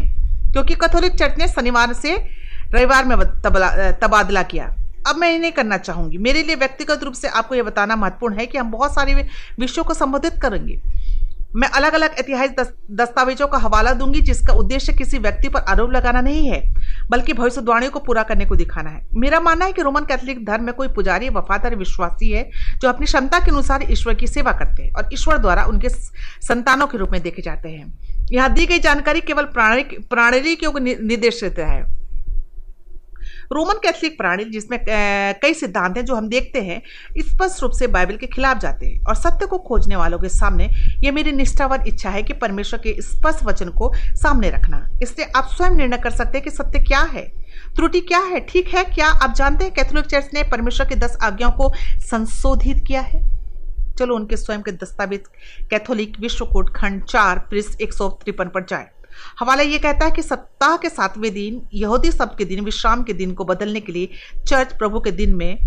क्योंकि 0.52 0.76
कैथोलिक 0.76 1.16
चर्च 1.16 1.38
ने 1.40 1.48
शनिवार 1.48 1.94
से 1.94 2.16
रविवार 2.70 3.06
में 3.06 3.18
तबादला 4.02 4.44
किया। 4.44 4.74
अब 5.08 5.16
मैं 5.16 5.38
नहीं 5.40 5.52
करना 5.52 5.78
चाहूँगी। 5.78 6.18
मेरे 6.18 6.44
लिए 6.44 6.56
व्यक्तिगत 6.56 7.04
रूप 7.04 7.14
से 7.14 7.28
आपको 7.30 7.56
यह 7.56 7.64
बताना 7.64 7.96
महत्वपूर्ण 7.96 8.36
है 8.36 8.46
कि 8.46 8.58
हम 8.58 8.70
बहुत 8.72 8.94
सारे 8.94 9.14
विषयों 9.60 9.84
को 9.86 9.94
संबोधित 9.94 10.42
करेंगे। 10.42 10.82
मैं 11.56 11.68
अलग 11.70 11.94
अलग 11.94 12.16
ऐतिहासिक 12.20 12.60
दस्तावेजों 12.92 13.48
का 13.48 13.58
हवाला 13.58 13.92
दूँगी, 13.94 14.22
जिसका 14.22 14.54
उद्देश्य 14.54 14.94
किसी 14.94 15.18
व्यक्ति 15.18 15.50
पर 15.50 15.60
आरोप 15.62 15.92
लगाना 15.92 16.22
नहीं 16.22 16.48
है, 16.50 16.62
बल्कि 17.10 17.34
भविष्यवाणियों 17.34 17.92
को 17.92 18.00
पूरा 18.00 18.24
करने 18.24 18.46
को 18.46 18.56
दिखाना 18.56 18.90
है। 18.90 19.02
मेरा 19.16 19.40
मानना 19.40 19.66
है 19.66 19.74
कि 19.74 19.82
रोमन 19.82 20.06
कैथोलिक 20.06 20.46
धर्म 20.46 20.64
में 20.64 20.74
कोई 20.74 20.88
पुजारी, 20.88 21.30
वफादार, 21.30 21.76
विश्वासी 21.76 22.32
है, 22.32 22.50
जो 22.82 22.90
अपनी 22.90 23.06
क्षमता 23.06 23.40
के 23.40 23.52
अनुसार 23.52 23.92
ईश्वर 23.92 24.14
की 24.14 24.28
सेवा 24.28 24.52
करते 24.52 24.84
हैं 24.84 24.92
और 24.94 25.10
ईश्वर 25.14 25.38
द्वारा 25.38 25.64
उनके 25.64 25.90
संतानों 25.90 26.88
के 26.88 26.98
रूप 26.98 27.12
में 27.12 27.22
देखे 27.22 27.42
जाते 27.42 27.70
हैं। 27.70 27.94
यहाँ 28.32 28.54
दी 28.54 28.66
गई 28.66 28.80
जानकारी 28.80 29.22
केवल 29.22 29.44
प्राणी 29.54 29.84
प्राणी 30.10 30.56
के 30.56 30.80
निर्देशित 30.80 31.60
है। 31.60 32.03
रोमन 33.52 33.80
कैथलिक 33.84 34.18
प्रणाली 34.18 34.44
जिसमें 34.46 34.80
कई 35.42 35.54
सिद्धांत 35.54 35.98
हैं 35.98 36.06
जो 36.06 36.16
हम 36.16 36.28
देखते 36.30 36.62
हैं, 36.62 36.82
स्पष्ट 37.20 37.62
रूप 37.64 37.72
से 37.72 37.88
बाइबल 37.88 38.18
के 38.18 38.28
खिलाफ 38.28 38.58
जाते 38.58 38.88
हैं 38.88 39.04
और 39.04 39.16
सत्य 39.16 39.46
को 39.46 39.58
खोजने 39.60 39.96
वालों 39.96 40.20
के 40.20 40.30
सामने 40.30 40.70
ये 41.04 41.12
मेरी 41.12 41.32
निष्ठावान 41.32 41.88
इच्छा 41.88 42.10
है 42.10 42.24
कि 42.24 42.34
परमेश्वर 42.34 42.80
के 42.80 42.96
स्पष्ट 43.02 43.44
वचन 43.44 43.70
को 43.70 43.92
सामने 44.16 44.50
रखना। 44.50 44.88
इससे 45.02 45.24
आप 45.36 45.50
स्वयं 45.52 45.76
निर्णय 45.78 45.98
कर 45.98 46.12
सकते 46.12 46.38
हैं 46.38 46.44
कि 46.44 46.52
सत्य 46.52 46.80
क्या 46.80 47.02
है। 47.14 47.28
त्रुटि 47.76 48.00
क्या 48.02 48.20
है? 48.22 48.40
ठीक 48.40 48.68
है? 48.68 48.84
क्या 48.86 49.08
आप 49.08 49.34
जानते 49.36 49.64
हैं 49.64 49.74
कैथोलिक 49.74 50.06
चर्च 50.06 50.30
ने 50.34 50.44
परमेश्वर 50.44 50.88
के 50.90 50.96
दस 50.96 51.18
आज्ञाओं 51.24 51.52
को 51.52 51.72
संशोधित 52.02 52.84
किया 52.88 53.02
है? 53.02 53.22
चलो 54.00 54.16
उनके 54.16 54.38
स्वयं 54.38 54.62
के 54.62 54.72
दस्तावेज़ 54.74 55.66
कैथोलिक 55.70 56.20
विश्व 56.20 56.46
कोट 56.46 56.70
खंड 56.76 57.04
चार 57.04 57.40
पृष्ठ 57.52 57.82
एक 57.82 57.94
सौ 57.94 58.10
तिरपन 58.26 58.46
पर 58.46 58.66
जाए। 58.70 58.88
हवाला 59.40 59.64
ये 59.64 59.80
कहता 59.80 60.06
है 60.06 60.12
कि 60.12 60.22
सप्ताह 60.22 60.78
के 60.78 60.90
सातवें 60.90 61.34
दिन, 61.34 61.62
यहूदी 61.74 62.12
सब 62.12 62.36
के 62.36 62.46
दिन, 62.46 62.62
विश्राम 62.62 63.04
के 63.04 63.14
दिन 63.14 63.34
को 63.34 63.46
बदलने 63.46 63.80
के 63.80 63.92
लिए 63.92 64.10
चर्च 64.48 64.78
प्रभु 64.78 65.00
के 65.00 65.12
दिन 65.12 65.36
में, 65.36 65.58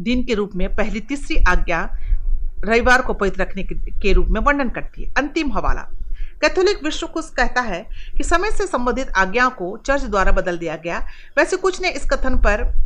दिन 0.00 0.24
के 0.24 0.34
रूप 0.34 0.50
में 0.54 0.74
पहली 0.74 1.00
तीसरी 1.00 1.36
आज्ञा 1.48 1.98
रविवार 2.64 3.02
को 3.02 3.12
पवित्र 3.12 3.40
रखने 3.40 3.62
के 3.72 4.12
रूप 4.12 4.26
में 4.26 4.40
वर्णन 4.40 4.68
करती 4.68 5.04
है। 5.04 5.14
अंतिम 5.18 5.52
हवाला। 5.52 5.88
कैथोलिक 6.40 6.84
विश्व 6.84 7.06
कुछ 7.06 7.30
कहता 7.30 7.60
है 7.60 7.86
कि 8.16 8.24
समय 8.24 8.50
से 8.50 8.66
संबंधित 8.66 9.08
आज्ञा 9.16 9.48
को 9.48 9.76
चर्च 9.86 10.02
द्वारा 10.02 10.32
बदल 10.32 10.58
दिया 10.58 10.76
गया। 10.76 11.06
वैसे 11.38 11.56
कुछ 11.56 11.80
ने 11.80 11.90
इस 11.90 12.04
कथन 12.04 12.36
पर 12.36 12.82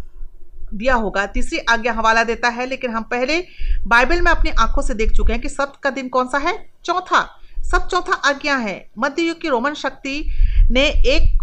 दिया 0.75 0.95
होगा, 0.95 1.27
तीसरी 1.27 1.59
आज्ञा 1.59 1.93
हवाला 1.93 2.25
देता 2.25 2.49
है, 2.49 2.67
लेकिन 2.67 2.91
हम 2.91 3.03
पहले 3.03 3.47
बाइबल 3.87 4.21
में 4.21 4.33
अपनी 4.33 4.51
आँखों 4.51 4.83
से 4.83 4.95
देख 4.95 5.13
चुके 5.13 5.33
हैं 5.33 5.43
कि 5.43 5.49
सप्त 5.49 5.81
का 5.83 5.91
दिन 5.91 6.09
कौन 6.09 6.29
सा 6.29 6.39
है? 6.39 6.71
चौथा। 6.85 7.41
सब 7.71 7.89
चौथा 7.89 8.13
आज्ञा 8.13 8.57
है। 8.57 8.89
मध्य 8.99 9.23
युग 9.23 9.41
की 9.41 9.49
रोमन 9.49 9.75
शक्ति 9.75 10.29
ने 10.71 10.87
एक 10.87 11.43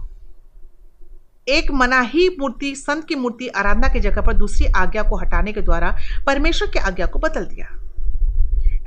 एक 1.50 1.72
मनाही 1.72 2.28
मूर्ति, 2.40 2.76
संत 2.76 3.06
की 3.06 3.16
मूर्ति 3.16 3.48
आराधना 3.48 3.88
की 3.88 4.00
जगह 4.00 4.22
पर 4.22 4.34
दूसरी 4.34 4.66
आज्ञा 4.66 5.04
को 5.04 5.16
हटाने 5.16 5.54
के 5.54 5.62
द्वारा 5.62 5.98
परमेश्वर 6.28 6.68
की 6.68 6.80
आज्ञा 6.80 7.06
को 7.06 7.20
बदल 7.20 7.46
दिया। 7.46 7.68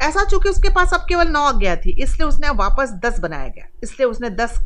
ऐसा 0.02 0.24
चूँकि 0.24 0.48
उसके 0.48 0.68
पास 0.68 0.94
अब 0.94 1.00
केवल 1.00 1.28
नौ 1.28 1.40
आज्ञा 1.40 1.76
थी, 1.76 2.02
इसलिए 2.02 2.28
उसने 2.28 2.50
वापस 2.50 2.90
दस 2.90 3.18
बनाया 3.18 3.48
गया। 3.48 3.66
इसलिए 3.82 4.08
उसने 4.08 4.30
दस, 4.30 4.58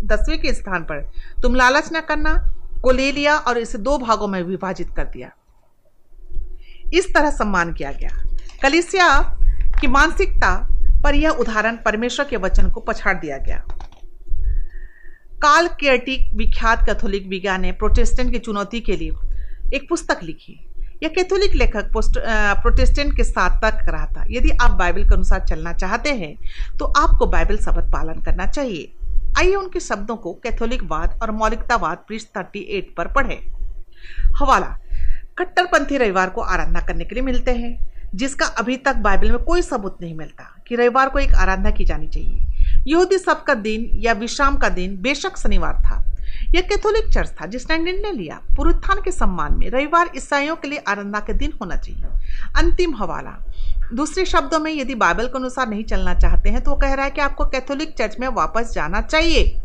दसवें 0.00 0.40
के 0.40 0.52
स्थान 0.54 0.82
पर 0.82 1.10
तुम 1.42 1.54
लालच 1.54 1.90
न 1.92 2.00
करना, 2.00 2.34
को 2.82 2.90
ले 2.90 3.12
लिया 3.12 3.36
और 3.36 3.58
इसे 3.58 3.78
दो 3.78 3.98
भागों 3.98 4.28
में 4.28 4.42
विभाजित 4.42 4.90
कर 4.96 5.04
दिया। 5.04 5.30
इस 6.94 7.14
तरह 7.14 7.30
सम्मान 7.30 7.72
किया 7.72 7.92
गया। 7.92 8.10
कलिसिया 8.62 9.18
की 9.80 9.86
मानसिकता 9.86 10.79
पर 11.04 11.14
यह 11.14 11.30
उदाहरण 11.40 11.76
परमेश्वर 11.84 12.26
के 12.26 12.36
वचन 12.36 12.70
को 12.70 12.80
पछाड़ 12.80 13.16
दिया 13.18 13.36
गया। 13.38 13.62
काल 15.42 15.68
केयरटिक 15.80 16.34
विख्यात 16.36 16.84
कैथोलिक 16.86 17.28
विज्ञान 17.28 17.60
ने 17.60 17.72
प्रोटेस्टेंट 17.74 18.32
की 18.32 18.38
चुनौती 18.38 18.80
के 18.80 18.96
लिए 18.96 19.12
एक 19.74 19.88
पुस्तक 19.88 20.22
लिखी। 20.22 20.58
यह 21.02 21.08
कैथोलिक 21.08 21.54
लेखक 21.54 21.90
प्रोटेस्टेंट 21.92 23.16
के 23.16 23.24
साथ 23.24 23.60
तर्क 23.60 23.88
रहा 23.88 24.06
था। 24.06 24.24
यदि 24.30 24.50
आप 24.62 24.70
बाइबल 24.78 25.04
के 25.04 25.14
अनुसार 25.14 25.44
चलना 25.46 25.72
चाहते 25.74 26.10
हैं 26.14 26.34
तो 26.78 26.84
आपको 26.84 27.26
बाइबल 27.28 27.56
शब्द 27.58 27.90
पालन 27.92 28.20
करना 28.22 28.46
चाहिए। 28.46 28.92
आइए 29.38 29.54
उनके 29.54 29.80
शब्दों 29.80 30.16
को 30.16 30.32
कैथोलिकवाद 30.42 31.18
और 31.22 31.30
मौलिकतावाद 31.32 32.04
पृष्ठ 32.08 32.28
थर्टी 32.36 32.60
एट 32.70 32.94
पर 32.96 33.12
पढ़े। 33.12 33.40
हवाला, 34.38 34.76
कट्टरपंथी 35.38 35.96
रविवार 35.98 36.30
को 36.30 36.40
आराधना 36.42 36.80
करने 36.80 37.04
के 37.04 37.14
लिए 37.14 37.24
मिलते 37.24 37.50
हैं, 37.52 37.76
जिसका 38.14 38.46
अभी 38.58 38.76
तक 38.78 38.96
बाइबल 38.98 39.30
में 39.30 39.42
कोई 39.44 39.62
सबूत 39.62 39.98
नहीं 40.00 40.14
मिलता। 40.14 40.54
कि 40.70 40.76
रविवार 40.76 41.08
को 41.08 41.18
एक 41.18 41.34
आराधना 41.34 41.70
की 41.70 41.84
जानी 41.84 42.06
चाहिए। 42.06 42.38
यहूदी 42.86 43.18
सब 43.18 43.42
का 43.42 43.54
दिन 43.54 43.88
या 43.94 44.12
विश्राम 44.12 44.56
का 44.56 44.68
दिन 44.68 44.96
बेशक 45.00 45.36
शनिवार 45.36 45.74
था। 45.74 46.04
यह 46.54 46.60
कैथोलिक 46.60 47.12
चर्च 47.12 47.30
था 47.30 47.46
जिसने 47.46 47.78
निर्णय 47.78 48.12
लिया। 48.12 48.40
पुरुत्थान 48.56 49.00
के 49.04 49.10
सम्मान 49.10 49.58
में 49.58 49.70
रविवार 49.70 50.10
ईसाइयों 50.16 50.56
के 50.56 50.68
लिए 50.68 50.78
आराधना 50.88 51.20
के 51.20 51.32
दिन 51.32 51.52
होना 51.60 51.76
चाहिए। 51.76 52.04
अंतिम 52.56 52.94
हवाला। 52.96 53.44
दूसरे 53.94 54.24
शब्दों 54.24 54.58
में 54.58 54.72
यदि 54.72 54.94
बाइबल 54.94 55.26
के 55.26 55.38
अनुसार 55.38 55.68
नहीं 55.68 55.84
चलना 55.84 56.14
चाहते 56.14 56.50
हैं 56.50 56.62
तो 56.62 56.70
वो 56.70 56.76
कह 56.76 56.94
रहा 56.94 57.04
है 57.04 57.10
कि 57.10 57.20
आपको 57.20 57.44
कैथोलिक 57.44 57.96
चर्च 57.98 58.16
में 58.20 58.28
वापस 58.28 58.72
जाना 58.72 59.00
चाहिए, 59.00 59.60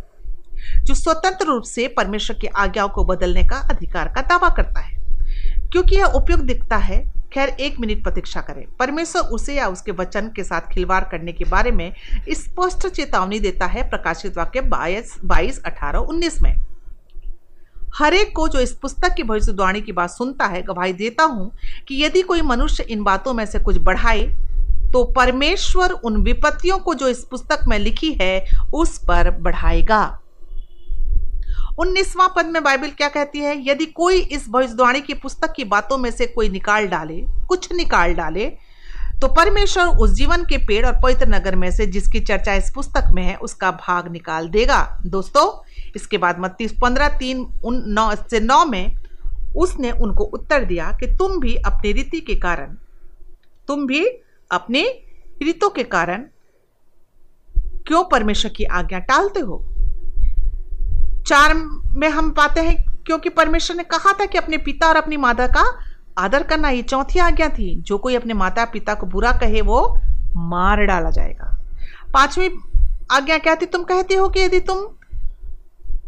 जो 0.78 0.94
स्वतंत्र 0.94 1.46
रूप 1.46 1.64
से 1.64 1.88
परमेश्वर 1.88 2.38
की 2.38 2.48
आज्ञाओं 2.48 2.90
को 2.90 3.04
बदलने 3.04 3.44
का 3.44 3.58
अधिकार 3.70 4.08
का 4.08 4.22
दावा 4.22 4.50
करता 4.50 4.80
है। 4.80 4.94
क्योंकि 5.72 5.96
यह 5.96 6.06
उपयुक्त 6.06 6.44
दिखता 6.44 6.78
है 6.78 7.15
खैर, 7.36 7.50
एक 7.50 7.80
मिनट 7.80 8.04
प्रतीक्षा 8.04 8.42
करें। 8.42 8.66
परमेश्वर 8.80 9.22
उसे 9.30 9.56
या 9.56 9.68
उसके 9.68 9.92
वचन 9.92 10.32
के 10.36 10.44
साथ 10.44 10.72
खिलवाड़ 10.74 11.04
करने 11.04 11.32
के 11.32 11.46
बारे 11.46 11.72
में 11.72 11.94
स्पष्ट 12.30 12.88
चेतावनी 12.88 13.40
देता 13.40 13.66
है 13.66 13.90
प्रकाशित 13.90 14.38
वाक्य 14.38 14.62
बाईस 14.62 15.16
बाईस, 15.26 15.62
अठारह, 15.66 16.00
उन्नीस 16.00 16.42
में। 16.42 16.56
हरेक 17.96 18.32
को 18.36 18.48
जो 18.48 18.60
इस 18.60 18.74
पुस्तक 18.74 19.14
की 19.14 19.24
भविष्यवाणी 19.24 19.82
की 19.82 19.92
बात 19.92 20.10
सुनता 20.10 20.46
है, 20.46 20.62
गवाही 20.62 20.94
देता 20.94 21.24
हूँ 21.24 21.52
कि 21.88 22.04
यदि 22.04 22.22
कोई 22.22 22.42
मनुष्य 22.42 22.84
इन 22.84 23.04
बातों 23.04 23.34
में 23.34 23.46
से 23.46 23.60
कुछ 23.60 23.78
बढ़ाए 23.78 24.24
तो 24.94 25.04
परमेश्वर 25.14 25.92
उन 25.92 26.22
विपत्तियों 26.24 26.78
को 26.80 26.94
जो 26.94 27.08
इस 27.08 27.24
पुस्तक 27.24 27.66
में 27.68 27.78
लिखी 27.80 28.12
है, 28.22 28.46
उस 28.74 28.98
पर 28.98 29.30
बढ़ाएगा। 29.32 30.20
उन्नीसवां 31.78 32.28
पद 32.36 32.46
में 32.46 32.64
बाइबल 32.64 32.90
क्या 32.90 33.08
कहती 33.10 33.40
है? 33.40 33.56
यदि 33.68 33.86
कोई 33.88 34.20
इस 34.20 34.48
भविष्यवाणी 34.50 35.02
की 35.02 35.14
पुस्तक 35.16 35.54
की 35.56 35.64
बातों 35.66 35.98
में 35.98 36.10
से 36.12 36.26
कोई 36.28 36.50
निकाल 36.50 36.88
डाले, 36.88 37.22
कुछ 37.48 37.72
निकाल 37.74 38.14
डाले 38.14 38.46
तो 39.22 39.28
परमेश्वर 39.28 39.88
उस 39.98 40.12
जीवन 40.12 40.44
के 40.46 40.58
पेड़ 40.58 40.86
और 40.86 40.94
पवित्र 41.04 41.28
नगर 41.28 41.56
में 41.56 41.70
से 41.72 41.86
जिसकी 41.88 42.20
चर्चा 42.22 42.54
इस 42.54 42.72
पुस्तक 42.76 43.12
में 43.14 43.22
है, 43.24 43.36
उसका 43.38 43.70
भाग 43.74 44.12
निकाल 44.12 44.48
देगा। 44.50 44.80
दोस्तों, 45.06 45.46
इसके 45.96 46.18
बाद 46.18 46.40
मत्तीस 46.40 46.74
पंद्रह 46.82 47.18
तीन 47.18 47.46
उन 47.66 47.84
नौ 47.90 48.10
से 48.22 48.40
नौ 48.40 48.64
में 48.66 48.96
उसने 49.58 49.92
उनको 49.94 50.24
उत्तर 50.24 50.64
दिया 50.66 50.92
कि 50.92 51.08
तुम 51.18 51.40
भी 51.40 51.56
अपनी 51.58 51.92
रीति 51.92 52.20
के 52.22 52.36
कारण, 52.38 52.76
तुम 53.68 53.86
भी 53.88 54.06
अपने 54.52 54.84
रीतों 55.44 55.70
के 55.70 55.84
कारण 55.86 56.26
क्यों 57.88 58.04
परमेश्वर 58.04 58.52
की 58.52 58.64
आज्ञा 58.64 59.00
टालते 59.02 59.40
हो? 59.40 59.64
चार 61.28 61.54
में 61.92 62.08
हम 62.10 62.30
पाते 62.32 62.62
हैं 62.62 62.76
क्योंकि 63.06 63.30
परमेश्वर 63.32 63.78
ने 63.78 63.84
कहा 63.84 64.12
था 64.14 64.26
कि 64.26 64.38
अपने 64.38 64.58
पिता 64.60 64.88
और 64.88 64.96
अपनी 64.96 65.18
माता 65.18 65.48
का 65.48 65.64
आदर 66.18 66.44
करना 66.44 66.70
ये 66.70 66.82
चौथी 66.84 67.20
आज्ञा 67.20 67.48
थी। 67.50 67.74
जो 67.82 67.98
कोई 67.98 68.16
अपने 68.16 68.34
माता 68.34 68.66
पिता 68.66 68.94
को 68.94 69.06
बुरा 69.08 69.32
कहे, 69.32 69.62
वो 69.62 70.00
मार 70.38 70.84
डाला 70.86 71.10
जाएगा। 71.10 71.52
पांचवी 72.14 72.50
आज्ञा 73.12 73.38
क्या 73.38 73.56
थी? 73.56 73.66
तुम 73.66 73.84
कहते 73.84 74.16
हो 74.16 74.30
कि 74.30 74.40
यदि 74.40 74.60
तुम 74.62 74.86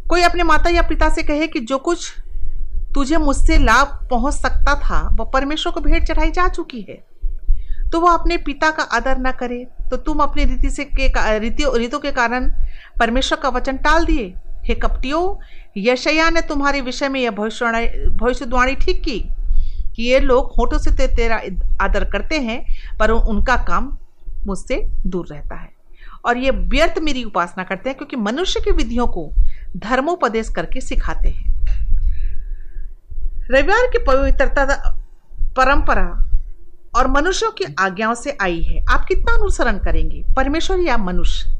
कोई 0.08 0.22
अपने 0.22 0.42
माता 0.42 0.70
या 0.70 0.82
पिता 0.82 1.08
से 1.08 1.22
कहे 1.22 1.46
कि 1.46 1.60
जो 1.60 1.78
कुछ 1.78 2.12
तुझे 2.94 3.16
मुझसे 3.16 3.56
लाभ 3.58 3.98
पहुँच 4.10 4.34
सकता 4.34 4.74
था 4.80 5.00
वह 5.12 5.30
परमेश्वर 5.30 5.72
को 5.72 5.80
भेंट 5.80 6.06
चढ़ाई 6.06 6.30
जा 6.30 6.48
चुकी 6.48 6.80
है 6.80 6.96
तो 7.90 8.00
वह 8.00 8.12
अपने 8.12 8.36
पिता 8.36 8.70
का 8.70 8.82
आदर 8.82 9.18
न 9.18 9.30
करे। 9.32 9.64
तो 9.90 9.96
तुम 9.96 10.18
अपनी 10.20 10.44
रीति 10.44 10.70
से 10.70 10.84
के 10.86 11.38
रीतियों 11.38 11.98
के 12.00 12.10
कारण 12.12 12.50
परमेश्वर 13.00 13.38
का 13.38 13.48
वचन 13.48 13.76
टाल 13.78 14.04
दिए। 14.04 14.34
हे 14.68 14.74
कपटियों 14.74 15.42
यशया 15.76 16.30
ने 16.30 16.40
तुम्हारे 16.40 16.80
विषय 16.80 17.08
में 17.08 17.20
यह 17.20 17.30
भविष्यवाणी 17.30 17.86
भविष्यवाणी 18.08 18.74
ठीक 18.74 19.04
की 19.04 19.20
कि 19.96 20.02
ये 20.02 20.20
लोग 20.20 20.52
होठों 20.58 20.78
से 20.78 20.90
ते, 20.90 21.16
तेरा 21.16 21.42
आदर 21.80 22.04
करते 22.04 22.38
हैं 22.38 22.66
पर 22.98 23.10
उनका 23.10 23.56
काम 23.56 23.98
मुझसे 24.46 24.90
दूर 25.06 25.26
रहता 25.30 25.54
है। 25.54 25.70
और 26.24 26.36
ये 26.36 26.50
व्यर्थ 26.50 26.98
मेरी 26.98 27.24
उपासना 27.24 27.64
करते 27.64 27.88
हैं 27.88 27.98
क्योंकि 27.98 28.16
मनुष्य 28.16 28.60
की 28.60 28.70
विधियों 28.70 29.06
को 29.06 29.32
धर्मोपदेश 29.76 30.48
करके 30.48 30.80
सिखाते 30.80 31.28
हैं। 31.28 31.66
रविवार 33.50 33.86
की 33.86 33.98
पवित्रता 33.98 34.64
परंपरा 35.56 36.28
और 36.96 37.06
मनुष्यों 37.06 37.50
की 37.50 37.74
आज्ञाओं 37.78 38.14
से 38.14 38.36
आई 38.42 38.62
है। 38.62 38.84
आप 38.90 39.04
कितना 39.08 39.34
अनुसरण 39.34 39.78
करेंगे? 39.78 40.24
परमेश्वर 40.36 40.78
या 40.78 40.96
मनुष्य? 40.96 41.57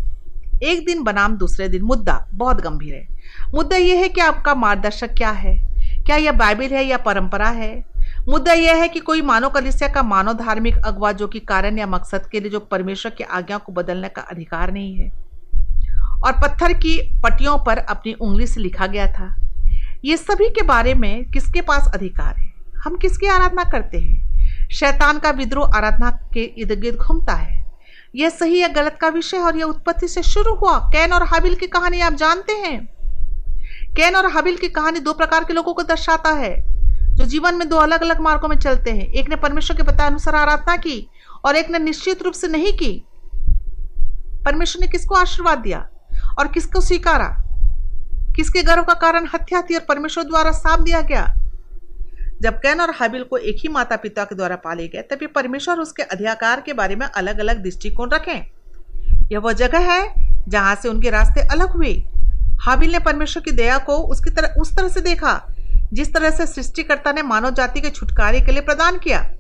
एक 0.63 0.87
दिन 0.87 1.03
बनाम, 1.03 1.37
दूसरे 1.37 1.69
दिन 1.69 1.83
मुद्दा। 1.83 2.27
बहुत 2.33 2.61
गंभीर 2.61 2.95
है। 2.95 3.09
मुद्दा 3.55 3.77
यह 3.77 3.99
है 4.01 4.09
कि 4.09 4.21
आपका 4.21 4.55
मार्गदर्शक 4.55 5.15
क्या 5.15 5.31
है? 5.31 5.69
क्या 6.07 6.17
यह 6.17 6.33
बाइबल 6.33 6.65
है 6.65 6.85
या 6.85 6.97
परंपरा 6.97 7.49
है? 7.49 7.85
मुद्दा 8.29 8.53
यह 8.53 8.75
है 8.75 8.89
कि 8.89 9.01
कोई 9.01 9.23
मानव 9.23 9.49
कलिसिया 9.49 9.89
का 9.89 10.03
मानव 10.03 10.33
धार्मिक 10.33 10.77
अगवा 10.85 11.13
जो 11.13 11.29
कि 11.29 11.41
कारण 11.41 11.79
या 11.79 11.87
मकसद 11.87 12.27
के 12.27 12.41
लिए 12.41 12.51
जो 12.51 12.61
परमेश्वर 12.61 13.13
की 13.13 13.25
आज्ञा 13.25 13.59
को 13.59 13.73
बदलने 13.73 14.09
का 14.09 14.23
अधिकार 14.23 14.73
नहीं 14.73 14.95
है। 14.95 15.13
और 16.25 16.33
पत्थर 16.33 16.73
की 16.73 17.21
पट्टियों 17.21 17.59
पर 17.59 17.79
अपनी 17.79 18.13
उंगली 18.13 18.47
से 18.47 18.61
लिखा 18.61 18.87
गया 18.87 19.07
था। 19.07 19.37
ये 20.05 20.17
सभी 20.17 20.49
के 20.49 20.63
बारे 20.63 20.95
में 20.95 21.25
किसके 21.25 21.61
पास 21.61 21.91
अधिकार 21.95 22.35
है? 22.39 22.53
हम 22.85 22.97
किसकी 22.97 23.27
आराधना 23.27 23.65
करते 23.65 23.99
हैं? 23.99 24.29
शैतान 24.73 25.19
का 25.19 25.31
विद्रोह 25.31 25.71
आराधना 25.77 26.11
के 26.11 26.41
इर्द 26.41 26.81
गिर्द 26.81 26.99
घूमता 26.99 27.33
है। 27.33 27.58
यह 28.17 28.29
सही 28.29 28.61
या 28.61 28.69
गलत 28.69 28.99
का 29.01 29.09
विषय 29.09 29.37
और 29.37 29.57
यह 29.57 29.65
उत्पत्ति 29.65 30.09
से 30.09 30.23
शुरू 30.23 30.55
हुआ? 30.55 30.79
कैन 30.79 31.13
और 31.13 31.23
हाबिल 31.23 31.55
की 31.55 31.67
कहानी 31.67 32.01
आप 32.01 32.13
जानते 32.13 32.53
हैं? 32.53 32.87
कैन 33.97 34.17
और 34.17 34.33
हाबिल 34.33 34.57
की 34.57 34.69
कहानी 34.69 35.01
दो 35.01 35.13
प्रकार 35.13 35.45
के 35.45 35.53
लोगों 35.53 35.75
को 35.75 35.83
दर्शाता 35.83 36.31
है, 36.31 36.57
जो 37.17 37.25
जीवन 37.25 37.55
में 37.55 37.69
दो 37.69 37.77
अलग 37.77 38.01
अलग 38.01 38.21
मार्गों 38.21 38.49
में 38.49 38.59
चलते 38.59 38.91
हैं। 38.91 39.07
एक 39.13 39.29
ने 39.29 39.37
परमेश्वर 39.37 39.77
के 39.77 39.83
बताए 39.83 40.07
अनुसार 40.07 40.35
आराधना 40.35 40.77
की 40.77 41.11
और 41.45 41.57
एक 41.57 41.71
ने 41.71 41.79
निश्चित 41.79 42.23
रूप 42.23 42.35
से 42.35 42.49
नहीं 42.49 42.73
की। 42.73 43.05
परमेश्वर 44.45 44.81
ने 44.81 44.89
किसको 44.89 45.15
आशीर्वाद 45.15 45.59
दिया 45.59 45.89
और 46.39 46.49
किसको 46.49 46.81
स्वीकारा? 46.81 47.29
किसके 48.37 48.63
गर्व 48.63 48.83
का 48.83 48.95
कारण 48.95 49.29
हत्या 49.35 49.63
थी 49.63 49.75
और 49.75 49.85
परमेश्वर 49.89 50.25
द्वारा 50.25 50.51
साफ़ 50.51 50.81
दिया 50.81 51.01
गया? 51.01 51.35
जब 52.43 52.55
कैन 52.55 52.81
और 52.81 52.91
हाबिल 52.91 53.23
को 53.23 53.37
एक 53.37 53.57
ही 53.59 53.69
माता 53.69 53.97
पिता 53.97 54.25
के 54.25 54.35
द्वारा 54.35 54.57
पाले 54.57 54.89
गए, 54.89 55.03
तभी 55.03 55.27
परमेश्वर 55.27 55.79
उसके 55.79 56.03
अधिकार 56.03 56.61
के 56.61 56.73
बारे 56.73 56.97
में 56.97 57.07
अलग 57.07 57.39
अलग 57.39 57.63
दृष्टिकोण 57.63 58.11
रखें। 58.11 58.47
यह 59.33 59.39
वह 59.39 59.53
जगह 59.53 59.79
है 59.79 60.29
जहाँ 60.49 60.75
से 60.75 60.89
उनके 60.89 61.11
रास्ते 61.11 61.41
अलग 61.41 61.71
हुए। 61.71 62.03
हाबिल 62.61 62.93
ने 62.93 62.99
परमेश्वर 62.99 63.43
की 63.43 63.51
दया 63.51 63.79
को 63.79 63.97
उसकी 63.97 64.31
तरह, 64.31 64.49
उस 64.49 64.77
तरह 64.77 64.89
से 64.89 65.01
देखा, 65.01 65.55
जिस 65.93 66.15
तरह 66.15 66.31
से 66.31 66.47
सृष्टिकर्ता 66.47 67.13
ने 67.13 67.23
मानव 67.23 67.51
जाति 67.51 67.81
के 67.81 67.91
छुटकारे 67.91 68.41
के 68.41 68.53
लिए 68.53 68.61
प्रदान 68.61 68.99
किया। 68.99 69.31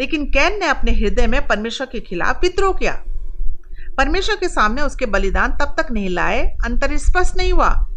लेकिन 0.00 0.26
कैन 0.26 0.60
ने 0.60 0.66
अपने 0.66 0.92
हृदय 0.92 1.26
में 1.26 1.46
परमेश्वर 1.46 1.86
के 1.92 2.00
खिलाफ 2.00 2.38
विद्रोह 2.42 2.74
किया। 2.74 3.02
परमेश्वर 3.98 4.36
के 4.36 4.48
सामने 4.48 4.82
उसके 4.82 5.06
बलिदान 5.06 5.50
तब 5.50 5.74
तक 5.78 5.90
नहीं 5.90 6.08
लाए 6.08 6.56
अंतर 6.64 6.96
स्पष्ट 6.96 7.36
नहीं 7.36 7.52
हुआ। 7.52 7.91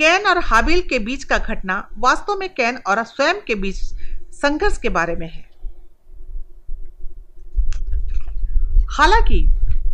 कैन 0.00 0.26
और 0.26 0.38
हाबिल 0.38 0.80
के 0.80 0.98
बीच 0.98 1.24
का 1.24 1.38
घटना 1.38 1.88
वास्तव 1.98 2.34
में 2.34 2.54
कैन 2.54 2.76
और 2.76 3.04
स्वयं 3.04 3.34
के 3.46 3.54
बीच 3.54 3.76
संघर्ष 4.32 4.78
के 4.78 4.88
बारे 4.88 5.16
में 5.16 5.30
है। 5.32 5.50
हालाँकि, 8.90 9.46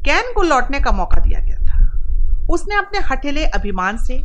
कैन 0.05 0.33
को 0.35 0.43
लौटने 0.43 0.81
का 0.81 0.93
मौका 0.93 1.21
दिया 1.21 1.41
गया 1.41 1.57
था। 1.57 2.03
उसने 2.51 2.75
अपने 2.75 2.99
हठेले 2.99 3.45
अभिमान 3.45 3.99
से 3.99 4.25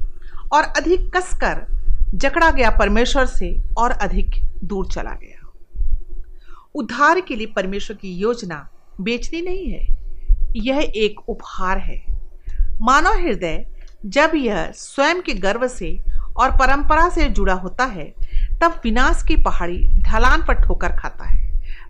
और 0.53 0.63
अधिक 0.63 1.17
कसकर 1.17 1.65
जकड़ा 2.13 2.51
गया 2.51 2.69
परमेश्वर 2.69 3.25
से 3.25 3.61
और 3.77 3.91
अधिक 3.91 4.31
दूर 4.63 4.87
चला 4.87 5.11
गया। 5.11 5.51
उद्धार 6.75 7.21
के 7.21 7.35
लिए 7.35 7.47
परमेश्वर 7.47 7.97
की 7.97 8.13
योजना 8.13 8.69
बेचनी 9.01 9.41
नहीं 9.41 9.71
है। 9.71 9.87
यह 10.55 10.91
एक 10.95 11.29
उपहार 11.29 11.77
है। 11.77 12.05
मानव 12.81 13.13
हृदय 13.13 13.70
जब 14.05 14.31
यह 14.35 14.71
स्वयं 14.75 15.21
के 15.21 15.33
गर्व 15.33 15.67
से 15.67 15.97
और 16.37 16.51
परंपरा 16.51 17.07
से 17.09 17.29
जुड़ा 17.29 17.53
होता 17.53 17.85
है, 17.85 18.05
तब 18.61 18.79
विनाश 18.83 19.23
की 19.27 19.35
पहाड़ी 19.35 19.77
ढलान 20.01 20.41
पर 20.41 20.53
ठोकर 20.53 20.89
खाता 20.89 21.25
है। 21.25 21.39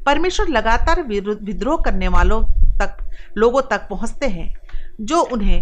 परमेश्वर 0.05 0.47
लगातार 0.47 1.03
विद्रोह 1.03 1.81
करने 1.81 2.07
वालों 2.07 2.41
तक, 2.79 2.97
लोगों 3.37 3.61
तक 3.61 3.87
पहुँचते 3.89 4.27
हैं, 4.27 4.53
जो 5.01 5.21
उन्हें 5.21 5.59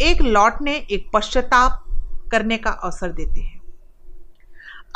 एक 0.00 0.22
लौटने, 0.22 0.74
एक 0.90 1.10
पश्चाताप 1.14 1.82
करने 2.30 2.56
का 2.58 2.70
अवसर 2.70 3.12
देते 3.12 3.40
हैं। 3.40 3.60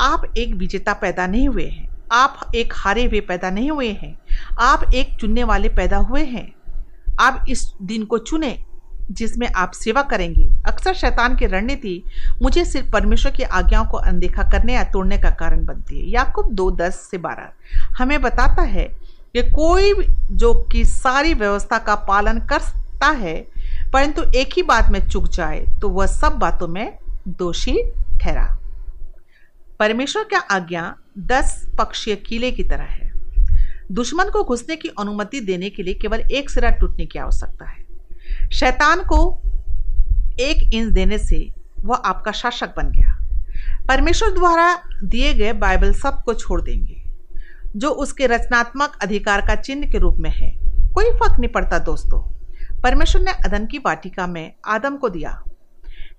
आप 0.01 0.33
एक 0.39 0.55
विजेता 0.55 0.93
पैदा 0.93 1.27
नहीं 1.27 1.49
हुए 1.49 1.67
हैं, 1.67 1.89
आप 2.13 2.51
एक 2.55 2.73
हारे 2.77 3.05
हुए 3.05 3.21
पैदा 3.21 3.51
नहीं 3.51 3.71
हुए 3.71 3.89
हैं, 3.93 4.19
आप 4.61 4.95
एक 4.95 5.15
चुनने 5.21 5.45
वाले 5.45 5.69
पैदा 5.69 5.97
हुए 5.97 6.25
हैं। 6.25 6.53
आप 7.21 7.45
इस 7.49 7.73
दिन 7.83 8.05
को 8.05 8.19
चुने 8.19 8.51
जिसमें 9.11 9.47
आप 9.49 9.71
सेवा 9.73 10.03
करेंगे। 10.03 10.45
अक्सर 10.67 10.95
शैतान 10.95 11.37
की 11.37 11.47
रणनीति 11.47 12.03
मुझे 12.43 12.65
सिर्फ़ 12.65 12.91
परमेश्वर 12.91 13.33
की 13.33 13.43
आज्ञाओं 13.43 13.87
को 13.87 13.97
अनदेखा 13.99 14.43
करने 14.43 14.75
या 14.75 14.85
तोड़ने 14.85 15.19
का 15.19 15.31
कारण 15.31 15.65
बनती 15.65 16.01
है। 16.01 16.11
याकूब 16.11 16.53
दो 16.53 16.71
दस 16.71 17.09
से 17.11 17.19
बारह। 17.19 17.49
हमें 17.99 18.21
बताता 18.23 18.63
है 18.63 18.85
कि 19.35 19.43
कोई 19.51 19.93
जो 20.31 20.53
कि 20.73 20.85
सारी 20.85 21.35
व्यवस्था 21.35 21.79
का 21.79 21.95
पालन 21.95 22.39
करता 22.47 23.09
है, 23.09 23.37
परंतु 23.93 24.23
एक 24.37 24.55
ही 24.57 24.63
बात 24.63 24.91
में 24.91 25.01
चुक 25.09 25.29
जाए 25.29 25.65
तो 25.83 25.89
वह 25.89 26.07
सब 26.07 26.33
बातों 26.33 26.69
में 26.69 26.99
दोषी 27.29 27.83
ठहरा। 28.21 28.57
परमेश्वर 29.79 30.25
का 30.25 30.39
आज्ञा 30.39 30.95
दस 31.19 31.65
पक्षीय 31.79 32.17
किले 32.17 32.51
की 32.51 32.63
तरह 32.63 32.85
है। 32.85 33.11
दुश्मन 33.93 34.25
को 34.25 34.45
घुसने 34.45 34.77
की 34.77 34.89
अनुमति 35.01 35.41
देने 35.41 35.71
के 35.71 35.83
लिए 35.83 35.95
केवल 35.95 36.21
एक 36.21 36.51
सिरा 36.51 36.71
टूटने 36.71 37.07
की 37.07 37.19
आवश्यकता 37.19 37.71
है। 37.71 37.90
शैतान 38.53 39.01
को 39.03 39.41
एक 40.41 40.75
इंच 40.75 40.93
देने 40.93 41.19
से 41.19 41.55
वह 41.85 41.97
आपका 41.97 42.33
शासक 42.33 42.75
बन 42.77 42.91
गया। 42.91 43.17
परमेश्वर 43.89 44.31
द्वारा 44.31 44.83
दिए 45.05 45.35
गए 45.35 45.53
बाइबल 45.53 45.93
सबको 45.93 46.35
छोड़ 46.35 46.63
देंगे, 46.63 47.03
जो 47.77 47.91
उसके 47.91 48.27
रचनात्मक 48.27 48.99
अधिकार 49.03 49.41
का 49.41 49.55
चिन्ह 49.55 49.91
के 49.91 49.99
रूप 49.99 50.17
में 50.19 50.31
है। 50.31 50.51
कोई 50.93 51.11
फ़र्क 51.11 51.39
नहीं 51.39 51.53
पड़ता 51.53 51.79
दोस्तों। 51.79 52.21
परमेश्वर 52.81 53.23
ने 53.23 53.31
अदन 53.31 53.67
की 53.67 53.79
वाटिका 53.79 54.27
में 54.27 54.53
आदम 54.67 54.97
को 54.97 55.09
दिया। 55.09 55.43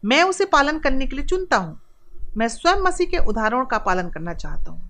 मैं 0.05 0.23
उसे 0.23 0.45
पालन 0.45 0.79
करने 0.79 1.05
के 1.05 1.15
लिए 1.15 1.25
चुनता 1.25 1.57
हूँ। 1.57 1.81
मैं 2.37 2.47
स्वयं 2.47 2.81
मसीह 2.81 3.07
के 3.07 3.17
उदाहरण 3.17 3.65
का 3.65 3.77
पालन 3.77 4.09
करना 4.09 4.33
चाहता 4.33 4.71
हूँ। 4.71 4.89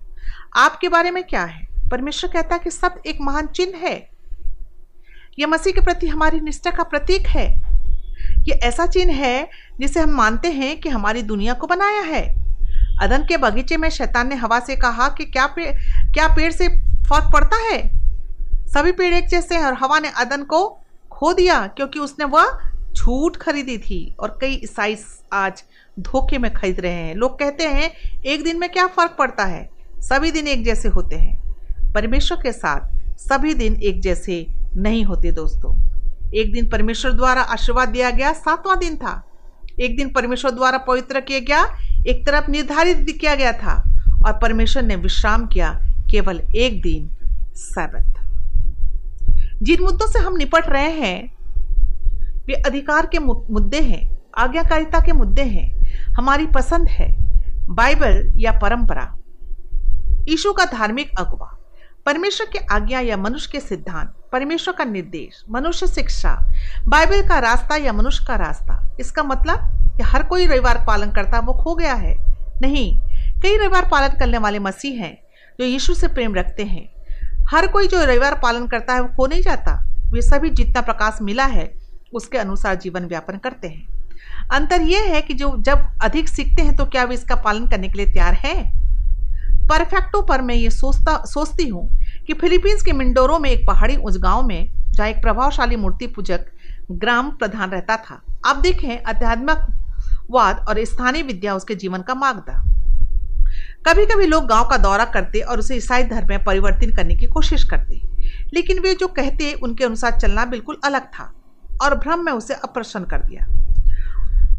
आपके 0.56 0.88
बारे 0.88 1.10
में 1.10 1.24
क्या 1.24 1.44
है? 1.44 1.66
परमेश्वर 1.90 2.30
कहता 2.30 2.54
है 2.54 2.60
कि 2.64 2.70
सब 2.70 3.02
एक 3.06 3.18
महान 3.20 3.46
चिन्ह 3.46 3.78
है। 3.78 4.11
यह 5.38 5.46
मसीह 5.46 5.72
के 5.72 5.80
प्रति 5.80 6.06
हमारी 6.06 6.40
निष्ठा 6.40 6.70
का 6.70 6.82
प्रतीक 6.82 7.26
है। 7.26 7.46
ये 8.38 8.52
ऐसा 8.52 8.86
चिन्ह 8.86 9.12
है 9.14 9.48
जिसे 9.80 10.00
हम 10.00 10.10
मानते 10.10 10.48
हैं 10.48 10.80
कि 10.80 10.88
हमारी 10.88 11.22
दुनिया 11.22 11.54
को 11.54 11.66
बनाया 11.66 12.00
है। 12.00 12.22
अदन 13.02 13.24
के 13.28 13.36
बगीचे 13.36 13.76
में 13.76 13.88
शैतान 13.88 14.28
ने 14.28 14.34
हवा 14.34 14.60
से 14.60 14.76
कहा 14.76 15.08
कि 15.08 15.24
क्या 15.24 15.46
पेड़ 15.46 15.72
क्या 16.12 16.28
पेड़ 16.28 16.52
से 16.52 16.68
फ़र्क 17.08 17.32
पड़ता 17.32 17.56
है? 17.56 17.82
सभी 18.66 18.92
पेड़ 18.92 19.14
एक 19.14 19.28
जैसे 19.28 19.54
हैं 19.54 19.64
और 19.64 19.74
हवा 19.74 19.98
ने 19.98 20.08
अदन 20.16 20.42
को 20.42 20.80
खो 21.10 21.32
दिया 21.32 21.66
क्योंकि 21.66 21.98
उसने 21.98 22.24
वह 22.24 22.58
छूट 22.96 23.36
खरीदी 23.36 23.78
थी 23.78 24.16
और 24.20 24.38
कई 24.40 24.60
ईसाई 24.64 24.96
आज 25.32 25.64
धोखे 26.00 26.38
में 26.38 26.52
खरीद 26.54 26.80
रहे 26.80 26.92
हैं। 26.92 27.14
लोग 27.14 27.38
कहते 27.38 27.64
हैं, 27.64 27.90
एक 28.26 28.44
दिन 28.44 28.58
में 28.58 28.68
क्या 28.70 28.86
फ़र्क 28.86 29.16
पड़ता 29.18 29.44
है? 29.44 29.70
सभी 29.98 30.30
दिन 30.30 30.48
एक 30.48 30.64
जैसे 30.64 30.88
होते 30.88 31.16
हैं। 31.16 31.42
परमेश्वर 31.92 32.38
के 32.42 32.52
साथ 32.52 32.80
सभी 33.18 33.54
दिन 33.54 33.76
एक 33.82 34.00
जैसे 34.00 34.46
नहीं 34.76 35.04
होते 35.04 35.32
दोस्तों। 35.32 35.76
एक 36.34 36.52
दिन 36.52 36.70
परमेश्वर 36.70 37.12
द्वारा 37.12 37.42
आशीर्वाद 37.42 37.88
दिया 37.88 38.10
गया, 38.10 38.32
सातवां 38.32 38.78
दिन 38.78 38.96
था। 38.96 39.22
एक 39.80 39.96
दिन 39.96 40.12
परमेश्वर 40.12 40.50
द्वारा 40.50 40.78
पवित्र 40.78 41.20
किया 41.20 41.38
गया, 41.38 41.76
एक 42.06 42.26
तरफ़ 42.26 42.50
निर्धारित 42.50 43.18
किया 43.20 43.34
गया 43.34 43.52
था 43.52 43.82
और 44.26 44.32
परमेश्वर 44.32 44.82
ने 44.82 44.96
विश्राम 44.96 45.46
किया, 45.46 45.80
केवल 46.10 46.40
एक 46.54 46.82
दिन 46.82 47.10
सैबत 47.54 48.14
जिन 49.62 49.82
मुद्दों 49.82 50.06
से 50.06 50.18
हम 50.18 50.36
निपट 50.36 50.68
रहे 50.68 50.90
हैं, 50.90 51.36
वे 52.46 52.54
अधिकार 52.54 53.06
के 53.06 53.18
मुद्दे 53.18 53.80
हैं, 53.80 54.18
आज्ञाकारिता 54.38 55.00
के 55.00 55.12
मुद्दे 55.12 55.42
हैं, 55.42 55.82
हमारी 56.14 56.46
पसंद 56.46 56.88
है, 56.88 57.16
बाइबल 57.68 58.32
या 58.36 58.52
परंपरा। 58.52 59.16
ईशु 60.28 60.52
का 60.52 60.64
धार्मिक 60.64 61.10
अगवा। 61.18 61.61
परमेश्वर 62.06 62.46
की 62.52 62.58
आज्ञा 62.58 63.00
या 63.00 63.16
मनुष्य 63.16 63.48
के 63.52 63.60
सिद्धांत, 63.60 64.14
परमेश्वर 64.32 64.74
का 64.74 64.84
निर्देश, 64.84 65.44
मनुष्य 65.50 65.86
शिक्षा, 65.86 66.52
बाइबल 66.88 67.28
का 67.28 67.38
रास्ता 67.38 67.76
या 67.76 67.92
मनुष्य 67.92 68.24
का 68.28 68.36
रास्ता। 68.36 68.96
इसका 69.00 69.22
मतलब 69.22 69.58
कि 69.96 70.02
हर 70.02 70.22
कोई 70.22 70.46
रविवार 70.46 70.84
पालन 70.86 71.10
करता 71.10 71.36
है 71.36 71.42
वो 71.42 71.52
खो 71.52 71.74
गया 71.74 71.94
है। 71.94 72.16
नहीं, 72.62 72.98
कई 73.40 73.56
रविवार 73.56 73.88
पालन 73.90 74.08
करने 74.08 74.38
वाले 74.38 74.58
मसीह 74.58 75.02
हैं, 75.02 75.22
जो 75.60 75.64
यीशु 75.64 75.94
से 75.94 76.08
प्रेम 76.08 76.34
रखते 76.34 76.62
हैं। 76.62 76.88
हर 77.50 77.66
कोई 77.66 77.88
जो 77.88 78.04
रविवार 78.04 78.40
पालन 78.42 78.66
करता 78.66 78.94
है, 78.94 79.00
वो 79.00 79.08
खो 79.08 79.26
नहीं 79.26 79.42
जाता। 79.42 79.88
वे 80.10 80.22
सभी 80.22 80.50
जितना 80.50 80.80
प्रकाश 80.80 81.18
मिला 81.22 81.44
है, 81.44 81.72
उसके 82.14 82.38
अनुसार 82.38 82.74
जीवन 82.74 83.06
व्यापन 83.06 83.38
करते 83.38 83.68
हैं। 83.68 83.88
अंतर 84.52 84.80
यह 84.80 85.00
है 85.00 85.22
कि 85.22 85.34
जो, 85.34 85.56
जब 85.58 85.88
अधिक 86.02 86.28
सीखते 86.28 86.62
हैं 86.62 86.76
तो 86.76 86.84
क्या 86.84 87.04
वे 87.04 87.14
इसका 87.14 87.34
पालन 87.34 87.68
करने 87.68 87.88
के 87.88 87.94
लिए 87.94 88.06
तैयार 88.06 88.34
हैं? 88.34 88.81
परफेक्टो 89.68 90.20
पर 90.22 90.42
मैं 90.42 90.54
ये 90.54 90.70
सोचता 90.70 91.16
सोचती 91.26 91.68
हूँ 91.68 91.88
कि 92.26 92.34
फिलीपींस 92.34 92.82
के 92.82 92.92
मिंडोरो 92.92 93.38
में 93.38 93.50
एक 93.50 93.66
पहाड़ी 93.66 93.96
उस 93.96 94.18
गाँव 94.18 94.46
में 94.46 94.70
जहाँ 94.86 95.08
एक 95.08 95.22
प्रभावशाली 95.22 95.76
मूर्ति 95.76 96.06
पूजक 96.06 96.44
ग्राम 96.92 97.30
प्रधान 97.30 97.70
रहता 97.70 97.96
था। 97.96 98.20
आप 98.46 98.56
देखें 98.56 99.02
आध्यात्मिक 99.02 99.58
वाद 100.30 100.64
और 100.68 100.84
स्थानीय 100.84 101.22
विद्या 101.22 101.54
उसके 101.54 101.74
जीवन 101.74 102.02
का 102.02 102.14
मार्ग 102.14 102.40
था 102.40 102.62
कभी 103.86 104.06
कभी 104.06 104.26
लोग 104.26 104.46
गाँव 104.46 104.68
का 104.68 104.76
दौरा 104.78 105.04
करते 105.04 105.40
और 105.40 105.58
उसे 105.58 105.76
ईसाई 105.76 106.02
धर्म 106.04 106.28
में 106.28 106.44
परिवर्तित 106.44 106.94
करने 106.96 107.14
की 107.16 107.26
कोशिश 107.26 107.64
करते 107.64 108.00
लेकिन 108.54 108.78
वे 108.78 108.94
जो 108.94 109.08
कहते 109.08 109.52
उनके 109.54 109.84
अनुसार 109.84 110.18
चलना 110.20 110.44
बिल्कुल 110.44 110.78
अलग 110.84 111.06
था 111.08 111.32
और 111.82 111.94
भ्रम 111.98 112.24
में 112.24 112.32
उसे 112.32 112.54
अप्रसन्न 112.54 113.04
कर 113.04 113.22
दिया। 113.22 113.46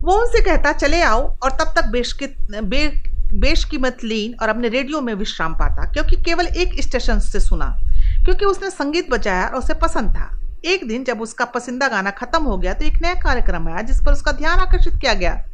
वो 0.01 0.13
उनसे 0.13 0.41
कहता 0.41 0.71
चले 0.73 1.01
आओ 1.01 1.21
और 1.43 1.51
तब 1.51 1.73
तक 1.75 1.85
बेशकित 1.85 2.35
बे, 2.63 2.87
बेशकीमत 3.33 3.97
लीन 4.03 4.35
और 4.41 4.49
अपने 4.49 4.67
रेडियो 4.69 5.01
में 5.01 5.13
विश्राम 5.13 5.53
पाता, 5.53 5.91
क्योंकि 5.91 6.15
केवल 6.15 6.47
एक 6.47 6.83
स्टेशन 6.83 7.19
से 7.19 7.39
सुना, 7.39 7.77
क्योंकि 8.25 8.45
उसने 8.45 8.69
संगीत 8.69 9.11
बजाया 9.11 9.47
और 9.47 9.55
उसे 9.55 9.73
पसंद 9.73 10.09
था। 10.09 10.39
एक 10.65 10.87
दिन 10.87 11.03
जब 11.03 11.21
उसका 11.21 11.45
पसंदीदा 11.45 11.87
गाना 11.87 12.11
खत्म 12.11 12.43
हो 12.43 12.57
गया 12.57 12.73
तो 12.73 12.85
एक 12.85 13.01
नया 13.01 13.13
कार्यक्रम 13.13 13.67
आया, 13.67 13.81
जिस 13.81 13.99
पर 14.05 14.13
उसका 14.13 14.31
ध्यान 14.31 14.59
आकर्षित 14.59 14.93
किया 15.01 15.13
गया। 15.13 15.45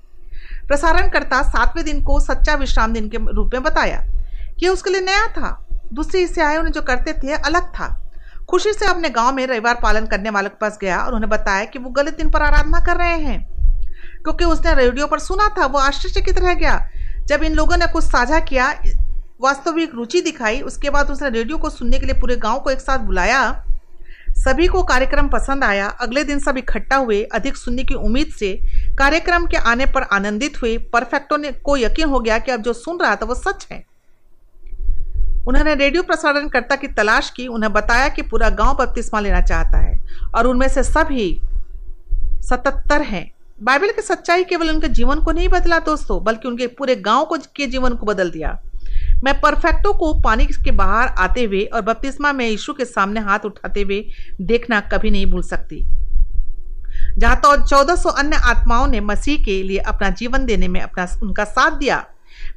प्रसारणकर्ता 0.68 1.42
सातवें 1.44 1.86
दिन 1.86 2.04
को 2.04 2.20
सच्चा 2.20 2.56
विश्राम 2.56 2.94
दिन 2.94 3.10
के 3.10 3.18
रूप 3.34 3.52
में 3.54 3.64
बताया। 3.64 4.04
यह 4.64 4.70
उसके 4.70 4.90
लिए 4.90 5.02
नया 5.02 5.28
था। 5.28 5.68
दूसरे 5.94 6.20
हिस्से 6.20 6.42
आए 6.42 6.58
उन्हें 6.58 6.74
जो 6.74 6.82
करते 6.82 7.14
थे, 7.14 7.34
अलग 7.34 7.62
था। 7.62 8.12
खुशी 8.50 8.74
से 8.74 8.86
अपने 8.86 9.10
गाँव 9.10 9.36
में 9.36 9.48
रविवार 9.48 9.76
पालन 9.84 10.06
करने 10.06 10.30
वालों 10.30 10.50
के 10.50 10.58
पास 10.62 10.78
गया 10.82 10.98
और 10.98 11.14
उन्हें 11.14 11.30
बताया 11.30 11.66
कि 11.66 11.80
वो 11.80 11.90
गलत 11.90 12.18
दिन 12.18 12.32
पर 12.32 12.42
आराधना 12.42 12.80
कर 12.80 12.98
रहे 12.98 13.18
हैं। 13.18 13.48
क्योंकि 14.24 14.46
उसने 14.46 14.74
रेडियो 14.74 15.08
पर 15.08 15.20
सुना 15.20 15.48
था, 15.48 15.66
वो 15.66 15.80
आश्चर्यचकित 15.80 16.40
रह 16.40 16.54
गया। 16.54 16.90
जब 17.30 17.44
इन 17.44 17.54
लोगों 17.54 17.78
ने 17.78 17.88
कुछ 17.88 18.04
साझा 18.04 18.40
किया 18.40 18.72
वास्तविक 19.42 19.92
रुचि 19.96 20.22
दिखाई, 20.22 20.62
उसके 20.62 20.90
बाद 20.90 21.12
उसने 21.12 21.30
रेडियो 21.30 21.58
को 21.58 21.70
सुनने 21.70 22.00
के 22.00 22.06
लिए 22.06 22.16
पूरे 22.22 22.36
गाँव 22.36 22.60
को 22.60 22.70
एक 22.70 22.80
साथ 22.82 23.00
बुलाया। 23.00 23.66
सभी 24.30 24.68
को 24.68 24.84
कार्यक्रम 24.84 25.28
पसंद 25.28 25.64
आया। 25.64 25.88
अगले 25.88 26.24
दिन 26.24 26.40
सब 26.40 26.58
इकट्ठा 26.58 26.96
हुए, 26.96 27.24
अधिक 27.24 27.58
सुनने 27.58 27.84
की 27.84 27.94
उम्मीद 27.94 28.28
से 28.28 28.60
कार्यक्रम 28.98 29.46
के 29.46 29.58
आने 29.58 29.86
पर 29.86 30.02
आनंदित 30.02 30.62
हुए। 30.62 30.78
परफेक्टो 30.78 31.38
ने, 31.38 31.52
को 31.52 31.78
यकीन 31.78 32.10
हो 32.10 32.20
गया 32.20 32.40
कि 32.40 32.52
अब 32.52 32.62
जो 32.62 32.74
सुन 32.74 33.00
रहा 33.00 33.16
था 33.16 33.26
वो 33.26 33.36
सच 33.36 33.68
है। 33.72 33.84
उन्होंने 35.48 35.76
रेडियो 35.76 36.04
प्रसारणकर्ता 36.04 36.76
की 36.76 36.88
तलाश 36.88 37.30
की। 37.30 37.48
उन्हें 37.48 37.74
बताया 37.74 38.08
कि 38.08 38.22
पूरा 38.22 38.50
गाँव 38.50 38.76
बपतिस्मा 38.76 39.20
लेना 39.20 39.42
चाहता 39.42 39.78
है 39.78 40.00
और 40.36 40.48
उनमें 40.48 40.68
से 40.68 40.84
सभी 40.84 41.42
सतहत्तर 42.42 43.02
हैं। 43.02 43.32
बाइबल 43.62 43.92
की 43.92 44.02
सच्चाई 44.02 44.44
केवल 44.44 44.70
उनके 44.70 44.88
जीवन 44.88 45.20
को 45.20 45.32
नहीं 45.32 45.48
बदला 45.50 45.80
दोस्तों, 45.80 46.24
बल्कि 46.24 46.48
उनके 46.48 46.68
पूरे 46.68 46.96
गाँव 46.96 47.26
को, 47.26 47.38
के 47.56 47.66
जीवन 47.68 47.96
को 47.96 48.06
बदल 48.06 48.30
दिया। 48.32 48.58
मैं 49.24 49.34
परफेक्टो 49.42 49.94
को 49.94 50.14
पानी 50.22 50.46
के 50.46 50.72
बाहर 50.72 51.08
आते 51.20 51.44
हुए 51.44 51.64
और 51.64 51.82
बपतिस्मा 51.82 52.32
में 52.34 52.46
यीशु 52.48 52.74
के 52.74 52.86
सामने 52.86 53.20
हाथ 53.20 53.46
उठाते 53.46 53.82
हुए 53.82 54.04
देखना 54.42 54.80
कभी 54.92 55.10
नहीं 55.12 55.26
भूल 55.26 55.42
सकती। 55.44 55.84
जहाँ 57.18 57.36
तो 57.36 57.56
चौदह 57.68 57.96
सौ 57.96 58.10
अन्य 58.10 58.38
आत्माओं 58.46 58.88
ने 58.88 59.00
मसीह 59.00 59.44
के 59.46 59.62
लिए 59.64 59.78
अपना 59.78 60.10
जीवन 60.10 60.46
देने 60.46 60.68
में 60.68 60.80
अपना, 60.82 61.08
उनका 61.24 61.44
साथ 61.44 61.72
दिया, 61.72 61.98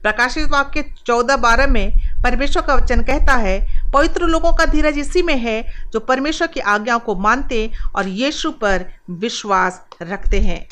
प्रकाशित 0.03 0.49
वाक्य 0.49 0.85
चौदह 1.07 1.37
बारह 1.37 1.67
में 1.67 1.93
परमेश्वर 2.25 2.63
का 2.63 2.75
वचन 2.75 3.03
कहता 3.03 3.35
है, 3.35 3.59
पवित्र 3.93 4.27
लोगों 4.27 4.53
का 4.53 4.65
धीरज 4.65 4.99
इसी 4.99 5.23
में 5.23 5.37
है 5.37 5.63
जो 5.93 6.01
परमेश्वर 6.01 6.47
की 6.47 6.61
आज्ञाओं 6.61 7.01
को 7.01 7.15
मानते 7.15 7.71
और 7.97 8.09
यीशु 8.09 8.51
पर 8.53 8.85
विश्वास 9.11 9.81
रखते 10.03 10.41
हैं। 10.41 10.67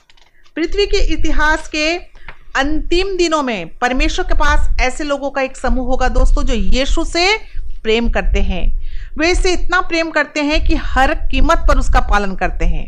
पृथ्वी 0.57 0.87
के 0.87 0.99
इतिहास 1.13 1.69
के 1.69 1.97
अंतिम 2.57 3.17
दिनों 3.17 3.43
में 3.43 3.79
परमेश्वर 3.79 4.25
के 4.25 4.35
पास 4.35 4.69
ऐसे 4.81 5.05
लोगों 5.05 5.31
का 5.31 5.43
एक 5.43 5.57
समूह 5.57 5.87
होगा 5.87 6.09
दोस्तों 6.09 6.43
जो 6.43 6.55
यीशु 6.55 7.05
से 7.05 7.37
प्रेम 7.83 8.09
करते 8.11 8.41
हैं। 8.41 8.81
वे 9.19 9.31
इसे 9.31 9.53
इतना 9.53 9.81
प्रेम 9.81 10.11
करते 10.11 10.41
हैं 10.41 10.67
कि 10.67 10.75
हर 10.75 11.15
कीमत 11.15 11.59
पर 11.59 11.79
उसका 11.79 12.01
पालन 12.01 12.35
करते 12.35 12.65
हैं। 12.65 12.85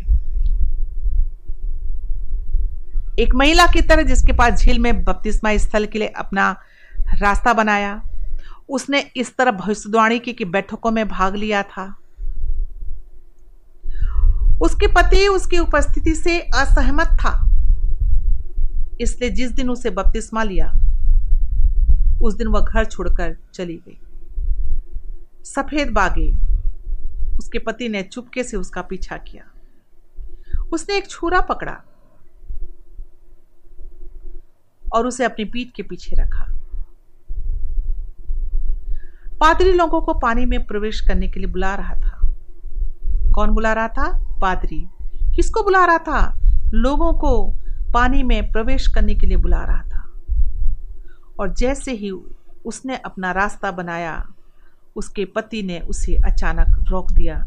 एक 3.19 3.35
महिला 3.35 3.67
की 3.67 3.81
तरह 3.81 4.03
जिसके 4.03 4.33
पास 4.33 4.61
झील 4.61 4.79
में 4.79 5.03
बपतिस्मा 5.03 5.57
स्थल 5.57 5.85
के 5.85 5.99
लिए 5.99 6.07
अपना 6.07 6.51
रास्ता 7.21 7.53
बनाया 7.53 8.01
उसने 8.69 8.99
इस 9.15 9.35
तरह 9.37 9.51
भविष्यवाणी 9.51 10.19
की, 10.19 10.33
की 10.33 10.45
बैठकों 10.45 10.91
में 10.91 11.07
भाग 11.07 11.35
लिया 11.35 11.63
था। 11.63 11.95
उसके 14.61 14.87
पति 14.87 15.27
उसकी 15.27 15.57
उपस्थिति 15.57 16.15
से 16.15 16.39
असहमत 16.39 17.07
था। 17.07 17.52
इसलिए 19.01 19.29
जिस 19.29 19.51
दिन 19.51 19.69
उसे 19.69 19.89
बपतिस्मा 19.89 20.43
लिया, 20.43 20.73
उस 22.21 22.35
दिन 22.35 22.47
वह 22.47 22.61
घर 22.61 22.85
छोड़कर 22.85 23.37
चली 23.53 23.75
गई। 23.75 23.99
सफ़ेद 25.43 25.89
बागे, 25.89 26.53
उसके 27.37 27.59
पति 27.59 27.89
ने 27.89 28.03
चुपके 28.03 28.43
से 28.43 28.57
उसका 28.57 28.81
पीछा 28.81 29.17
किया। 29.17 29.43
उसने 30.73 30.97
एक 30.97 31.07
छुरा 31.09 31.41
पकड़ा 31.41 31.81
और 34.93 35.07
उसे 35.07 35.25
अपनी 35.25 35.45
पीठ 35.45 35.71
के 35.75 35.83
पीछे 35.83 36.15
रखा। 36.15 36.45
पादरी 39.39 39.73
लोगों 39.73 40.01
को 40.01 40.13
पानी 40.13 40.45
में 40.45 40.65
प्रवेश 40.65 41.01
करने 41.01 41.27
के 41.27 41.39
लिए 41.39 41.49
बुला 41.49 41.75
रहा 41.75 41.95
था। 41.95 42.33
कौन 43.35 43.49
बुला 43.49 43.73
रहा 43.73 43.87
था? 43.87 44.37
पादरी। 44.41 44.87
किसको 45.35 45.63
बुला 45.63 45.85
रहा 45.85 45.97
था? 45.97 46.39
लोगों 46.73 47.13
को 47.13 47.62
पानी 47.93 48.23
में 48.23 48.51
प्रवेश 48.51 48.87
करने 48.87 49.15
के 49.15 49.27
लिए 49.27 49.37
बुला 49.37 49.63
रहा 49.63 49.81
था। 49.81 50.09
और 51.39 51.53
जैसे 51.53 51.91
ही 51.91 52.11
उसने 52.65 52.97
अपना 52.97 53.31
रास्ता 53.31 53.71
बनाया, 53.71 54.27
उसके 54.95 55.25
पति 55.25 55.63
ने 55.63 55.79
उसे 55.79 56.15
अचानक 56.15 56.85
रोक 56.89 57.11
दिया 57.11 57.45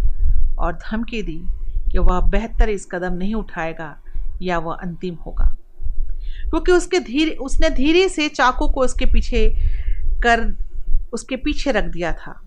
और 0.58 0.72
धमकी 0.72 1.22
दी 1.22 1.42
कि 1.92 1.98
वह 1.98 2.20
बेहतर 2.20 2.68
इस 2.68 2.86
कदम 2.90 3.12
नहीं 3.14 3.34
उठाएगा 3.34 3.96
या 4.42 4.58
वह 4.58 4.74
अंतिम 4.74 5.14
होगा। 5.14 5.56
क्योंकि 6.50 6.72
उसके 6.72 7.00
धीरे, 7.00 7.30
उसने 7.30 7.70
धीरे 7.70 8.08
से 8.08 8.28
चाकू 8.28 8.68
को 8.68 8.80
उसके 8.80 9.06
पीछे 9.06 9.54
कर, 10.22 10.64
उसके 11.12 11.36
पीछे 11.36 11.72
रख 11.72 11.84
दिया 11.84 12.12
था। 12.12 12.40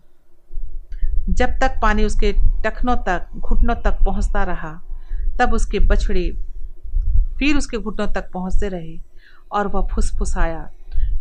जब 1.29 1.49
तक 1.49 1.79
पानी 1.81 2.03
उसके 2.03 2.33
टखनों 2.63 2.95
तक, 2.95 3.27
घुटनों 3.35 3.75
तक 3.75 3.97
पहुँचता 4.05 4.43
रहा, 4.43 4.81
तब 5.39 5.53
उसके 5.53 5.79
बछड़े 5.79 6.48
फिर 7.39 7.57
उसके 7.57 7.77
घुटनों 7.77 8.07
तक 8.07 8.31
पहुँचते 8.31 8.67
रहे 8.67 8.99
और 9.51 9.67
वह 9.67 9.87
फुसफुसाया 9.87 10.69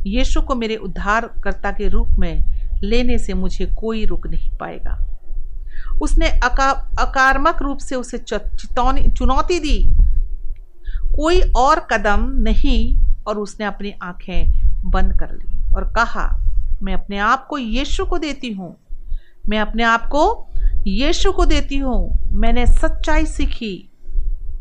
यीशु 0.07 0.41
को 0.41 0.55
मेरे 0.55 0.77
उद्धारकर्ता 0.77 1.71
के 1.73 1.89
रूप 1.89 2.09
में 2.19 2.45
लेने 2.83 3.19
से 3.19 3.35
मुझे 3.35 3.67
कोई 3.67 4.05
रुक 4.05 4.27
नहीं 4.27 4.51
पाएगा। 4.51 4.99
उसने 6.03 6.29
अका, 6.29 6.71
अकारमक 6.99 7.63
रूप 7.63 7.79
से 7.79 7.95
उसे 7.95 8.19
चितौनी 8.19 9.11
चुनौती 9.11 9.59
दी। 9.59 9.85
कोई 11.17 11.41
और 11.57 11.81
कदम 11.81 12.29
नहीं 12.39 12.99
और 13.27 13.39
उसने 13.39 13.67
अपनी 13.67 13.95
आँखें 14.03 14.91
बंद 14.91 15.19
कर 15.21 15.33
ली 15.33 15.75
और 15.75 15.93
कहा 15.97 16.29
मैं 16.83 16.95
अपने 16.95 17.19
आप 17.19 17.47
को 17.47 17.59
यीशु 17.59 18.05
को 18.05 18.19
देती 18.19 18.53
हूँ। 18.53 18.77
मैं 19.49 19.59
अपने 19.59 19.83
आप 19.83 20.07
को 20.07 20.49
यीशु 20.87 21.33
को 21.33 21.45
देती 21.45 21.77
हूँ। 21.77 22.29
मैंने 22.33 22.67
सच्चाई 22.67 23.27
सीखी 23.27 23.91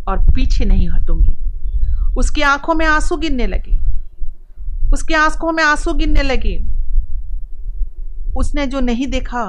और 0.08 0.18
पीछे 0.36 0.66
नहीं 0.66 0.90
हटूँगी। 0.90 1.38
उसकी 2.18 2.42
आँखों 2.42 2.74
में 2.74 2.86
आँसू 2.86 3.18
गिरने 3.18 3.48
लगे। 3.48 3.78
उसकी 4.94 5.14
आँखों 5.14 5.52
में 5.52 5.64
आँसू 5.64 5.94
गिरने 5.94 6.22
लगे। 6.22 6.58
उसने 8.38 8.66
जो 8.68 8.80
नहीं 8.80 9.08
देखा, 9.08 9.44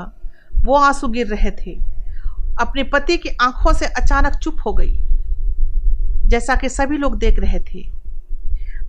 वो 0.57 0.77
आँसू 0.77 1.09
गिर 1.09 1.27
रहे 1.27 1.51
थे। 1.57 1.75
अपने 2.61 2.83
पति 2.85 3.17
की 3.17 3.29
आँखों 3.43 3.73
से 3.73 3.87
अचानक 3.87 4.37
चुप 4.37 4.57
हो 4.67 4.73
गई, 4.73 4.93
जैसा 6.29 6.55
कि 6.57 6.69
सभी 6.69 6.97
लोग 6.97 7.19
देख 7.19 7.39
रहे 7.41 7.61
थे। 7.65 7.83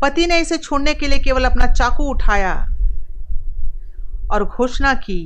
पति 0.01 0.25
ने 0.25 0.39
इसे 0.39 0.57
छोड़ने 0.57 0.93
के 0.93 1.07
लिए 1.07 1.19
केवल 1.19 1.45
अपना 1.45 1.65
चाकू 1.65 2.03
उठाया 2.03 2.53
और 4.31 4.43
घोषणा 4.45 4.93
की, 4.95 5.23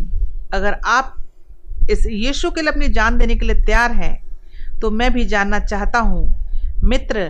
अगर 0.53 0.79
आप 0.85 1.15
इस 1.91 2.05
यीशु 2.05 2.51
के 2.51 2.61
लिए 2.61 2.71
अपनी 2.71 2.87
जान 2.89 3.17
देने 3.17 3.35
के 3.35 3.45
लिए 3.45 3.55
तैयार 3.55 3.91
हैं 3.91 4.79
तो 4.81 4.91
मैं 4.91 5.11
भी 5.13 5.25
जानना 5.25 5.59
चाहता 5.59 5.99
हूँ, 5.99 6.23
मित्र 6.83 7.29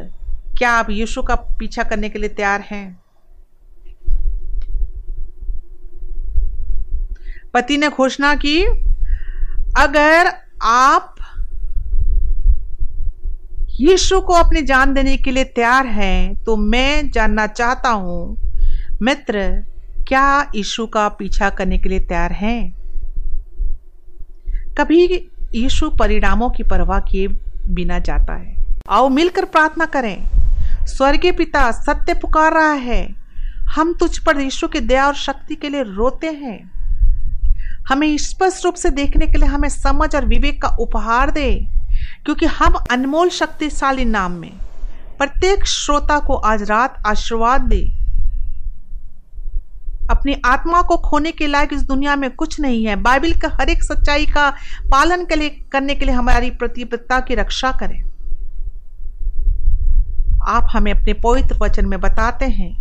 क्या 0.58 0.72
आप 0.72 0.90
यीशु 0.90 1.22
का 1.22 1.36
पीछा 1.36 1.84
करने 1.84 2.10
के 2.10 2.20
लिए 2.20 2.30
तैयार 2.30 2.62
हैं? 2.62 3.04
पति 7.54 7.78
ने 7.78 7.90
घोषणा 7.90 8.34
की, 8.36 8.64
अगर 9.78 10.32
आप 10.62 11.16
यीशु 13.82 14.20
को 14.22 14.34
अपनी 14.34 14.62
जान 14.62 14.94
देने 14.94 15.18
के 15.18 15.32
लिए 15.32 15.44
तैयार 15.44 15.86
हैं 15.86 16.44
तो 16.44 16.56
मैं 16.56 17.10
जानना 17.12 17.48
चाहता 17.48 17.90
हूँ, 17.90 18.38
मित्र, 19.02 19.50
क्या 20.08 20.52
यीशु 20.56 20.86
का 20.88 21.08
पीछा 21.10 21.50
करने 21.50 21.78
के 21.78 21.90
लिए 21.90 22.00
तैयार 22.00 22.32
हैं? 22.32 22.74
कभी 24.78 25.06
यीशु 25.56 25.90
परिणामों 25.90 26.50
की 26.50 26.64
परवाह 26.64 27.00
किए 27.00 27.28
बिना 27.68 28.00
जाता 28.00 28.34
है। 28.34 28.56
आओ 28.90 29.10
मिलकर 29.10 29.46
प्रार्थना 29.46 29.86
करें। 29.86 30.43
स्वर्गीय 30.88 31.32
पिता 31.32 31.72
सत्य 31.72 32.14
पुकार 32.14 32.54
रहा 32.54 32.72
है। 32.72 33.08
हम 33.76 33.94
तुझ 33.94 34.18
पर 34.18 34.40
यीशु 34.42 34.68
की 34.68 34.80
दया 34.80 35.06
और 35.08 35.16
शक्ति 35.16 35.56
के 35.56 35.70
लिए 35.70 35.84
रोते 35.84 36.28
हैं। 36.28 36.60
हमें 37.90 38.18
स्पष्ट 38.18 38.66
रूप 38.66 38.76
से 38.76 38.90
देखने 38.90 39.28
के 39.28 39.38
लिए 39.38 39.50
हमें 39.50 39.70
समझ 39.70 40.16
और 40.16 40.26
विवेक 40.26 40.62
का 40.62 40.70
उपहार 40.78 41.32
दे, 41.32 41.50
क्योंकि 42.26 42.46
हम 42.46 42.74
अनमोल 42.92 43.30
शक्तिशाली 43.30 44.06
नाम 44.06 44.32
में 44.32 44.52
प्रत्येक 45.18 45.66
श्रोता 45.66 46.20
को 46.20 46.34
आज 46.34 46.64
रात 46.64 47.04
आशीर्वाद 47.08 47.62
दे। 47.62 47.82
अपनी 50.12 50.36
आत्मा 50.46 50.82
को 50.82 50.98
खोने 50.98 51.32
के 51.32 51.48
लायक 51.48 51.74
इस 51.74 51.82
दुनिया 51.82 52.16
में 52.16 52.30
कुछ 52.32 52.60
नहीं 52.60 52.86
है। 52.86 52.96
बाइबल 52.96 53.32
का 53.32 53.50
हर 53.52 53.70
एक 53.70 53.84
सच्चाई 53.84 54.26
का 54.26 54.50
पालन 54.92 55.26
के 55.26 55.36
लिए, 55.36 55.50
करने 55.72 55.96
के 55.96 56.06
लिए 56.06 56.16
हमारी 56.16 56.50
प्रतिबद्धता 56.52 57.20
की 57.20 57.36
रक्षा 57.36 57.72
करें। 57.72 58.02
आप 60.48 60.68
हमें 60.72 60.92
अपने 60.92 61.14
पवित्र 61.14 61.58
वचन 61.62 61.86
में 61.86 62.00
बताते 62.02 62.46
हैं। 62.46 62.72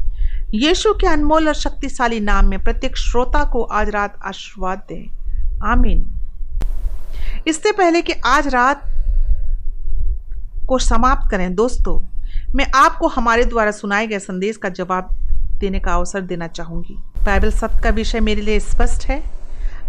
यीशु 0.54 0.92
के 0.92 1.06
अनमोल 1.06 1.48
और 1.48 1.54
शक्तिशाली 1.54 2.20
नाम 2.20 2.46
में 2.46 2.62
प्रत्येक 2.64 2.96
श्रोता 2.96 3.44
को 3.44 3.62
आज 3.62 3.88
रात 3.88 4.18
आशीर्वाद 4.24 4.78
दें। 4.78 5.60
आमीन। 5.64 6.04
इससे 7.46 7.72
पहले 7.72 8.02
कि 8.02 8.12
आज 8.26 8.48
रात 8.48 8.82
को 10.68 10.78
समाप्त 10.78 11.30
करें, 11.30 11.54
दोस्तों, 11.54 11.98
मैं 12.54 12.66
आपको 12.74 13.08
हमारे 13.08 13.44
द्वारा 13.44 13.70
सुनाए 13.70 14.06
गए 14.06 14.18
संदेश 14.18 14.56
का 14.56 14.68
जवाब 14.68 15.08
देने 15.60 15.80
का 15.80 15.94
अवसर 15.94 16.20
देना 16.20 16.46
चाहूँगी। 16.46 16.94
बाइबल 17.24 17.50
सत्य 17.50 17.80
का 17.80 17.90
विषय 17.90 18.20
मेरे 18.20 18.42
लिए 18.42 18.60
स्पष्ट 18.60 19.06
है। 19.06 19.22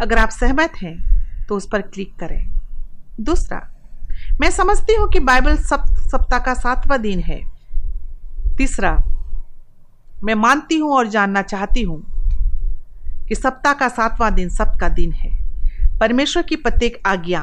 अगर 0.02 0.18
आप 0.18 0.30
सहमत 0.30 0.72
हैं 0.84 1.46
तो 1.48 1.56
उस 1.56 1.68
पर 1.72 1.82
क्लिक 1.82 2.16
करें। 2.20 2.46
दूसरा, 3.22 3.62
मैं 4.42 4.50
समझती 4.52 4.96
हूँ 4.96 5.10
कि 5.10 5.20
बाइबल 5.20 5.58
सप्त 5.58 6.10
सप्ताह 6.12 6.40
का 6.40 6.54
सातवां 6.54 7.02
दिन 7.02 7.20
है। 7.20 7.53
तीसरा, 8.58 8.92
मैं 10.24 10.36
मानती 10.36 10.78
हूँ 10.78 10.92
और 10.92 11.08
जानना 11.08 11.42
चाहती 11.42 11.82
हूँ 11.82 12.02
कि 13.28 13.36
सप्ताह 13.36 13.74
का 13.74 13.88
सातवां 13.88 14.34
दिन 14.36 14.50
सप्त 14.50 14.80
का 14.80 14.90
दिन 14.90 15.12
है। 15.12 15.32
परमेश्वर 16.00 16.44
की 16.44 16.56
प्रत्येक 16.56 17.02
आज्ञा, 17.06 17.42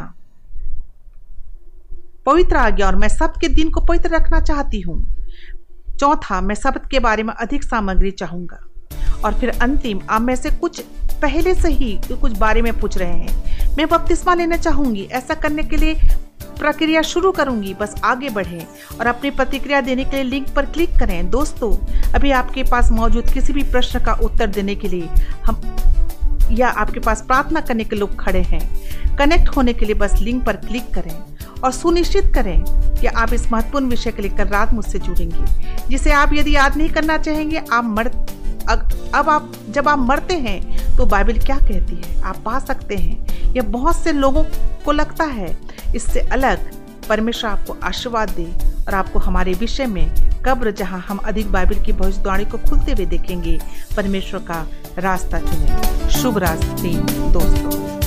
पवित्र 2.26 2.56
आज्ञा 2.56 2.86
और 2.86 2.96
मैं 2.96 3.08
सब 3.08 3.36
के 3.40 3.48
दिन 3.48 3.70
को 3.70 3.80
पवित्र 3.80 4.10
रखना 4.10 4.40
चाहती 4.40 4.80
हूँ। 4.80 5.04
चौथा, 6.00 6.40
मैं 6.40 6.54
शब्द 6.54 6.86
के 6.90 6.98
बारे 6.98 7.22
में 7.22 7.32
अधिक 7.34 7.64
सामग्री 7.64 8.10
चाहूँगा। 8.10 8.58
और 9.24 9.34
फिर 9.34 9.50
अंतिम, 9.52 10.00
आप 10.10 10.22
में 10.22 10.34
से 10.36 10.50
कुछ 10.50 10.80
पहले 11.22 11.54
से 11.54 11.68
ही 11.68 11.98
कुछ 12.10 12.36
बारे 12.38 12.62
में 12.62 12.72
पूछ 12.80 12.96
रहे 12.98 13.12
हैं। 13.12 13.76
मैं 13.76 13.86
बपतिस्मा 13.88 14.34
लेना 14.34 14.56
चाहूँगी। 14.56 15.02
ऐसा 15.12 15.34
करने 15.34 15.62
के 15.62 15.76
लिए 15.76 15.94
प्रक्रिया 16.58 17.02
शुरू 17.02 17.30
करूँगी, 17.32 17.74
बस 17.74 17.94
आगे 18.04 18.30
बढ़ें 18.30 18.66
और 18.98 19.06
अपनी 19.06 19.30
प्रतिक्रिया 19.30 19.80
देने 19.80 20.04
के 20.04 20.16
लिए 20.16 20.24
लिंक 20.24 20.48
पर 20.56 20.66
क्लिक 20.66 20.98
करें। 20.98 21.30
दोस्तों, 21.30 21.72
अभी 22.14 22.30
आपके 22.32 22.62
पास 22.62 22.90
मौजूद 22.92 23.30
किसी 23.32 23.52
भी 23.52 23.62
प्रश्न 23.62 24.04
का 24.04 24.12
उत्तर 24.22 24.46
देने 24.48 24.74
के 24.74 24.88
लिए 24.88 25.08
हम 25.46 25.60
या 26.52 26.68
आपके 26.68 27.00
पास 27.00 27.22
प्रार्थना 27.22 27.60
करने 27.60 27.84
के 27.84 27.96
लोग 27.96 28.18
खड़े 28.20 28.42
हैं। 28.42 29.16
कनेक्ट 29.16 29.48
होने 29.48 29.72
के 29.72 29.86
लिए 29.86 29.94
बस 29.94 30.14
लिंक 30.14 30.44
पर 30.46 30.56
क्लिक 30.58 30.92
करें 30.94 31.14
और 31.62 31.72
सुनिश्चित 31.72 32.32
करें 32.34 32.64
कि 33.00 33.06
आप 33.06 33.32
इस 33.32 33.50
महत्वपूर्ण 33.52 33.86
विषय 33.86 34.12
के 34.12 34.22
लिए 34.22 34.30
कल 34.30 34.44
रात 34.46 34.72
मुझसे 34.72 34.98
जुड़ेंगे, 34.98 35.44
जिसे 35.88 36.12
आप 36.12 36.32
यदि 36.34 36.54
याद 36.56 36.76
नहीं 36.76 36.88
करना 36.90 37.18
चाहेंगे, 37.18 37.62
आप 37.72 37.84
मर 37.86 38.08
अब 38.68 39.28
आप, 39.28 39.52
जब 39.70 39.88
आप 39.88 39.98
मरते 39.98 40.34
हैं 40.34 40.96
तो 40.96 41.06
बाइबल 41.06 41.38
क्या 41.38 41.56
कहती 41.58 41.94
है? 41.96 42.20
आप 42.22 42.36
पा 42.36 42.58
सकते 42.58 42.96
हैं। 42.96 43.52
यह 43.54 43.62
बहुत 43.62 43.96
से 43.96 44.12
लोगों 44.12 44.44
को 44.84 44.92
लगता 44.92 45.24
है। 45.24 45.56
इससे 45.94 46.20
अलग, 46.20 46.70
परमेश्वर 47.08 47.50
आपको 47.50 47.76
आशीर्वाद 47.82 48.30
दे 48.30 48.44
और 48.86 48.94
आपको 48.94 49.18
हमारे 49.18 49.52
विषय 49.52 49.86
में 49.86 50.30
कब्र 50.42 50.70
जहाँ 50.70 51.00
हम 51.00 51.16
अधिक 51.18 51.52
बाइबल 51.52 51.84
की 51.84 51.92
भविष्यवाणी 51.92 52.44
को 52.44 52.58
खुलते 52.58 52.92
हुए 52.92 53.06
देखेंगे, 53.06 53.60
परमेश्वर 53.96 54.40
का 54.40 54.66
रास्ता 54.98 55.38
चुने। 55.38 56.10
शुभ 56.10 56.38
रास्ते 56.38 56.94
दोस्तों। 57.32 57.99